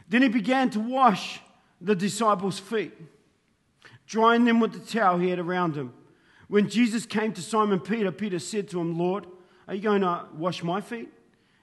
Then 0.07 0.21
he 0.21 0.27
began 0.27 0.69
to 0.69 0.79
wash 0.79 1.39
the 1.81 1.95
disciples' 1.95 2.59
feet, 2.59 2.93
drying 4.05 4.45
them 4.45 4.59
with 4.59 4.73
the 4.73 4.79
towel 4.81 5.17
he 5.17 5.31
had 5.31 5.39
around 5.39 5.75
him. 5.75 5.93
When 6.47 6.69
Jesus 6.69 7.07
came 7.07 7.33
to 7.33 7.41
Simon 7.41 7.79
Peter, 7.79 8.11
Peter 8.11 8.37
said 8.37 8.69
to 8.69 8.79
him, 8.79 8.99
Lord, 8.99 9.25
are 9.67 9.73
you 9.73 9.81
going 9.81 10.01
to 10.01 10.27
wash 10.35 10.61
my 10.61 10.79
feet? 10.79 11.09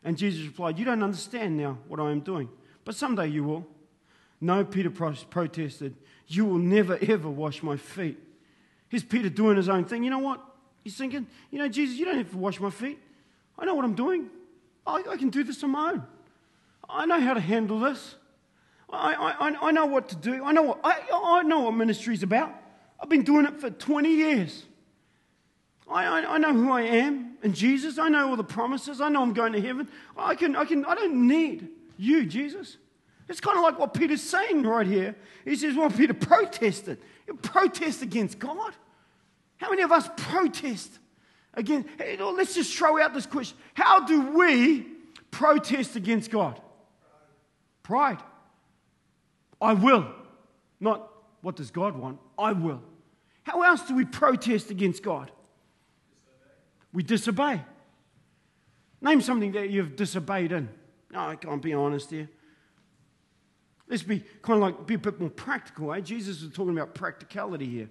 And 0.02 0.18
Jesus 0.18 0.44
replied, 0.44 0.76
You 0.76 0.84
don't 0.84 1.04
understand 1.04 1.56
now 1.56 1.78
what 1.86 2.00
I 2.00 2.10
am 2.10 2.18
doing, 2.18 2.48
but 2.84 2.96
someday 2.96 3.28
you 3.28 3.44
will. 3.44 3.64
No, 4.40 4.64
Peter 4.64 4.90
protested, 4.90 5.94
You 6.26 6.46
will 6.46 6.58
never 6.58 6.98
ever 7.00 7.30
wash 7.30 7.62
my 7.62 7.76
feet. 7.76 8.18
Here's 8.88 9.04
Peter 9.04 9.28
doing 9.28 9.56
his 9.56 9.68
own 9.68 9.84
thing. 9.84 10.02
You 10.02 10.10
know 10.10 10.18
what? 10.18 10.44
He's 10.84 10.96
thinking, 10.96 11.26
you 11.50 11.58
know, 11.58 11.66
Jesus, 11.66 11.98
you 11.98 12.04
don't 12.04 12.18
have 12.18 12.30
to 12.30 12.36
wash 12.36 12.60
my 12.60 12.70
feet. 12.70 12.98
I 13.58 13.64
know 13.64 13.74
what 13.74 13.84
I'm 13.84 13.94
doing. 13.94 14.28
I, 14.86 15.02
I 15.08 15.16
can 15.16 15.30
do 15.30 15.42
this 15.42 15.64
on 15.64 15.70
my 15.70 15.92
own. 15.92 16.02
I 16.88 17.06
know 17.06 17.18
how 17.18 17.34
to 17.34 17.40
handle 17.40 17.80
this. 17.80 18.16
I, 18.90 19.14
I, 19.14 19.68
I 19.68 19.70
know 19.72 19.86
what 19.86 20.10
to 20.10 20.16
do. 20.16 20.44
I 20.44 20.52
know 20.52 20.62
what, 20.62 20.80
I, 20.84 21.00
I 21.12 21.42
know 21.42 21.60
what 21.60 21.72
ministry 21.72 22.14
is 22.14 22.22
about. 22.22 22.54
I've 23.00 23.08
been 23.08 23.22
doing 23.22 23.46
it 23.46 23.58
for 23.58 23.70
20 23.70 24.08
years. 24.14 24.64
I, 25.90 26.04
I, 26.04 26.34
I 26.34 26.38
know 26.38 26.52
who 26.52 26.70
I 26.70 26.82
am 26.82 27.36
in 27.42 27.54
Jesus. 27.54 27.98
I 27.98 28.08
know 28.08 28.30
all 28.30 28.36
the 28.36 28.44
promises. 28.44 29.00
I 29.00 29.08
know 29.08 29.22
I'm 29.22 29.32
going 29.32 29.52
to 29.54 29.60
heaven. 29.60 29.88
I, 30.16 30.34
can, 30.34 30.54
I, 30.54 30.64
can, 30.64 30.84
I 30.84 30.94
don't 30.94 31.26
need 31.26 31.68
you, 31.96 32.26
Jesus. 32.26 32.76
It's 33.28 33.40
kind 33.40 33.56
of 33.56 33.64
like 33.64 33.78
what 33.78 33.94
Peter's 33.94 34.22
saying 34.22 34.62
right 34.64 34.86
here. 34.86 35.16
He 35.44 35.56
says, 35.56 35.74
Well, 35.74 35.90
Peter 35.90 36.14
protested. 36.14 36.98
You 37.26 37.34
protest 37.34 38.02
against 38.02 38.38
God. 38.38 38.74
How 39.64 39.70
many 39.70 39.80
of 39.80 39.92
us 39.92 40.10
protest 40.18 40.98
against? 41.54 41.88
Hey, 41.96 42.18
let's 42.18 42.54
just 42.54 42.76
throw 42.76 43.00
out 43.00 43.14
this 43.14 43.24
question 43.24 43.56
How 43.72 44.04
do 44.04 44.36
we 44.36 44.82
protest 45.30 45.96
against 45.96 46.30
God? 46.30 46.60
Pride. 47.82 48.18
I 49.62 49.72
will. 49.72 50.06
Not 50.80 51.10
what 51.40 51.56
does 51.56 51.70
God 51.70 51.96
want? 51.96 52.18
I 52.38 52.52
will. 52.52 52.82
How 53.42 53.62
else 53.62 53.80
do 53.88 53.94
we 53.94 54.04
protest 54.04 54.70
against 54.70 55.02
God? 55.02 55.30
We 56.92 57.02
disobey. 57.02 57.62
Name 59.00 59.22
something 59.22 59.52
that 59.52 59.70
you've 59.70 59.96
disobeyed 59.96 60.52
in. 60.52 60.68
No, 61.10 61.20
I 61.20 61.36
can't 61.36 61.62
be 61.62 61.72
honest 61.72 62.10
here. 62.10 62.28
Let's 63.88 64.02
be 64.02 64.22
kind 64.42 64.58
of 64.58 64.60
like 64.60 64.86
be 64.86 64.94
a 64.94 64.98
bit 64.98 65.18
more 65.18 65.30
practical, 65.30 65.94
eh? 65.94 66.00
Jesus 66.00 66.42
is 66.42 66.52
talking 66.52 66.76
about 66.76 66.94
practicality 66.94 67.64
here. 67.64 67.88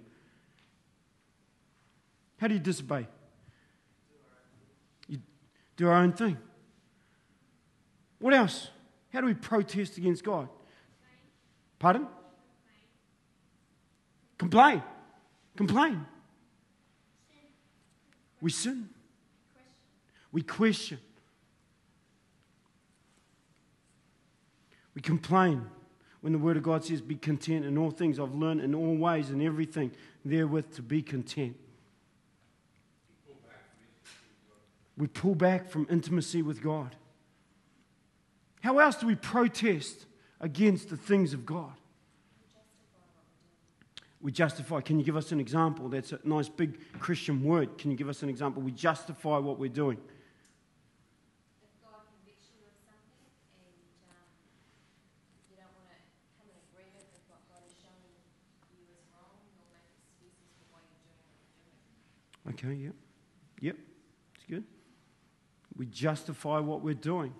How 2.38 2.48
do 2.48 2.54
you 2.54 2.60
disobey? 2.60 3.06
You 5.08 5.18
do 5.76 5.88
our 5.88 5.94
own 5.94 6.12
thing. 6.12 6.36
What 8.18 8.34
else? 8.34 8.68
How 9.12 9.20
do 9.20 9.26
we 9.26 9.34
protest 9.34 9.96
against 9.98 10.24
God? 10.24 10.48
Pardon? 11.78 12.06
Complain. 14.38 14.82
Complain. 15.56 16.06
We 18.40 18.50
sin. 18.50 18.88
We 20.32 20.42
question. 20.42 20.98
We 24.94 25.00
complain 25.00 25.66
when 26.20 26.32
the 26.32 26.38
Word 26.38 26.56
of 26.56 26.62
God 26.62 26.84
says, 26.84 27.00
Be 27.00 27.16
content 27.16 27.64
in 27.64 27.76
all 27.76 27.90
things. 27.90 28.18
I've 28.18 28.34
learned 28.34 28.60
in 28.60 28.74
all 28.74 28.96
ways 28.96 29.30
and 29.30 29.42
everything 29.42 29.92
therewith 30.24 30.74
to 30.74 30.82
be 30.82 31.02
content. 31.02 31.56
We 34.96 35.06
pull 35.06 35.34
back 35.34 35.68
from 35.68 35.86
intimacy 35.90 36.42
with 36.42 36.62
God. 36.62 36.94
How 38.62 38.78
else 38.78 38.96
do 38.96 39.06
we 39.06 39.14
protest 39.14 40.06
against 40.40 40.88
the 40.88 40.96
things 40.96 41.34
of 41.34 41.44
God? 41.44 41.72
We 44.20 44.32
justify. 44.32 44.80
Can 44.80 44.98
you 44.98 45.04
give 45.04 45.16
us 45.16 45.32
an 45.32 45.40
example? 45.40 45.88
That's 45.88 46.12
a 46.12 46.20
nice 46.24 46.48
big 46.48 46.78
Christian 46.98 47.44
word. 47.44 47.76
Can 47.76 47.90
you 47.90 47.96
give 47.96 48.08
us 48.08 48.22
an 48.22 48.30
example? 48.30 48.62
We 48.62 48.70
justify 48.70 49.36
what 49.38 49.58
we're 49.58 49.68
doing. 49.68 49.98
Okay, 62.48 62.74
yep. 62.74 62.94
Yep. 63.60 63.76
We 65.76 65.86
justify 65.86 66.60
what 66.60 66.82
we're 66.82 66.94
doing. 66.94 67.34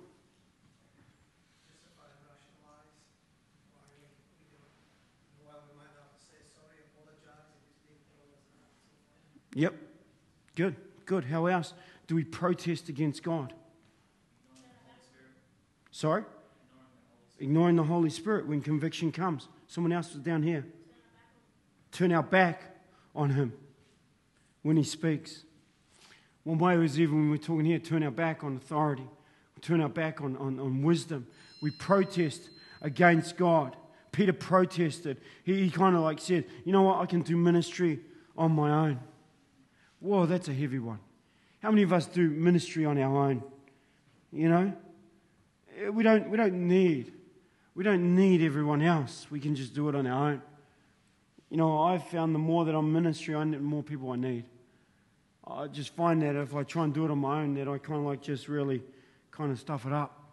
Yep. 9.55 9.74
Good. 10.57 10.76
Good. 11.07 11.24
How 11.24 11.47
else 11.47 11.74
do 12.07 12.14
we 12.14 12.24
protest 12.24 12.89
against 12.89 13.22
God? 13.22 13.53
Sorry? 15.91 16.24
Ignoring 17.39 17.76
the 17.76 17.85
Holy 17.85 18.11
Spirit 18.11 18.47
when 18.49 18.61
conviction 18.61 19.12
comes. 19.12 19.49
Someone 19.68 19.93
else 19.93 20.12
was 20.12 20.22
down 20.22 20.43
here. 20.43 20.66
Turn 21.93 22.12
our 22.12 22.22
back 22.22 22.62
on 23.14 23.30
Him 23.30 23.53
when 24.62 24.76
He 24.76 24.82
speaks. 24.82 25.45
One 26.45 26.59
way 26.59 26.77
was 26.77 27.01
even 27.01 27.17
when 27.17 27.31
we're 27.31 27.39
talking 27.39 27.65
here, 27.65 27.79
turn 27.79 28.03
our 28.03 28.11
back 28.11 28.45
on 28.45 28.57
authority, 28.57 29.09
turn 29.61 29.81
our 29.81 29.89
back 29.89 30.21
on, 30.21 30.37
on, 30.37 30.61
on 30.61 30.83
wisdom. 30.83 31.27
We 31.63 31.71
protest 31.71 32.51
against 32.83 33.37
God. 33.37 33.77
Peter 34.13 34.33
protested. 34.33 35.17
He, 35.43 35.65
he 35.65 35.71
kind 35.71 35.97
of 35.97 36.03
like 36.03 36.21
said, 36.21 36.45
You 36.65 36.73
know 36.73 36.83
what? 36.83 37.01
I 37.01 37.07
can 37.07 37.23
do 37.23 37.37
ministry 37.37 38.01
on 38.37 38.53
my 38.53 38.71
own. 38.71 39.01
Whoa, 40.01 40.27
that's 40.27 40.49
a 40.49 40.53
heavy 40.53 40.79
one. 40.79 41.01
How 41.61 41.71
many 41.71 41.83
of 41.83 41.93
us 41.93 42.07
do 42.07 42.29
ministry 42.29 42.85
on 42.85 42.99
our 42.99 43.17
own? 43.31 43.43
You 44.31 44.51
know? 44.51 44.73
Eh, 45.81 45.89
we 45.89 46.03
don't, 46.03 46.29
we 46.29 46.37
don't 46.37 46.69
need. 46.69 47.13
We 47.75 47.83
don't 47.83 48.15
need 48.15 48.43
everyone 48.43 48.83
else. 48.83 49.27
We 49.31 49.41
can 49.41 49.57
just 49.57 49.75
do 49.75 49.89
it 49.89 49.95
on 49.95 50.07
our 50.07 50.31
own. 50.31 50.43
You 51.49 51.57
know, 51.57 51.83
I've 51.83 52.07
found 52.09 52.35
the 52.35 52.39
more 52.39 52.65
that 52.67 52.75
I'm 52.75 52.93
ministry, 52.93 53.35
I 53.35 53.45
the 53.45 53.59
more 53.59 53.83
people 53.83 54.11
I 54.11 54.17
need. 54.17 54.45
I 55.47 55.67
just 55.67 55.95
find 55.95 56.23
that 56.23 56.37
if 56.37 56.55
I 56.55 56.63
try 56.63 56.85
and 56.85 56.95
do 56.95 57.05
it 57.05 57.11
on 57.11 57.19
my 57.19 57.43
own, 57.43 57.55
that 57.55 57.69
I 57.69 57.79
kind 57.79 58.01
of 58.01 58.07
like 58.07 58.23
just 58.23 58.49
really 58.49 58.83
kind 59.31 59.53
of 59.53 59.59
stuff 59.59 59.85
it 59.87 59.93
up 59.93 60.24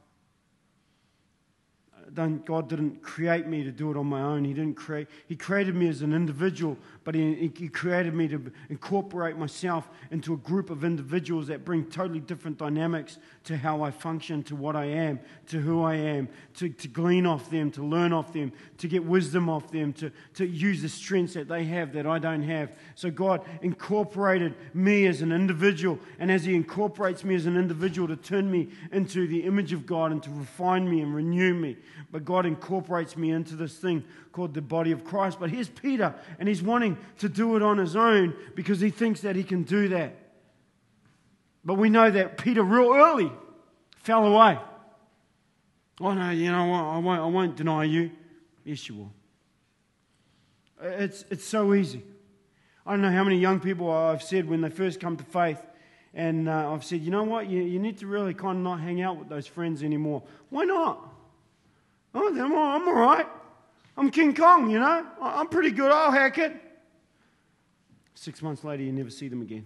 don't, 2.13 2.45
God 2.45 2.67
didn't 2.67 3.01
create 3.01 3.47
me 3.47 3.63
to 3.63 3.71
do 3.71 3.91
it 3.91 3.97
on 3.97 4.05
my 4.05 4.21
own. 4.21 4.43
He 4.43 4.53
didn't 4.53 4.75
create. 4.75 5.07
He 5.27 5.35
created 5.35 5.75
me 5.75 5.87
as 5.87 6.01
an 6.01 6.13
individual, 6.13 6.77
but 7.03 7.15
he, 7.15 7.51
he 7.55 7.69
created 7.69 8.13
me 8.13 8.27
to 8.27 8.51
incorporate 8.69 9.37
myself 9.37 9.89
into 10.11 10.33
a 10.33 10.37
group 10.37 10.69
of 10.69 10.83
individuals 10.83 11.47
that 11.47 11.63
bring 11.63 11.85
totally 11.85 12.19
different 12.19 12.57
dynamics 12.57 13.17
to 13.45 13.57
how 13.57 13.81
I 13.81 13.91
function, 13.91 14.43
to 14.43 14.55
what 14.55 14.75
I 14.75 14.85
am, 14.85 15.19
to 15.47 15.59
who 15.59 15.83
I 15.83 15.95
am, 15.95 16.27
to, 16.55 16.69
to 16.69 16.87
glean 16.87 17.25
off 17.25 17.49
them, 17.49 17.71
to 17.71 17.83
learn 17.83 18.13
off 18.13 18.33
them, 18.33 18.51
to 18.79 18.87
get 18.87 19.03
wisdom 19.03 19.49
off 19.49 19.71
them, 19.71 19.93
to, 19.93 20.11
to 20.35 20.45
use 20.45 20.81
the 20.81 20.89
strengths 20.89 21.33
that 21.35 21.47
they 21.47 21.63
have 21.65 21.93
that 21.93 22.05
I 22.05 22.19
don't 22.19 22.43
have. 22.43 22.71
So 22.95 23.09
God 23.09 23.41
incorporated 23.61 24.55
me 24.73 25.07
as 25.07 25.21
an 25.21 25.31
individual, 25.31 25.99
and 26.19 26.31
as 26.31 26.43
He 26.43 26.55
incorporates 26.55 27.23
me 27.23 27.35
as 27.35 27.45
an 27.45 27.57
individual 27.57 28.07
to 28.09 28.15
turn 28.15 28.51
me 28.51 28.69
into 28.91 29.27
the 29.27 29.43
image 29.43 29.71
of 29.71 29.85
God 29.85 30.11
and 30.11 30.21
to 30.23 30.29
refine 30.29 30.89
me 30.89 31.01
and 31.01 31.15
renew 31.15 31.53
me 31.53 31.77
but 32.09 32.25
God 32.25 32.45
incorporates 32.45 33.15
me 33.15 33.31
into 33.31 33.55
this 33.55 33.77
thing 33.77 34.03
called 34.31 34.53
the 34.53 34.61
body 34.61 34.91
of 34.91 35.03
Christ. 35.03 35.39
But 35.39 35.49
here's 35.49 35.69
Peter, 35.69 36.15
and 36.39 36.47
he's 36.47 36.61
wanting 36.61 36.97
to 37.19 37.29
do 37.29 37.55
it 37.55 37.61
on 37.61 37.77
his 37.77 37.95
own 37.95 38.35
because 38.55 38.79
he 38.79 38.89
thinks 38.89 39.21
that 39.21 39.35
he 39.35 39.43
can 39.43 39.63
do 39.63 39.89
that. 39.89 40.15
But 41.63 41.75
we 41.75 41.89
know 41.89 42.09
that 42.09 42.37
Peter, 42.37 42.63
real 42.63 42.93
early, 42.93 43.31
fell 43.97 44.25
away. 44.25 44.57
Oh, 45.99 46.13
no, 46.13 46.31
you 46.31 46.51
know 46.51 46.65
what? 46.65 46.83
I 46.83 46.97
won't, 46.97 47.21
I 47.21 47.25
won't 47.27 47.55
deny 47.55 47.83
you. 47.83 48.11
Yes, 48.63 48.87
you 48.89 48.95
will. 48.95 49.13
It's, 50.81 51.25
it's 51.29 51.45
so 51.45 51.73
easy. 51.75 52.03
I 52.85 52.91
don't 52.91 53.01
know 53.01 53.11
how 53.11 53.23
many 53.23 53.37
young 53.37 53.59
people 53.59 53.91
I've 53.91 54.23
said 54.23 54.49
when 54.49 54.61
they 54.61 54.69
first 54.69 54.99
come 54.99 55.15
to 55.17 55.23
faith, 55.23 55.59
and 56.15 56.49
uh, 56.49 56.73
I've 56.73 56.83
said, 56.83 57.01
you 57.01 57.11
know 57.11 57.23
what? 57.23 57.47
You, 57.47 57.61
you 57.61 57.77
need 57.79 57.99
to 57.99 58.07
really 58.07 58.33
kind 58.33 58.57
of 58.57 58.63
not 58.63 58.79
hang 58.79 59.01
out 59.01 59.17
with 59.17 59.29
those 59.29 59.45
friends 59.45 59.83
anymore. 59.83 60.23
Why 60.49 60.63
not? 60.63 61.10
Oh, 62.13 62.33
I'm 62.35 62.87
all 62.87 62.93
right. 62.93 63.27
I'm 63.97 64.09
King 64.09 64.35
Kong, 64.35 64.69
you 64.69 64.79
know. 64.79 65.05
I'm 65.21 65.47
pretty 65.47 65.71
good. 65.71 65.91
I'll 65.91 66.11
hack 66.11 66.37
it. 66.37 66.55
Six 68.15 68.41
months 68.41 68.63
later, 68.63 68.83
you 68.83 68.91
never 68.91 69.09
see 69.09 69.27
them 69.27 69.41
again. 69.41 69.65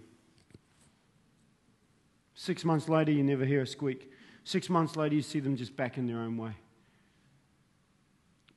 Six 2.33 2.63
months 2.65 2.89
later, 2.89 3.11
you 3.11 3.23
never 3.23 3.45
hear 3.45 3.61
a 3.61 3.67
squeak. 3.67 4.11
Six 4.43 4.69
months 4.69 4.95
later, 4.95 5.15
you 5.15 5.21
see 5.21 5.39
them 5.39 5.55
just 5.55 5.75
back 5.75 5.97
in 5.97 6.05
their 6.05 6.17
own 6.17 6.37
way. 6.37 6.51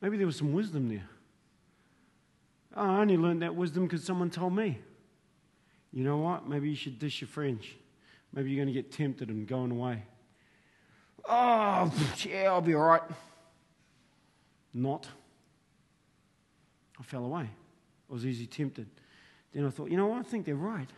Maybe 0.01 0.17
there 0.17 0.27
was 0.27 0.37
some 0.37 0.53
wisdom 0.53 0.89
there. 0.89 1.09
I 2.77 3.01
only 3.01 3.17
learned 3.17 3.43
that 3.43 3.55
wisdom 3.55 3.85
because 3.85 4.05
someone 4.05 4.31
told 4.31 4.55
me. 4.55 4.79
You 5.93 6.05
know 6.05 6.19
what? 6.19 6.49
Maybe 6.49 6.69
you 6.69 6.77
should 6.77 6.99
dish 6.99 7.21
your 7.21 7.29
French. 7.29 7.75
Maybe 8.33 8.51
you're 8.51 8.63
going 8.65 8.73
to 8.73 8.83
get 8.83 8.93
tempted 8.93 9.31
and 9.31 9.47
going 9.49 9.71
away. 9.71 10.03
Oh, 11.29 11.93
yeah, 12.25 12.45
I'll 12.45 12.61
be 12.61 12.75
all 12.75 12.83
right. 12.83 13.03
Not. 14.75 15.09
I 16.99 17.03
fell 17.03 17.25
away. 17.25 17.49
I 18.11 18.13
was 18.13 18.27
easily 18.27 18.47
tempted. 18.47 18.89
Then 19.53 19.67
I 19.67 19.71
thought, 19.71 19.91
you 19.91 19.97
know 19.97 20.07
what? 20.07 20.21
I 20.21 20.23
think 20.23 20.45
they're 20.47 20.55
right. 20.55 20.89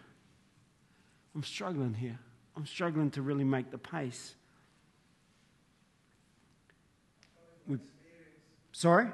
I'm 1.35 1.43
struggling 1.43 1.95
here. 1.95 2.19
I'm 2.57 2.67
struggling 2.67 3.11
to 3.13 3.23
really 3.23 3.45
make 3.45 3.71
the 3.71 3.79
pace. 3.79 4.35
Sorry? 8.73 9.09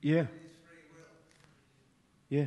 Yeah. 0.00 0.26
Yeah. 2.28 2.46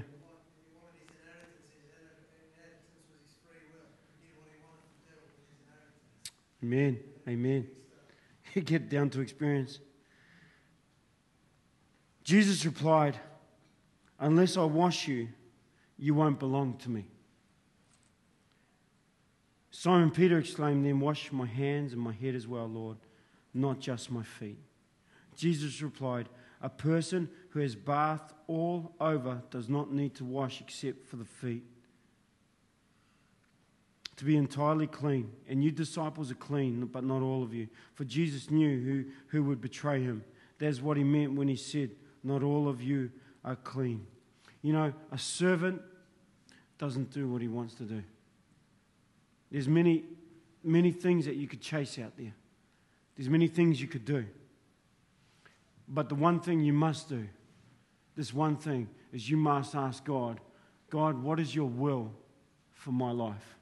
Amen. 6.65 6.99
Amen. 7.27 7.67
You 8.55 8.61
Get 8.63 8.89
down 8.89 9.11
to 9.11 9.21
experience. 9.21 9.79
Jesus 12.23 12.65
replied, 12.65 13.19
Unless 14.19 14.57
I 14.57 14.63
wash 14.63 15.07
you, 15.07 15.27
you 15.99 16.15
won't 16.15 16.39
belong 16.39 16.77
to 16.79 16.89
me. 16.89 17.05
Simon 19.69 20.09
Peter 20.09 20.39
exclaimed, 20.39 20.83
Then 20.83 20.99
wash 20.99 21.31
my 21.31 21.45
hands 21.45 21.93
and 21.93 22.01
my 22.01 22.13
head 22.13 22.33
as 22.33 22.47
well, 22.47 22.67
Lord, 22.67 22.97
not 23.53 23.79
just 23.79 24.09
my 24.09 24.23
feet. 24.23 24.57
Jesus 25.35 25.83
replied, 25.83 26.29
A 26.63 26.69
person 26.69 27.29
who 27.49 27.59
has 27.59 27.75
bathed 27.75 28.33
all 28.47 28.95
over 28.99 29.43
does 29.51 29.69
not 29.69 29.93
need 29.93 30.15
to 30.15 30.25
wash 30.25 30.61
except 30.61 31.05
for 31.05 31.17
the 31.17 31.25
feet 31.25 31.63
to 34.17 34.25
be 34.25 34.37
entirely 34.37 34.87
clean. 34.87 35.31
And 35.47 35.63
you 35.63 35.71
disciples 35.71 36.31
are 36.31 36.35
clean, 36.35 36.85
but 36.85 37.03
not 37.03 37.21
all 37.21 37.43
of 37.43 37.53
you. 37.53 37.67
For 37.93 38.05
Jesus 38.05 38.49
knew 38.49 38.79
who, 38.81 39.05
who 39.27 39.43
would 39.43 39.61
betray 39.61 40.01
him. 40.01 40.23
That's 40.57 40.81
what 40.81 40.97
he 40.97 41.03
meant 41.03 41.33
when 41.33 41.47
he 41.47 41.55
said, 41.55 41.91
Not 42.23 42.43
all 42.43 42.67
of 42.67 42.81
you 42.81 43.11
are 43.43 43.55
clean. 43.57 44.05
You 44.61 44.73
know, 44.73 44.93
a 45.11 45.17
servant 45.17 45.81
doesn't 46.77 47.11
do 47.11 47.29
what 47.29 47.41
he 47.41 47.47
wants 47.47 47.75
to 47.75 47.83
do. 47.83 48.03
There's 49.51 49.67
many, 49.67 50.03
many 50.63 50.91
things 50.91 51.25
that 51.25 51.35
you 51.35 51.47
could 51.47 51.61
chase 51.61 51.99
out 51.99 52.17
there. 52.17 52.33
There's 53.15 53.29
many 53.29 53.47
things 53.47 53.81
you 53.81 53.87
could 53.87 54.05
do. 54.05 54.25
But 55.87 56.09
the 56.09 56.15
one 56.15 56.39
thing 56.39 56.61
you 56.61 56.73
must 56.73 57.09
do, 57.09 57.27
this 58.15 58.33
one 58.33 58.57
thing, 58.57 58.89
is 59.13 59.29
you 59.29 59.37
must 59.37 59.75
ask 59.75 60.03
God, 60.03 60.39
God, 60.89 61.21
what 61.21 61.39
is 61.39 61.53
your 61.53 61.69
will 61.69 62.11
for 62.71 62.91
my 62.91 63.11
life? 63.11 63.55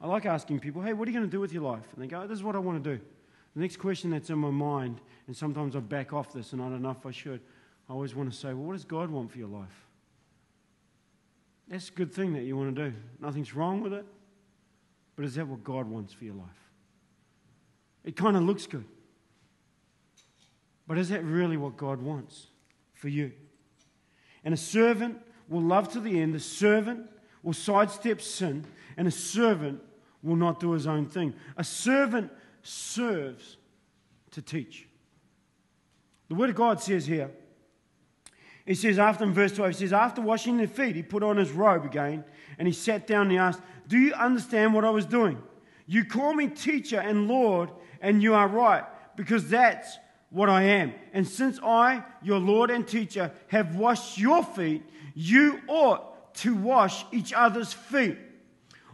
I 0.00 0.06
like 0.06 0.26
asking 0.26 0.60
people, 0.60 0.82
hey, 0.82 0.92
what 0.92 1.08
are 1.08 1.10
you 1.10 1.16
going 1.16 1.28
to 1.28 1.34
do 1.34 1.40
with 1.40 1.52
your 1.52 1.62
life? 1.62 1.84
And 1.94 2.02
they 2.02 2.06
go, 2.06 2.20
oh, 2.20 2.26
this 2.26 2.38
is 2.38 2.44
what 2.44 2.54
I 2.54 2.58
want 2.58 2.82
to 2.82 2.96
do. 2.96 3.02
The 3.54 3.62
next 3.62 3.78
question 3.78 4.10
that's 4.10 4.28
in 4.28 4.38
my 4.38 4.50
mind, 4.50 5.00
and 5.26 5.36
sometimes 5.36 5.74
I 5.74 5.80
back 5.80 6.12
off 6.12 6.32
this 6.32 6.52
and 6.52 6.60
I 6.60 6.68
don't 6.68 6.82
know 6.82 6.90
if 6.90 7.06
I 7.06 7.10
should, 7.10 7.40
I 7.88 7.92
always 7.92 8.14
want 8.14 8.30
to 8.30 8.36
say, 8.36 8.48
well, 8.48 8.64
what 8.64 8.72
does 8.74 8.84
God 8.84 9.10
want 9.10 9.30
for 9.30 9.38
your 9.38 9.48
life? 9.48 9.86
That's 11.68 11.88
a 11.88 11.92
good 11.92 12.12
thing 12.12 12.34
that 12.34 12.42
you 12.42 12.56
want 12.56 12.76
to 12.76 12.90
do. 12.90 12.96
Nothing's 13.20 13.54
wrong 13.54 13.80
with 13.80 13.92
it. 13.92 14.04
But 15.16 15.24
is 15.24 15.34
that 15.36 15.48
what 15.48 15.64
God 15.64 15.88
wants 15.88 16.12
for 16.12 16.24
your 16.24 16.34
life? 16.34 16.44
It 18.04 18.14
kind 18.14 18.36
of 18.36 18.42
looks 18.42 18.66
good. 18.66 18.84
But 20.86 20.98
is 20.98 21.08
that 21.08 21.24
really 21.24 21.56
what 21.56 21.76
God 21.76 22.00
wants 22.00 22.46
for 22.94 23.08
you? 23.08 23.32
And 24.44 24.54
a 24.54 24.56
servant 24.56 25.18
will 25.48 25.62
love 25.62 25.90
to 25.92 26.00
the 26.00 26.20
end. 26.20 26.34
The 26.34 26.40
servant 26.40 27.06
will 27.42 27.52
sidestep 27.54 28.20
sin. 28.20 28.64
And 28.96 29.08
a 29.08 29.10
servant 29.10 29.80
will 30.26 30.36
not 30.36 30.60
do 30.60 30.72
his 30.72 30.86
own 30.86 31.06
thing. 31.06 31.32
A 31.56 31.64
servant 31.64 32.30
serves 32.62 33.56
to 34.32 34.42
teach. 34.42 34.88
The 36.28 36.34
Word 36.34 36.50
of 36.50 36.56
God 36.56 36.82
says 36.82 37.06
here, 37.06 37.30
he 38.66 38.74
says 38.74 38.98
after 38.98 39.24
in 39.24 39.32
verse 39.32 39.52
12, 39.52 39.70
he 39.70 39.76
says, 39.76 39.92
after 39.92 40.20
washing 40.20 40.56
their 40.56 40.66
feet, 40.66 40.96
he 40.96 41.02
put 41.02 41.22
on 41.22 41.36
his 41.36 41.52
robe 41.52 41.84
again 41.84 42.24
and 42.58 42.66
he 42.66 42.74
sat 42.74 43.06
down 43.06 43.22
and 43.22 43.32
he 43.32 43.38
asked, 43.38 43.60
Do 43.86 43.96
you 43.96 44.12
understand 44.14 44.74
what 44.74 44.84
I 44.84 44.90
was 44.90 45.06
doing? 45.06 45.40
You 45.86 46.04
call 46.04 46.34
me 46.34 46.48
teacher 46.48 46.98
and 46.98 47.28
Lord, 47.28 47.70
and 48.00 48.20
you 48.20 48.34
are 48.34 48.48
right, 48.48 48.82
because 49.14 49.48
that's 49.48 49.98
what 50.30 50.48
I 50.48 50.64
am. 50.64 50.92
And 51.12 51.26
since 51.26 51.60
I, 51.62 52.02
your 52.22 52.40
Lord 52.40 52.72
and 52.72 52.86
teacher, 52.86 53.30
have 53.48 53.76
washed 53.76 54.18
your 54.18 54.42
feet, 54.42 54.82
you 55.14 55.60
ought 55.68 56.34
to 56.38 56.56
wash 56.56 57.04
each 57.12 57.32
other's 57.32 57.72
feet. 57.72 58.18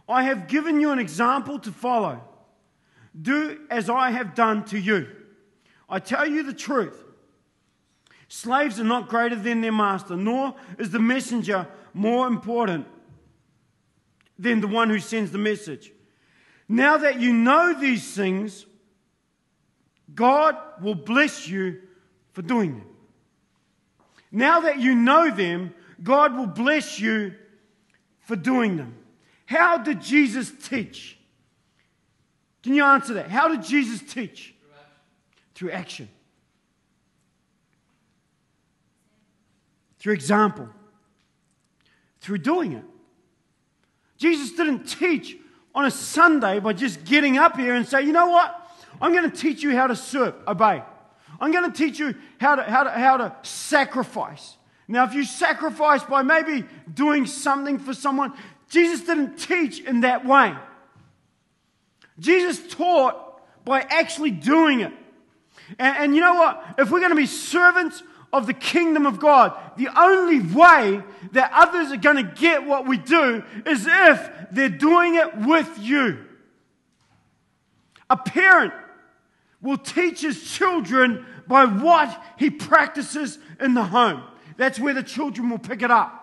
I 0.07 0.23
have 0.23 0.47
given 0.47 0.81
you 0.81 0.91
an 0.91 0.99
example 0.99 1.59
to 1.59 1.71
follow. 1.71 2.21
Do 3.19 3.59
as 3.69 3.89
I 3.89 4.11
have 4.11 4.35
done 4.35 4.65
to 4.65 4.79
you. 4.79 5.07
I 5.89 5.99
tell 5.99 6.27
you 6.27 6.43
the 6.43 6.53
truth. 6.53 7.03
Slaves 8.27 8.79
are 8.79 8.83
not 8.83 9.09
greater 9.09 9.35
than 9.35 9.61
their 9.61 9.71
master, 9.71 10.15
nor 10.15 10.55
is 10.79 10.89
the 10.89 10.99
messenger 10.99 11.67
more 11.93 12.25
important 12.27 12.87
than 14.39 14.59
the 14.59 14.67
one 14.67 14.89
who 14.89 14.99
sends 14.99 15.31
the 15.31 15.37
message. 15.37 15.91
Now 16.67 16.97
that 16.97 17.19
you 17.19 17.31
know 17.31 17.73
these 17.79 18.15
things, 18.15 18.65
God 20.15 20.57
will 20.81 20.95
bless 20.95 21.47
you 21.47 21.81
for 22.31 22.41
doing 22.41 22.79
them. 22.79 22.87
Now 24.31 24.61
that 24.61 24.79
you 24.79 24.95
know 24.95 25.29
them, 25.29 25.73
God 26.01 26.35
will 26.35 26.47
bless 26.47 26.99
you 26.99 27.35
for 28.21 28.35
doing 28.35 28.77
them. 28.77 28.95
How 29.45 29.77
did 29.77 30.01
Jesus 30.01 30.51
teach? 30.67 31.17
Can 32.63 32.73
you 32.73 32.83
answer 32.83 33.15
that? 33.15 33.29
How 33.29 33.49
did 33.49 33.63
Jesus 33.63 34.01
teach? 34.01 34.53
Through 35.53 35.71
action. 35.71 36.09
Through, 39.99 40.13
example. 40.13 40.67
Through 42.21 42.39
doing 42.39 42.73
it. 42.73 42.83
Jesus 44.17 44.53
didn't 44.53 44.85
teach 44.85 45.37
on 45.75 45.85
a 45.85 45.91
Sunday 45.91 46.59
by 46.59 46.73
just 46.73 47.03
getting 47.03 47.37
up 47.37 47.57
here 47.57 47.75
and 47.75 47.87
say, 47.87 48.01
you 48.01 48.11
know 48.11 48.27
what? 48.27 48.59
I'm 49.01 49.11
going 49.11 49.29
to 49.29 49.35
teach 49.35 49.63
you 49.63 49.75
how 49.75 49.87
to 49.87 49.95
serve, 49.95 50.33
obey. 50.47 50.81
I'm 51.39 51.51
going 51.51 51.69
to 51.69 51.77
teach 51.77 51.99
you 51.99 52.15
how 52.39 52.55
to, 52.55 52.63
how 52.63 52.83
to, 52.83 52.91
how 52.91 53.17
to 53.17 53.35
sacrifice. 53.43 54.57
Now, 54.87 55.05
if 55.05 55.13
you 55.13 55.23
sacrifice 55.23 56.03
by 56.03 56.21
maybe 56.21 56.65
doing 56.93 57.25
something 57.25 57.79
for 57.79 57.93
someone, 57.93 58.33
Jesus 58.73 59.01
didn't 59.01 59.37
teach 59.37 59.79
in 59.81 60.01
that 60.01 60.25
way. 60.25 60.55
Jesus 62.17 62.59
taught 62.73 63.39
by 63.63 63.81
actually 63.81 64.31
doing 64.31 64.79
it. 64.79 64.91
And, 65.77 65.97
and 65.97 66.15
you 66.15 66.21
know 66.21 66.33
what? 66.33 66.75
If 66.79 66.89
we're 66.89 66.99
going 66.99 67.11
to 67.11 67.15
be 67.15 67.27
servants 67.27 68.01
of 68.33 68.47
the 68.47 68.53
kingdom 68.53 69.05
of 69.05 69.19
God, 69.19 69.55
the 69.77 69.89
only 69.95 70.39
way 70.39 71.03
that 71.33 71.51
others 71.53 71.91
are 71.91 71.97
going 71.97 72.15
to 72.15 72.23
get 72.23 72.65
what 72.65 72.87
we 72.87 72.97
do 72.97 73.43
is 73.67 73.85
if 73.87 74.31
they're 74.51 74.69
doing 74.69 75.15
it 75.15 75.37
with 75.37 75.77
you. 75.79 76.25
A 78.09 78.17
parent 78.17 78.73
will 79.61 79.77
teach 79.77 80.21
his 80.21 80.51
children 80.51 81.27
by 81.47 81.65
what 81.65 82.19
he 82.39 82.49
practices 82.49 83.37
in 83.59 83.75
the 83.75 83.83
home. 83.83 84.23
That's 84.57 84.79
where 84.79 84.95
the 84.95 85.03
children 85.03 85.51
will 85.51 85.59
pick 85.59 85.83
it 85.83 85.91
up. 85.91 86.22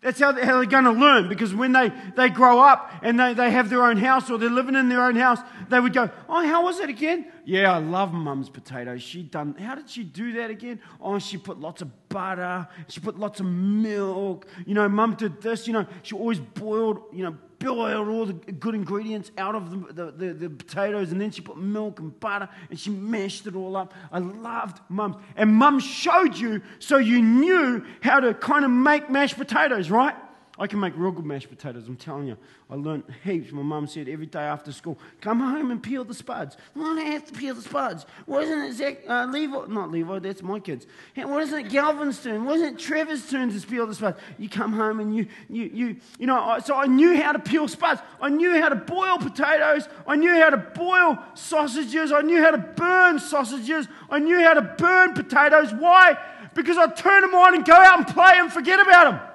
That's 0.00 0.20
how 0.20 0.30
they're 0.30 0.64
going 0.64 0.84
to 0.84 0.92
learn 0.92 1.28
because 1.28 1.52
when 1.52 1.72
they, 1.72 1.92
they 2.16 2.28
grow 2.28 2.60
up 2.60 2.92
and 3.02 3.18
they, 3.18 3.34
they 3.34 3.50
have 3.50 3.68
their 3.68 3.82
own 3.82 3.96
house 3.96 4.30
or 4.30 4.38
they're 4.38 4.48
living 4.48 4.76
in 4.76 4.88
their 4.88 5.02
own 5.02 5.16
house, 5.16 5.40
they 5.68 5.80
would 5.80 5.92
go, 5.92 6.08
Oh, 6.28 6.46
how 6.46 6.64
was 6.64 6.78
it 6.78 6.88
again? 6.88 7.26
Yeah, 7.48 7.72
I 7.72 7.78
love 7.78 8.12
mum's 8.12 8.50
potatoes. 8.50 9.02
She 9.02 9.22
done, 9.22 9.54
how 9.54 9.74
did 9.74 9.88
she 9.88 10.04
do 10.04 10.32
that 10.32 10.50
again? 10.50 10.80
Oh, 11.00 11.18
she 11.18 11.38
put 11.38 11.58
lots 11.58 11.80
of 11.80 11.88
butter. 12.10 12.68
She 12.88 13.00
put 13.00 13.18
lots 13.18 13.40
of 13.40 13.46
milk. 13.46 14.46
You 14.66 14.74
know, 14.74 14.86
mum 14.86 15.14
did 15.14 15.40
this. 15.40 15.66
You 15.66 15.72
know, 15.72 15.86
she 16.02 16.14
always 16.14 16.40
boiled, 16.40 17.00
you 17.10 17.24
know, 17.24 17.38
boiled 17.58 18.08
all 18.08 18.26
the 18.26 18.34
good 18.34 18.74
ingredients 18.74 19.30
out 19.38 19.54
of 19.54 19.70
the, 19.70 19.94
the, 19.94 20.10
the, 20.10 20.34
the, 20.34 20.50
potatoes 20.50 21.10
and 21.10 21.18
then 21.18 21.30
she 21.30 21.40
put 21.40 21.56
milk 21.56 22.00
and 22.00 22.20
butter 22.20 22.50
and 22.68 22.78
she 22.78 22.90
mashed 22.90 23.46
it 23.46 23.56
all 23.56 23.78
up. 23.78 23.94
I 24.12 24.18
loved 24.18 24.80
mum. 24.90 25.18
And 25.34 25.54
mum 25.54 25.80
showed 25.80 26.36
you 26.36 26.60
so 26.80 26.98
you 26.98 27.22
knew 27.22 27.82
how 28.02 28.20
to 28.20 28.34
kind 28.34 28.66
of 28.66 28.70
make 28.70 29.08
mashed 29.08 29.38
potatoes, 29.38 29.90
right? 29.90 30.14
I 30.60 30.66
can 30.66 30.80
make 30.80 30.94
real 30.96 31.12
good 31.12 31.24
mashed 31.24 31.48
potatoes, 31.48 31.86
I'm 31.86 31.96
telling 31.96 32.26
you. 32.26 32.36
I 32.68 32.74
learned 32.74 33.04
heaps. 33.22 33.52
My 33.52 33.62
mum 33.62 33.86
said 33.86 34.08
every 34.08 34.26
day 34.26 34.40
after 34.40 34.72
school, 34.72 34.98
come 35.20 35.38
home 35.38 35.70
and 35.70 35.80
peel 35.80 36.04
the 36.04 36.14
spuds. 36.14 36.56
Why 36.74 36.94
do 36.94 37.00
I 37.00 37.04
have 37.10 37.26
to 37.26 37.32
peel 37.32 37.54
the 37.54 37.62
spuds? 37.62 38.06
Wasn't 38.26 38.64
it 38.64 38.74
Zach, 38.74 38.98
uh, 39.08 39.26
Levi? 39.30 39.66
Not 39.68 39.92
Levi, 39.92 40.18
that's 40.18 40.42
my 40.42 40.58
kids. 40.58 40.86
Wasn't 41.16 41.66
it 41.66 41.72
Galvin's 41.72 42.22
turn? 42.22 42.44
Wasn't 42.44 42.74
it 42.74 42.78
Trevor's 42.78 43.30
turn 43.30 43.52
to 43.52 43.66
peel 43.66 43.86
the 43.86 43.94
spuds? 43.94 44.18
You 44.36 44.48
come 44.48 44.72
home 44.72 44.98
and 44.98 45.14
you, 45.14 45.26
you, 45.48 45.70
you, 45.72 45.96
you 46.18 46.26
know, 46.26 46.58
so 46.64 46.74
I 46.74 46.86
knew 46.86 47.16
how 47.22 47.32
to 47.32 47.38
peel 47.38 47.68
spuds. 47.68 48.00
I 48.20 48.28
knew 48.28 48.60
how 48.60 48.68
to 48.68 48.76
boil 48.76 49.18
potatoes. 49.18 49.88
I 50.06 50.16
knew 50.16 50.34
how 50.34 50.50
to 50.50 50.56
boil 50.56 51.18
sausages. 51.34 52.10
I 52.10 52.22
knew 52.22 52.42
how 52.42 52.50
to 52.50 52.58
burn 52.58 53.20
sausages. 53.20 53.86
I 54.10 54.18
knew 54.18 54.40
how 54.40 54.54
to 54.54 54.62
burn 54.62 55.14
potatoes. 55.14 55.72
Why? 55.72 56.18
Because 56.54 56.76
I'd 56.76 56.96
turn 56.96 57.20
them 57.20 57.34
on 57.34 57.54
and 57.54 57.64
go 57.64 57.74
out 57.74 57.98
and 57.98 58.06
play 58.08 58.32
and 58.34 58.52
forget 58.52 58.80
about 58.80 59.12
them. 59.12 59.27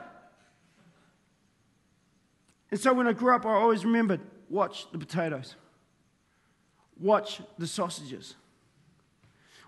And 2.74 2.82
so 2.82 2.92
when 2.92 3.06
I 3.06 3.14
grew 3.14 3.36
up, 3.36 3.46
I 3.46 3.50
always 3.50 3.86
remembered 3.86 4.20
watch 4.50 4.92
the 4.92 4.98
potatoes, 4.98 5.54
watch 7.00 7.40
the 7.60 7.68
sausages. 7.68 8.34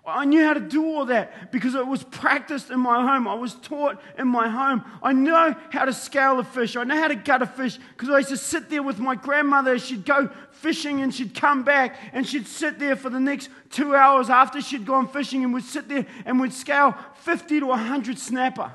I 0.04 0.26
knew 0.26 0.44
how 0.44 0.56
to 0.56 0.60
do 0.60 0.84
all 0.84 1.06
that 1.06 1.52
because 1.52 1.76
it 1.76 1.86
was 1.86 2.02
practiced 2.02 2.72
in 2.72 2.80
my 2.80 3.04
home. 3.04 3.28
I 3.28 3.36
was 3.36 3.54
taught 3.54 4.02
in 4.18 4.28
my 4.28 4.50
home. 4.50 4.84
I 5.04 5.14
know 5.14 5.56
how 5.70 5.86
to 5.86 5.94
scale 5.94 6.40
a 6.40 6.44
fish. 6.44 6.76
I 6.76 6.84
know 6.84 6.96
how 6.96 7.08
to 7.08 7.16
gut 7.16 7.44
a 7.44 7.46
fish 7.46 7.78
because 7.96 8.10
I 8.10 8.18
used 8.18 8.30
to 8.30 8.38
sit 8.38 8.72
there 8.72 8.82
with 8.82 8.98
my 8.98 9.14
grandmother. 9.14 9.78
She'd 9.78 10.04
go 10.04 10.32
fishing 10.50 11.02
and 11.02 11.14
she'd 11.14 11.36
come 11.36 11.62
back 11.62 12.00
and 12.12 12.28
she'd 12.28 12.48
sit 12.48 12.80
there 12.80 12.96
for 12.96 13.12
the 13.12 13.20
next 13.20 13.52
two 13.70 13.96
hours 13.96 14.32
after 14.32 14.64
she'd 14.64 14.88
gone 14.88 15.08
fishing 15.08 15.44
and 15.44 15.54
would 15.54 15.64
sit 15.64 15.88
there 15.88 16.08
and 16.26 16.40
would 16.40 16.54
scale 16.54 16.98
50 17.18 17.60
to 17.60 17.68
100 17.68 18.18
snapper 18.18 18.72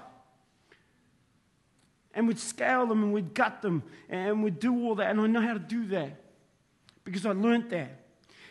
and 2.14 2.26
we'd 2.26 2.38
scale 2.38 2.86
them 2.86 3.02
and 3.02 3.12
we'd 3.12 3.34
gut 3.34 3.62
them 3.62 3.82
and 4.08 4.42
we'd 4.42 4.58
do 4.58 4.84
all 4.84 4.94
that. 4.96 5.10
And 5.10 5.20
I 5.20 5.26
know 5.26 5.40
how 5.40 5.52
to 5.52 5.58
do 5.58 5.86
that 5.86 6.16
because 7.04 7.24
I 7.24 7.32
learned 7.32 7.70
that. 7.70 7.90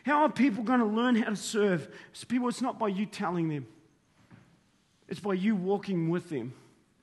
How 0.05 0.23
are 0.23 0.29
people 0.29 0.63
going 0.63 0.79
to 0.79 0.85
learn 0.85 1.15
how 1.15 1.29
to 1.29 1.35
serve? 1.35 1.89
People, 2.27 2.47
it's 2.47 2.61
not 2.61 2.79
by 2.79 2.87
you 2.87 3.05
telling 3.05 3.49
them, 3.49 3.67
it's 5.07 5.19
by 5.19 5.33
you 5.33 5.55
walking 5.55 6.09
with 6.09 6.29
them 6.29 6.53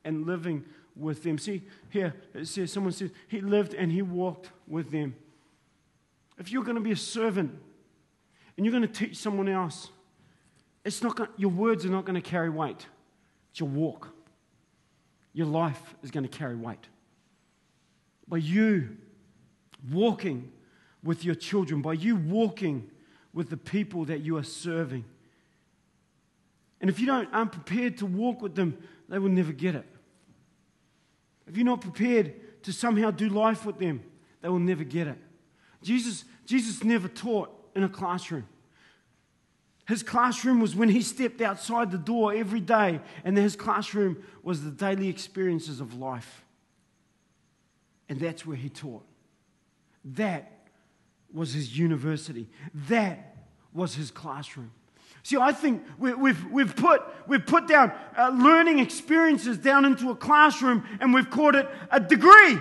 and 0.04 0.26
living 0.26 0.64
with 0.94 1.22
them. 1.22 1.38
See, 1.38 1.62
here 1.90 2.14
it 2.34 2.48
says, 2.48 2.72
someone 2.72 2.92
says, 2.92 3.10
he 3.28 3.40
lived 3.40 3.74
and 3.74 3.92
he 3.92 4.02
walked 4.02 4.50
with 4.66 4.90
them. 4.90 5.14
If 6.38 6.50
you're 6.50 6.64
going 6.64 6.76
to 6.76 6.82
be 6.82 6.92
a 6.92 6.96
servant 6.96 7.50
and 8.56 8.64
you're 8.64 8.72
going 8.72 8.90
to 8.90 9.06
teach 9.06 9.16
someone 9.16 9.48
else, 9.48 9.90
it's 10.84 11.02
not 11.02 11.16
going, 11.16 11.30
your 11.36 11.50
words 11.50 11.84
are 11.84 11.90
not 11.90 12.04
going 12.04 12.20
to 12.20 12.28
carry 12.28 12.48
weight. 12.48 12.86
It's 13.50 13.60
your 13.60 13.68
walk 13.68 14.15
your 15.36 15.46
life 15.46 15.94
is 16.02 16.10
going 16.10 16.26
to 16.26 16.30
carry 16.30 16.56
weight. 16.56 16.86
By 18.26 18.38
you 18.38 18.96
walking 19.92 20.50
with 21.04 21.26
your 21.26 21.34
children, 21.34 21.82
by 21.82 21.92
you 21.92 22.16
walking 22.16 22.90
with 23.34 23.50
the 23.50 23.58
people 23.58 24.06
that 24.06 24.20
you 24.20 24.38
are 24.38 24.42
serving. 24.42 25.04
And 26.80 26.88
if 26.88 26.98
you 26.98 27.04
don't, 27.04 27.28
aren't 27.34 27.52
prepared 27.52 27.98
to 27.98 28.06
walk 28.06 28.40
with 28.40 28.54
them, 28.54 28.78
they 29.10 29.18
will 29.18 29.28
never 29.28 29.52
get 29.52 29.74
it. 29.74 29.84
If 31.46 31.54
you're 31.54 31.66
not 31.66 31.82
prepared 31.82 32.62
to 32.62 32.72
somehow 32.72 33.10
do 33.10 33.28
life 33.28 33.66
with 33.66 33.78
them, 33.78 34.02
they 34.40 34.48
will 34.48 34.58
never 34.58 34.84
get 34.84 35.06
it. 35.06 35.18
Jesus, 35.82 36.24
Jesus 36.46 36.82
never 36.82 37.08
taught 37.08 37.50
in 37.74 37.84
a 37.84 37.90
classroom. 37.90 38.48
His 39.86 40.02
classroom 40.02 40.60
was 40.60 40.74
when 40.74 40.88
he 40.88 41.00
stepped 41.00 41.40
outside 41.40 41.90
the 41.90 41.98
door 41.98 42.34
every 42.34 42.60
day, 42.60 43.00
and 43.24 43.36
his 43.36 43.54
classroom 43.54 44.22
was 44.42 44.64
the 44.64 44.70
daily 44.70 45.08
experiences 45.08 45.80
of 45.80 45.94
life. 45.94 46.44
And 48.08 48.20
that's 48.20 48.44
where 48.44 48.56
he 48.56 48.68
taught. 48.68 49.04
That 50.04 50.68
was 51.32 51.52
his 51.52 51.78
university. 51.78 52.48
That 52.88 53.36
was 53.72 53.94
his 53.94 54.10
classroom. 54.10 54.72
See, 55.22 55.36
I 55.36 55.52
think 55.52 55.82
we, 55.98 56.10
have 56.10 56.50
we've, 56.50 56.76
put, 56.76 57.02
we've 57.26 57.44
put 57.44 57.66
down 57.66 57.92
uh, 58.16 58.28
learning 58.28 58.78
experiences 58.78 59.58
down 59.58 59.84
into 59.84 60.10
a 60.10 60.16
classroom 60.16 60.84
and 61.00 61.12
we've 61.12 61.30
called 61.30 61.56
it 61.56 61.68
a 61.90 61.98
degree. 61.98 62.58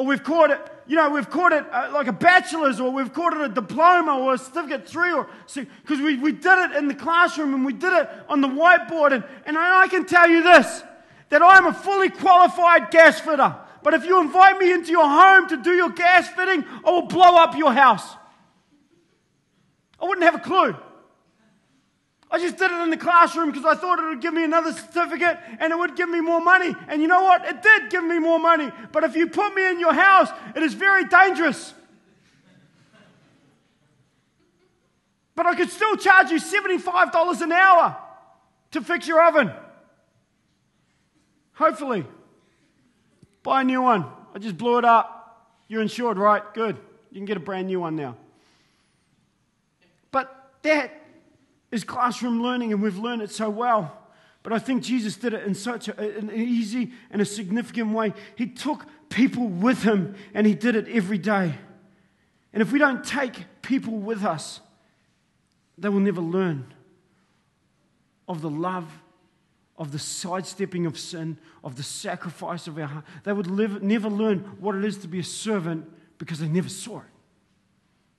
Or 0.00 0.06
we've 0.06 0.24
called 0.24 0.50
it 0.50 0.58
you 0.86 0.96
know, 0.96 1.10
we've 1.10 1.28
called 1.28 1.52
it 1.52 1.64
uh, 1.70 1.90
like 1.92 2.06
a 2.06 2.12
bachelor's 2.12 2.80
or 2.80 2.90
we've 2.90 3.12
called 3.12 3.34
it 3.34 3.42
a 3.42 3.48
diploma 3.50 4.18
or 4.18 4.32
a 4.32 4.38
certificate 4.38 4.88
three 4.88 5.12
or 5.12 5.28
because 5.54 6.00
we, 6.00 6.16
we 6.16 6.32
did 6.32 6.70
it 6.70 6.76
in 6.76 6.88
the 6.88 6.94
classroom 6.94 7.52
and 7.52 7.66
we 7.66 7.74
did 7.74 7.92
it 7.92 8.08
on 8.26 8.40
the 8.40 8.48
whiteboard. 8.48 9.12
And, 9.12 9.22
and 9.44 9.58
I 9.58 9.88
can 9.88 10.06
tell 10.06 10.26
you 10.28 10.42
this 10.42 10.82
that 11.28 11.42
I'm 11.42 11.66
a 11.66 11.74
fully 11.74 12.08
qualified 12.08 12.90
gas 12.90 13.20
fitter. 13.20 13.54
But 13.82 13.92
if 13.92 14.06
you 14.06 14.22
invite 14.22 14.58
me 14.58 14.72
into 14.72 14.90
your 14.90 15.06
home 15.06 15.48
to 15.50 15.58
do 15.58 15.72
your 15.72 15.90
gas 15.90 16.28
fitting, 16.30 16.64
I 16.82 16.90
will 16.90 17.06
blow 17.06 17.36
up 17.36 17.54
your 17.54 17.74
house. 17.74 18.16
I 20.00 20.06
wouldn't 20.06 20.24
have 20.24 20.34
a 20.34 20.38
clue. 20.38 20.74
I 22.32 22.38
just 22.38 22.56
did 22.58 22.70
it 22.70 22.80
in 22.82 22.90
the 22.90 22.96
classroom 22.96 23.50
because 23.50 23.64
I 23.64 23.74
thought 23.74 23.98
it 23.98 24.04
would 24.04 24.20
give 24.20 24.32
me 24.32 24.44
another 24.44 24.72
certificate 24.72 25.38
and 25.58 25.72
it 25.72 25.76
would 25.76 25.96
give 25.96 26.08
me 26.08 26.20
more 26.20 26.40
money. 26.40 26.74
And 26.88 27.02
you 27.02 27.08
know 27.08 27.22
what? 27.22 27.44
It 27.44 27.60
did 27.60 27.90
give 27.90 28.04
me 28.04 28.20
more 28.20 28.38
money. 28.38 28.70
But 28.92 29.02
if 29.02 29.16
you 29.16 29.26
put 29.26 29.52
me 29.54 29.68
in 29.68 29.80
your 29.80 29.92
house, 29.92 30.28
it 30.54 30.62
is 30.62 30.74
very 30.74 31.06
dangerous. 31.06 31.74
But 35.34 35.46
I 35.46 35.56
could 35.56 35.70
still 35.70 35.96
charge 35.96 36.30
you 36.30 36.38
$75 36.38 37.40
an 37.40 37.50
hour 37.50 37.96
to 38.72 38.80
fix 38.80 39.08
your 39.08 39.26
oven. 39.26 39.50
Hopefully. 41.54 42.06
Buy 43.42 43.62
a 43.62 43.64
new 43.64 43.82
one. 43.82 44.06
I 44.34 44.38
just 44.38 44.56
blew 44.56 44.78
it 44.78 44.84
up. 44.84 45.48
You're 45.66 45.82
insured, 45.82 46.18
right? 46.18 46.42
Good. 46.54 46.76
You 47.10 47.18
can 47.18 47.24
get 47.24 47.36
a 47.36 47.40
brand 47.40 47.66
new 47.66 47.80
one 47.80 47.96
now. 47.96 48.16
But 50.12 50.52
that 50.62 50.99
is 51.70 51.84
classroom 51.84 52.42
learning, 52.42 52.72
and 52.72 52.82
we've 52.82 52.98
learned 52.98 53.22
it 53.22 53.30
so 53.30 53.48
well. 53.48 53.96
But 54.42 54.52
I 54.52 54.58
think 54.58 54.82
Jesus 54.82 55.16
did 55.16 55.34
it 55.34 55.44
in 55.44 55.54
such 55.54 55.88
a, 55.88 56.18
an 56.18 56.30
easy 56.34 56.92
and 57.10 57.20
a 57.20 57.26
significant 57.26 57.92
way. 57.92 58.14
He 58.36 58.46
took 58.46 58.86
people 59.10 59.46
with 59.48 59.82
him 59.82 60.14
and 60.32 60.46
he 60.46 60.54
did 60.54 60.76
it 60.76 60.88
every 60.88 61.18
day. 61.18 61.54
And 62.52 62.62
if 62.62 62.72
we 62.72 62.78
don't 62.78 63.04
take 63.04 63.44
people 63.60 63.94
with 63.94 64.24
us, 64.24 64.60
they 65.76 65.88
will 65.88 66.00
never 66.00 66.20
learn 66.20 66.72
of 68.28 68.40
the 68.40 68.50
love, 68.50 68.90
of 69.76 69.92
the 69.92 69.98
sidestepping 69.98 70.86
of 70.86 70.98
sin, 70.98 71.36
of 71.62 71.76
the 71.76 71.82
sacrifice 71.82 72.66
of 72.66 72.78
our 72.78 72.86
heart. 72.86 73.04
They 73.24 73.32
would 73.32 73.46
live, 73.46 73.82
never 73.82 74.08
learn 74.08 74.38
what 74.58 74.74
it 74.74 74.84
is 74.84 74.98
to 74.98 75.08
be 75.08 75.20
a 75.20 75.24
servant 75.24 75.90
because 76.18 76.38
they 76.38 76.48
never 76.48 76.68
saw 76.68 76.98
it. 76.98 77.04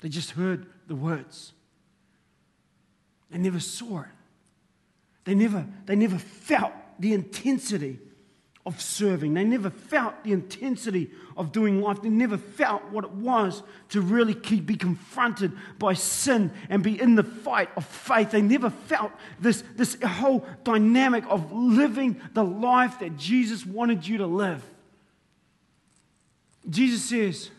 They 0.02 0.10
just 0.10 0.32
heard 0.32 0.68
the 0.88 0.96
words. 0.96 1.54
They 3.32 3.38
never 3.38 3.60
saw 3.60 4.02
it. 4.02 4.08
They 5.24 5.36
never, 5.36 5.66
they 5.86 5.96
never 5.96 6.18
felt 6.18 6.74
the 7.00 7.14
intensity 7.14 8.00
of 8.66 8.80
serving. 8.80 9.34
They 9.34 9.44
never 9.44 9.70
felt 9.70 10.24
the 10.24 10.34
intensity 10.34 11.10
of 11.36 11.52
doing 11.52 11.82
life. 11.82 12.02
They 12.02 12.10
never 12.10 12.38
felt 12.38 12.84
what 12.92 13.06
it 13.06 13.12
was 13.12 13.64
to 13.90 14.02
really 14.02 14.36
keep, 14.36 14.66
be 14.66 14.76
confronted 14.76 15.52
by 15.80 15.94
sin 15.94 16.52
and 16.70 16.84
be 16.84 17.00
in 17.00 17.16
the 17.16 17.24
fight 17.24 17.70
of 17.76 17.86
faith. 17.86 18.32
They 18.32 18.42
never 18.42 18.70
felt 18.70 19.12
this, 19.40 19.64
this 19.76 19.98
whole 20.04 20.46
dynamic 20.64 21.24
of 21.28 21.52
living 21.52 22.22
the 22.34 22.44
life 22.44 23.00
that 23.00 23.18
Jesus 23.18 23.66
wanted 23.66 24.08
you 24.08 24.18
to 24.20 24.28
live. 24.28 24.64
Jesus 26.70 27.04
says, 27.04 27.50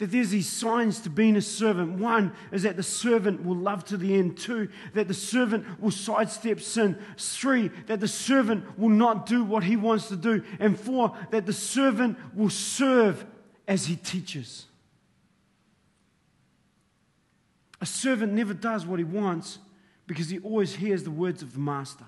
that 0.00 0.10
there's 0.10 0.30
these 0.30 0.48
signs 0.48 0.98
to 1.00 1.10
being 1.10 1.36
a 1.36 1.42
servant. 1.42 1.98
One 1.98 2.32
is 2.52 2.62
that 2.62 2.76
the 2.76 2.82
servant 2.82 3.44
will 3.44 3.56
love 3.56 3.84
to 3.84 3.98
the 3.98 4.14
end. 4.14 4.38
Two, 4.38 4.70
that 4.94 5.08
the 5.08 5.14
servant 5.14 5.66
will 5.78 5.90
sidestep 5.90 6.58
sin. 6.62 6.98
Three, 7.18 7.68
that 7.86 8.00
the 8.00 8.08
servant 8.08 8.78
will 8.78 8.88
not 8.88 9.26
do 9.26 9.44
what 9.44 9.62
he 9.62 9.76
wants 9.76 10.08
to 10.08 10.16
do. 10.16 10.42
And 10.58 10.80
four, 10.80 11.14
that 11.32 11.44
the 11.44 11.52
servant 11.52 12.16
will 12.34 12.48
serve 12.48 13.26
as 13.68 13.84
he 13.84 13.96
teaches. 13.96 14.64
A 17.82 17.86
servant 17.86 18.32
never 18.32 18.54
does 18.54 18.86
what 18.86 18.98
he 18.98 19.04
wants 19.04 19.58
because 20.06 20.30
he 20.30 20.38
always 20.38 20.74
hears 20.74 21.02
the 21.02 21.10
words 21.10 21.42
of 21.42 21.52
the 21.52 21.60
master. 21.60 22.06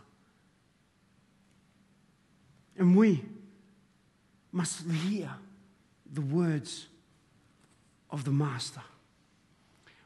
And 2.79 2.97
we 2.97 3.23
must 4.51 4.91
hear 4.91 5.31
the 6.11 6.23
words 6.23 6.87
of 8.13 8.25
the 8.25 8.31
Master. 8.31 8.83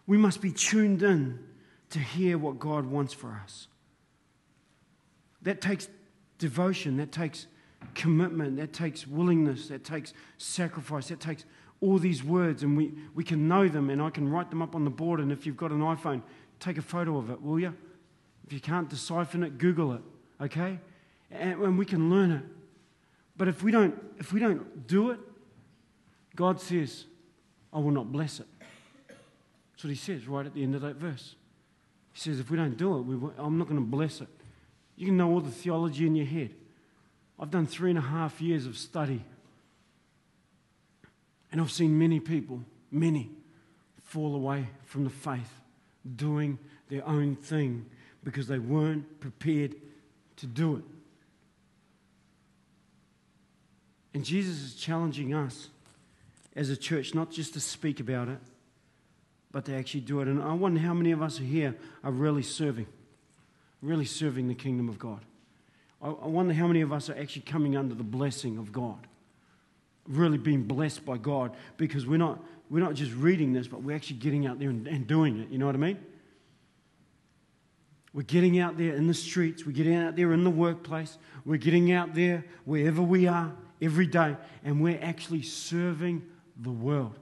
We 0.06 0.16
must 0.16 0.40
be 0.40 0.52
tuned 0.52 1.02
in 1.02 1.40
to 1.90 1.98
hear 1.98 2.38
what 2.38 2.58
God 2.58 2.86
wants 2.86 3.12
for 3.12 3.38
us. 3.44 3.66
That 5.42 5.60
takes 5.60 5.88
devotion, 6.38 6.96
that 6.96 7.12
takes 7.12 7.46
commitment, 7.94 8.56
that 8.56 8.72
takes 8.72 9.06
willingness, 9.06 9.68
that 9.68 9.84
takes 9.84 10.14
sacrifice, 10.38 11.08
that 11.08 11.20
takes 11.20 11.44
all 11.80 11.98
these 11.98 12.24
words, 12.24 12.62
and 12.62 12.76
we, 12.76 12.94
we 13.14 13.22
can 13.22 13.48
know 13.48 13.68
them, 13.68 13.90
and 13.90 14.00
I 14.00 14.10
can 14.10 14.28
write 14.28 14.50
them 14.50 14.62
up 14.62 14.74
on 14.74 14.84
the 14.84 14.90
board. 14.90 15.20
And 15.20 15.30
if 15.30 15.44
you've 15.44 15.56
got 15.56 15.72
an 15.72 15.80
iPhone, 15.80 16.22
take 16.58 16.78
a 16.78 16.82
photo 16.82 17.18
of 17.18 17.30
it, 17.30 17.42
will 17.42 17.60
you? 17.60 17.74
If 18.46 18.52
you 18.52 18.60
can't 18.60 18.88
decipher 18.88 19.42
it, 19.44 19.58
Google 19.58 19.92
it, 19.92 20.02
okay? 20.40 20.78
And, 21.30 21.60
and 21.60 21.78
we 21.78 21.84
can 21.84 22.08
learn 22.08 22.30
it. 22.30 22.42
But 23.36 23.48
if 23.48 23.62
we 23.62 23.70
don't, 23.70 23.94
if 24.18 24.32
we 24.32 24.40
don't 24.40 24.86
do 24.86 25.10
it, 25.10 25.18
God 26.34 26.60
says, 26.60 27.04
I 27.76 27.78
will 27.78 27.90
not 27.90 28.10
bless 28.10 28.40
it. 28.40 28.46
That's 29.08 29.84
what 29.84 29.90
he 29.90 29.96
says 29.96 30.26
right 30.26 30.46
at 30.46 30.54
the 30.54 30.62
end 30.62 30.74
of 30.74 30.80
that 30.80 30.96
verse. 30.96 31.34
He 32.14 32.20
says, 32.20 32.40
if 32.40 32.50
we 32.50 32.56
don't 32.56 32.78
do 32.78 32.96
it, 32.96 33.34
I'm 33.36 33.58
not 33.58 33.68
going 33.68 33.78
to 33.78 33.86
bless 33.86 34.22
it. 34.22 34.28
You 34.96 35.08
can 35.08 35.18
know 35.18 35.30
all 35.30 35.40
the 35.40 35.50
theology 35.50 36.06
in 36.06 36.16
your 36.16 36.24
head. 36.24 36.54
I've 37.38 37.50
done 37.50 37.66
three 37.66 37.90
and 37.90 37.98
a 37.98 38.02
half 38.02 38.40
years 38.40 38.64
of 38.64 38.78
study. 38.78 39.22
And 41.52 41.60
I've 41.60 41.70
seen 41.70 41.98
many 41.98 42.18
people, 42.18 42.62
many, 42.90 43.30
fall 44.02 44.34
away 44.34 44.70
from 44.86 45.04
the 45.04 45.10
faith, 45.10 45.60
doing 46.16 46.58
their 46.88 47.06
own 47.06 47.36
thing 47.36 47.84
because 48.24 48.46
they 48.46 48.58
weren't 48.58 49.20
prepared 49.20 49.76
to 50.36 50.46
do 50.46 50.76
it. 50.76 50.84
And 54.14 54.24
Jesus 54.24 54.62
is 54.62 54.74
challenging 54.76 55.34
us 55.34 55.68
as 56.56 56.70
a 56.70 56.76
church, 56.76 57.14
not 57.14 57.30
just 57.30 57.52
to 57.52 57.60
speak 57.60 58.00
about 58.00 58.28
it, 58.28 58.38
but 59.52 59.66
to 59.66 59.76
actually 59.76 60.00
do 60.00 60.20
it. 60.20 60.28
And 60.28 60.42
I 60.42 60.54
wonder 60.54 60.80
how 60.80 60.94
many 60.94 61.12
of 61.12 61.22
us 61.22 61.38
here 61.38 61.76
are 62.02 62.10
really 62.10 62.42
serving, 62.42 62.86
really 63.82 64.06
serving 64.06 64.48
the 64.48 64.54
kingdom 64.54 64.88
of 64.88 64.98
God. 64.98 65.20
I, 66.02 66.08
wonder 66.08 66.54
how 66.54 66.66
many 66.66 66.82
of 66.82 66.92
us 66.92 67.08
are 67.08 67.16
actually 67.18 67.42
coming 67.42 67.76
under 67.76 67.94
the 67.94 68.04
blessing 68.04 68.58
of 68.58 68.70
God, 68.70 69.06
really 70.06 70.38
being 70.38 70.64
blessed 70.64 71.04
by 71.04 71.16
God, 71.16 71.56
because 71.78 72.06
we're 72.06 72.18
not, 72.18 72.42
we're 72.70 72.80
not 72.80 72.94
just 72.94 73.12
reading 73.12 73.52
this, 73.52 73.66
but 73.66 73.82
we're 73.82 73.96
actually 73.96 74.18
getting 74.18 74.46
out 74.46 74.58
there 74.58 74.68
and, 74.68 74.86
and 74.86 75.06
doing 75.06 75.40
it. 75.40 75.48
You 75.48 75.58
know 75.58 75.66
what 75.66 75.74
I 75.74 75.78
mean? 75.78 75.98
We're 78.12 78.22
getting 78.22 78.58
out 78.58 78.78
there 78.78 78.94
in 78.94 79.08
the 79.08 79.14
streets, 79.14 79.66
we're 79.66 79.72
getting 79.72 79.94
out 79.94 80.16
there 80.16 80.32
in 80.32 80.44
the 80.44 80.50
workplace, 80.50 81.18
we're 81.44 81.56
getting 81.56 81.92
out 81.92 82.14
there 82.14 82.44
wherever 82.64 83.02
we 83.02 83.26
are 83.26 83.52
every 83.80 84.06
day, 84.06 84.36
and 84.64 84.82
we're 84.82 85.00
actually 85.02 85.42
serving 85.42 86.22
the 86.60 86.70
world. 86.70 87.18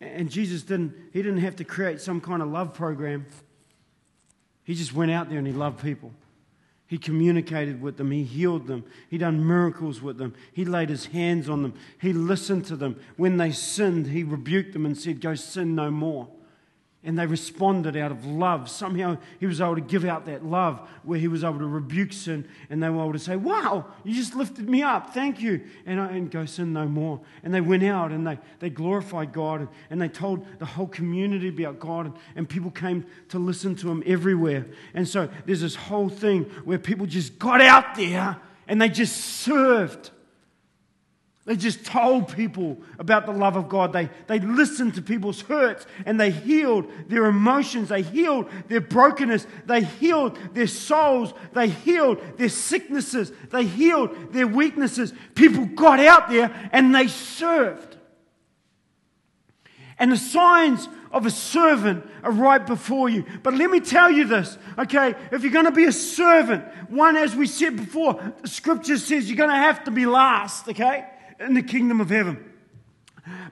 And 0.00 0.30
Jesus 0.30 0.62
didn't, 0.62 0.94
he 1.12 1.22
didn't 1.22 1.38
have 1.38 1.56
to 1.56 1.64
create 1.64 2.00
some 2.00 2.20
kind 2.20 2.42
of 2.42 2.48
love 2.48 2.74
program. 2.74 3.26
He 4.64 4.74
just 4.74 4.94
went 4.94 5.10
out 5.10 5.28
there 5.28 5.38
and 5.38 5.46
he 5.46 5.52
loved 5.52 5.82
people. 5.82 6.12
He 6.86 6.98
communicated 6.98 7.80
with 7.80 7.96
them. 7.96 8.10
He 8.10 8.24
healed 8.24 8.66
them. 8.66 8.84
He 9.08 9.18
done 9.18 9.46
miracles 9.46 10.02
with 10.02 10.18
them. 10.18 10.34
He 10.52 10.64
laid 10.64 10.90
his 10.90 11.06
hands 11.06 11.48
on 11.48 11.62
them. 11.62 11.74
He 12.00 12.12
listened 12.12 12.66
to 12.66 12.76
them. 12.76 13.00
When 13.16 13.38
they 13.38 13.52
sinned, 13.52 14.08
he 14.08 14.22
rebuked 14.22 14.74
them 14.74 14.84
and 14.84 14.96
said, 14.96 15.20
Go 15.20 15.34
sin 15.34 15.74
no 15.74 15.90
more 15.90 16.28
and 17.04 17.18
they 17.18 17.26
responded 17.26 17.96
out 17.96 18.10
of 18.10 18.24
love. 18.24 18.70
Somehow 18.70 19.18
he 19.38 19.46
was 19.46 19.60
able 19.60 19.74
to 19.74 19.82
give 19.82 20.04
out 20.04 20.24
that 20.26 20.44
love 20.44 20.80
where 21.02 21.18
he 21.18 21.28
was 21.28 21.44
able 21.44 21.58
to 21.58 21.66
rebuke 21.66 22.12
sin 22.12 22.48
and 22.70 22.82
they 22.82 22.88
were 22.88 23.02
able 23.02 23.12
to 23.12 23.18
say, 23.18 23.36
Wow, 23.36 23.86
you 24.04 24.14
just 24.14 24.34
lifted 24.34 24.68
me 24.68 24.82
up. 24.82 25.12
Thank 25.12 25.40
you. 25.40 25.60
And, 25.84 26.00
I, 26.00 26.08
and 26.12 26.30
go 26.30 26.46
sin 26.46 26.72
no 26.72 26.86
more. 26.86 27.20
And 27.42 27.52
they 27.52 27.60
went 27.60 27.82
out 27.84 28.10
and 28.10 28.26
they, 28.26 28.38
they 28.58 28.70
glorified 28.70 29.32
God 29.32 29.60
and, 29.60 29.68
and 29.90 30.00
they 30.00 30.08
told 30.08 30.46
the 30.58 30.64
whole 30.64 30.88
community 30.88 31.48
about 31.48 31.78
God 31.78 32.06
and, 32.06 32.14
and 32.36 32.48
people 32.48 32.70
came 32.70 33.04
to 33.28 33.38
listen 33.38 33.76
to 33.76 33.90
him 33.90 34.02
everywhere. 34.06 34.64
And 34.94 35.06
so 35.06 35.28
there's 35.44 35.60
this 35.60 35.76
whole 35.76 36.08
thing 36.08 36.44
where 36.64 36.78
people 36.78 37.06
just 37.06 37.38
got 37.38 37.60
out 37.60 37.96
there 37.96 38.38
and 38.66 38.80
they 38.80 38.88
just 38.88 39.16
served. 39.16 40.10
They 41.46 41.56
just 41.56 41.84
told 41.84 42.34
people 42.34 42.78
about 42.98 43.26
the 43.26 43.32
love 43.32 43.56
of 43.56 43.68
God. 43.68 43.92
They, 43.92 44.08
they 44.28 44.38
listened 44.38 44.94
to 44.94 45.02
people's 45.02 45.42
hurts 45.42 45.84
and 46.06 46.18
they 46.18 46.30
healed 46.30 46.90
their 47.08 47.26
emotions. 47.26 47.90
They 47.90 48.00
healed 48.00 48.48
their 48.68 48.80
brokenness. 48.80 49.46
They 49.66 49.84
healed 49.84 50.38
their 50.54 50.66
souls. 50.66 51.34
They 51.52 51.68
healed 51.68 52.38
their 52.38 52.48
sicknesses. 52.48 53.30
They 53.50 53.66
healed 53.66 54.32
their 54.32 54.46
weaknesses. 54.46 55.12
People 55.34 55.66
got 55.66 56.00
out 56.00 56.30
there 56.30 56.70
and 56.72 56.94
they 56.94 57.08
served. 57.08 57.98
And 59.98 60.10
the 60.10 60.16
signs 60.16 60.88
of 61.12 61.26
a 61.26 61.30
servant 61.30 62.06
are 62.22 62.32
right 62.32 62.66
before 62.66 63.10
you. 63.10 63.26
But 63.42 63.52
let 63.54 63.70
me 63.70 63.80
tell 63.80 64.10
you 64.10 64.24
this, 64.24 64.56
okay? 64.78 65.14
If 65.30 65.42
you're 65.42 65.52
going 65.52 65.66
to 65.66 65.72
be 65.72 65.84
a 65.84 65.92
servant, 65.92 66.64
one, 66.88 67.16
as 67.16 67.36
we 67.36 67.46
said 67.46 67.76
before, 67.76 68.14
the 68.40 68.48
scripture 68.48 68.96
says 68.96 69.28
you're 69.28 69.36
going 69.36 69.50
to 69.50 69.56
have 69.56 69.84
to 69.84 69.90
be 69.90 70.06
last, 70.06 70.66
okay? 70.68 71.06
In 71.40 71.54
the 71.54 71.62
kingdom 71.62 72.00
of 72.00 72.10
heaven. 72.10 72.52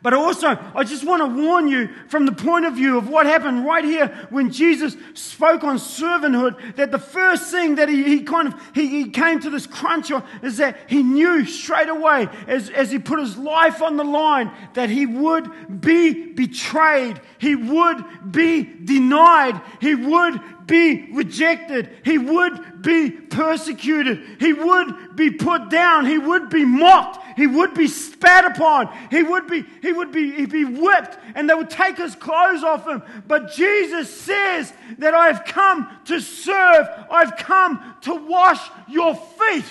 But 0.03 0.13
also, 0.13 0.59
I 0.75 0.85
just 0.85 1.05
want 1.05 1.23
to 1.23 1.43
warn 1.43 1.69
you 1.69 1.89
from 2.09 2.27
the 2.27 2.33
point 2.33 2.67
of 2.67 2.75
view 2.75 2.99
of 2.99 3.09
what 3.09 3.25
happened 3.25 3.65
right 3.65 3.85
here 3.85 4.09
when 4.29 4.51
Jesus 4.51 4.97
spoke 5.15 5.65
on 5.65 5.79
servanthood, 5.79 6.77
that 6.77 6.91
the 6.91 6.99
first 6.99 7.51
thing 7.51 7.77
that 7.77 7.89
he, 7.89 8.03
he 8.03 8.23
kind 8.23 8.49
of, 8.49 8.61
he, 8.75 8.89
he, 8.89 9.11
came 9.11 9.41
to 9.41 9.49
this 9.49 9.67
crunch 9.67 10.11
on 10.11 10.25
is 10.43 10.59
that 10.59 10.77
he 10.89 11.03
knew 11.03 11.47
straight 11.47 11.89
away 11.89 12.29
as, 12.49 12.69
as 12.69 12.91
he 12.91 12.99
put 12.99 13.19
his 13.19 13.39
life 13.39 13.81
on 13.81 13.97
the 13.97 14.05
line 14.05 14.51
that 14.75 14.91
he 14.91 15.07
would 15.07 15.81
be 15.81 16.33
betrayed. 16.33 17.21
He 17.39 17.55
would 17.55 18.05
be 18.31 18.65
denied. 18.65 19.59
He 19.81 19.95
would 19.95 20.62
be 20.73 21.13
rejected. 21.13 21.91
He 22.03 22.17
would 22.17 22.81
be 22.81 23.11
persecuted. 23.11 24.25
He 24.41 24.55
would 24.55 25.15
be 25.15 25.31
put 25.31 25.69
down. 25.69 26.07
He 26.07 26.17
would 26.17 26.49
be 26.49 26.65
mocked. 26.65 27.39
He 27.39 27.47
would 27.47 27.75
be 27.75 27.87
spat 27.87 28.47
upon. 28.47 28.89
He 29.11 29.23
would 29.23 29.47
be, 29.47 29.65
he 29.83 29.93
would 29.93 30.13
be, 30.13 30.33
he'd 30.33 30.51
be 30.51 30.65
whipped 30.65 31.19
and 31.35 31.49
they 31.49 31.53
would 31.53 31.69
take 31.69 31.99
his 31.99 32.15
clothes 32.15 32.65
off 32.65 32.89
him. 32.89 33.03
But 33.29 33.53
Jesus 33.53 34.19
says 34.19 34.73
that 34.97 35.13
I've 35.13 35.45
come 35.45 35.95
to 36.07 36.21
serve. 36.21 36.89
I've 37.11 37.37
come 37.37 37.95
to 38.03 38.15
wash 38.15 38.67
your 38.89 39.15
feet. 39.15 39.67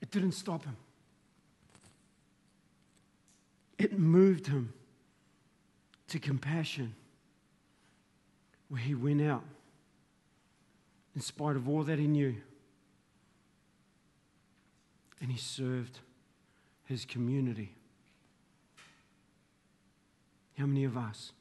It 0.00 0.12
didn't 0.12 0.32
stop 0.32 0.64
him. 0.64 0.76
It 3.78 3.98
moved 3.98 4.46
him 4.46 4.72
to 6.14 6.20
compassion 6.20 6.94
where 8.68 8.80
he 8.80 8.94
went 8.94 9.20
out 9.20 9.42
in 11.16 11.20
spite 11.20 11.56
of 11.56 11.68
all 11.68 11.82
that 11.82 11.98
he 11.98 12.06
knew 12.06 12.36
and 15.20 15.32
he 15.32 15.36
served 15.36 15.98
his 16.84 17.04
community. 17.04 17.74
How 20.56 20.66
many 20.66 20.84
of 20.84 20.96
us 20.96 21.32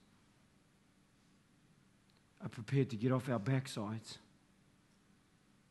are 2.41 2.49
prepared 2.49 2.89
to 2.89 2.95
get 2.95 3.11
off 3.11 3.29
our 3.29 3.39
backsides 3.39 4.17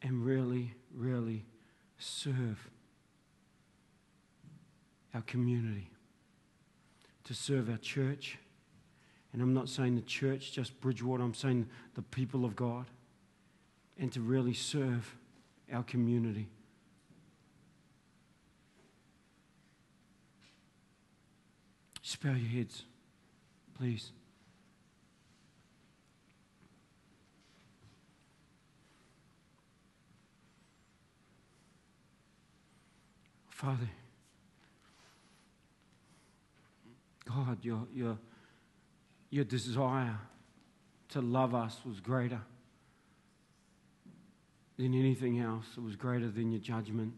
and 0.01 0.25
really, 0.25 0.75
really 0.95 1.45
serve 1.99 2.71
our 5.13 5.23
community, 5.23 5.91
to 7.25 7.35
serve 7.35 7.69
our 7.69 7.79
church? 7.79 8.39
And 9.33 9.41
I'm 9.41 9.55
not 9.55 9.69
saying 9.69 9.95
the 9.95 10.03
church, 10.03 10.53
just 10.53 10.79
Bridgewater, 10.81 11.23
I'm 11.23 11.35
saying 11.35 11.69
the 11.95 12.03
people 12.03 12.45
of 12.45 12.55
God, 12.55 12.87
and 13.99 14.13
to 14.13 14.21
really 14.21 14.53
serve 14.53 15.17
our 15.73 15.83
community. 15.83 16.49
Just 22.03 22.23
bow 22.23 22.31
your 22.31 22.49
heads, 22.49 22.85
please. 23.79 24.11
Father, 33.49 33.89
God, 37.25 37.59
your, 37.63 37.87
your, 37.95 38.19
your 39.33 39.45
desire 39.45 40.19
to 41.09 41.21
love 41.21 41.57
us 41.57 41.77
was 41.85 41.99
greater 41.99 42.43
than 44.79 44.95
anything 44.95 45.41
else. 45.41 45.65
It 45.77 45.83
was 45.83 45.97
greater 45.97 46.29
than 46.29 46.53
your 46.53 46.61
judgment. 46.61 47.15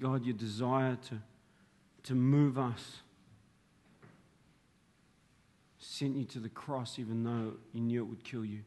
God, 0.00 0.24
your 0.24 0.36
desire 0.36 0.96
to 1.10 1.18
to 2.04 2.14
move 2.14 2.58
us. 2.58 2.98
Sent 5.78 6.16
you 6.16 6.24
to 6.26 6.38
the 6.38 6.48
cross 6.48 6.98
even 6.98 7.24
though 7.24 7.54
you 7.72 7.80
knew 7.80 8.02
it 8.02 8.06
would 8.06 8.24
kill 8.24 8.44
you. 8.44 8.60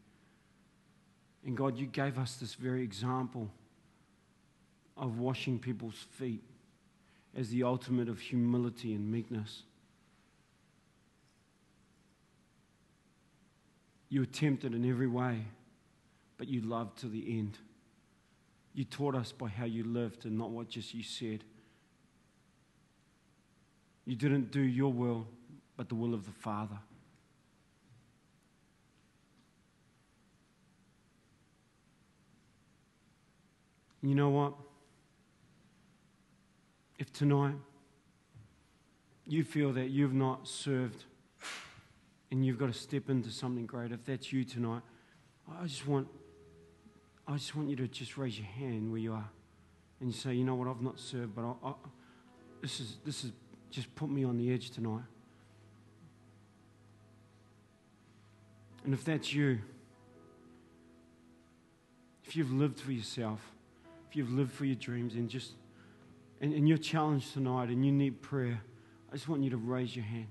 And 1.46 1.56
God, 1.56 1.78
you 1.78 1.86
gave 1.86 2.18
us 2.18 2.36
this 2.36 2.56
very 2.56 2.84
example 2.84 3.50
of 4.98 5.20
washing 5.20 5.60
people's 5.60 6.06
feet 6.12 6.44
as 7.36 7.50
the 7.50 7.64
ultimate 7.64 8.10
of 8.10 8.20
humility 8.20 8.94
and 8.94 9.12
meekness. 9.12 9.64
You 14.10 14.22
were 14.22 14.26
tempted 14.26 14.74
in 14.74 14.90
every 14.90 15.08
way, 15.08 15.46
but 16.38 16.48
you 16.48 16.62
loved 16.62 17.00
to 17.00 17.08
the 17.08 17.38
end. 17.40 17.58
You 18.74 18.84
taught 18.84 19.16
us 19.16 19.32
by 19.32 19.48
how 19.48 19.66
you 19.66 19.84
lived 19.84 20.26
and 20.26 20.38
not 20.38 20.52
what 20.52 20.70
just 20.70 20.94
you 20.94 21.04
said. 21.04 21.44
You 24.06 24.16
didn't 24.16 24.52
do 24.52 24.62
your 24.62 24.92
will, 24.94 25.28
but 25.78 25.90
the 25.90 25.96
will 25.96 26.14
of 26.14 26.26
the 26.26 26.32
Father. 26.32 26.78
You 34.02 34.14
know 34.14 34.30
what? 34.30 34.54
If 37.00 37.12
tonight 37.12 37.56
you 39.26 39.44
feel 39.44 39.74
that 39.74 39.90
you've 39.90 40.14
not 40.14 40.48
served 40.48 41.06
and 42.32 42.46
you've 42.46 42.58
got 42.58 42.68
to 42.68 42.78
step 42.78 43.10
into 43.10 43.30
something 43.30 43.66
great, 43.66 43.92
if 43.92 44.04
that's 44.06 44.34
you 44.34 44.44
tonight, 44.44 44.82
I 45.60 45.66
just 45.66 45.88
want 45.88 46.08
I 47.28 47.34
just 47.34 47.56
want 47.56 47.70
you 47.70 47.76
to 47.78 47.88
just 47.88 48.18
raise 48.18 48.38
your 48.38 48.48
hand 48.48 48.92
where 48.92 49.00
you 49.00 49.14
are 49.14 49.30
and 50.00 50.10
you 50.10 50.16
say, 50.16 50.34
you 50.34 50.44
know 50.44 50.56
what, 50.56 50.68
I've 50.68 50.82
not 50.82 51.00
served, 51.00 51.36
but 51.36 51.44
I, 51.44 51.70
I, 51.70 51.74
this 52.62 52.80
is 52.80 52.98
this 53.06 53.24
is 53.24 53.32
just 53.72 53.94
put 53.96 54.10
me 54.10 54.24
on 54.24 54.38
the 54.38 54.54
edge 54.54 54.72
tonight. 54.72 55.04
And 58.84 58.94
if 58.94 59.04
that's 59.04 59.34
you, 59.34 59.60
if 62.24 62.36
you've 62.36 62.52
lived 62.52 62.80
for 62.80 62.92
yourself, 62.92 63.42
if 64.10 64.16
you've 64.16 64.32
lived 64.32 64.52
for 64.52 64.66
your 64.66 64.76
dreams 64.76 65.16
and 65.16 65.30
just 65.30 65.54
and, 66.42 66.54
and 66.54 66.68
you're 66.68 66.78
challenged 66.78 67.34
tonight 67.34 67.70
and 67.70 67.86
you 67.86 67.92
need 67.92 68.22
prayer, 68.22 68.62
I 69.10 69.16
just 69.16 69.28
want 69.28 69.44
you 69.44 69.50
to 69.52 69.58
raise 69.58 69.96
your 69.96 70.06
hand. 70.06 70.28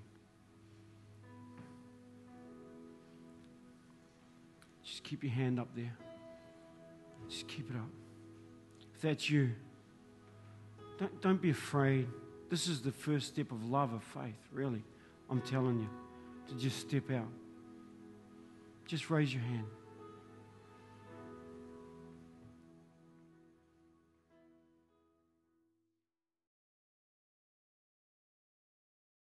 Keep 5.05 5.23
your 5.23 5.33
hand 5.33 5.61
up 5.61 5.69
there. 5.77 5.93
Just 7.29 7.47
keep 7.47 7.71
it 7.71 7.77
up. 7.77 7.89
If 8.95 9.01
that's 9.03 9.31
you, 9.31 9.53
don't, 10.99 11.21
don't 11.21 11.41
be 11.41 11.51
afraid. 11.51 12.09
This 12.51 12.69
is 12.69 12.83
the 12.83 12.93
first 12.93 13.29
step 13.29 13.53
of 13.53 13.65
love, 13.65 13.93
of 13.93 14.03
faith, 14.03 14.39
really. 14.53 14.83
I'm 15.31 15.41
telling 15.41 15.81
you, 15.81 15.89
to 16.49 16.63
just 16.63 16.81
step 16.81 17.11
out. 17.11 17.29
Just 18.87 19.11
raise 19.11 19.33
your 19.33 19.43
hand. 19.43 19.67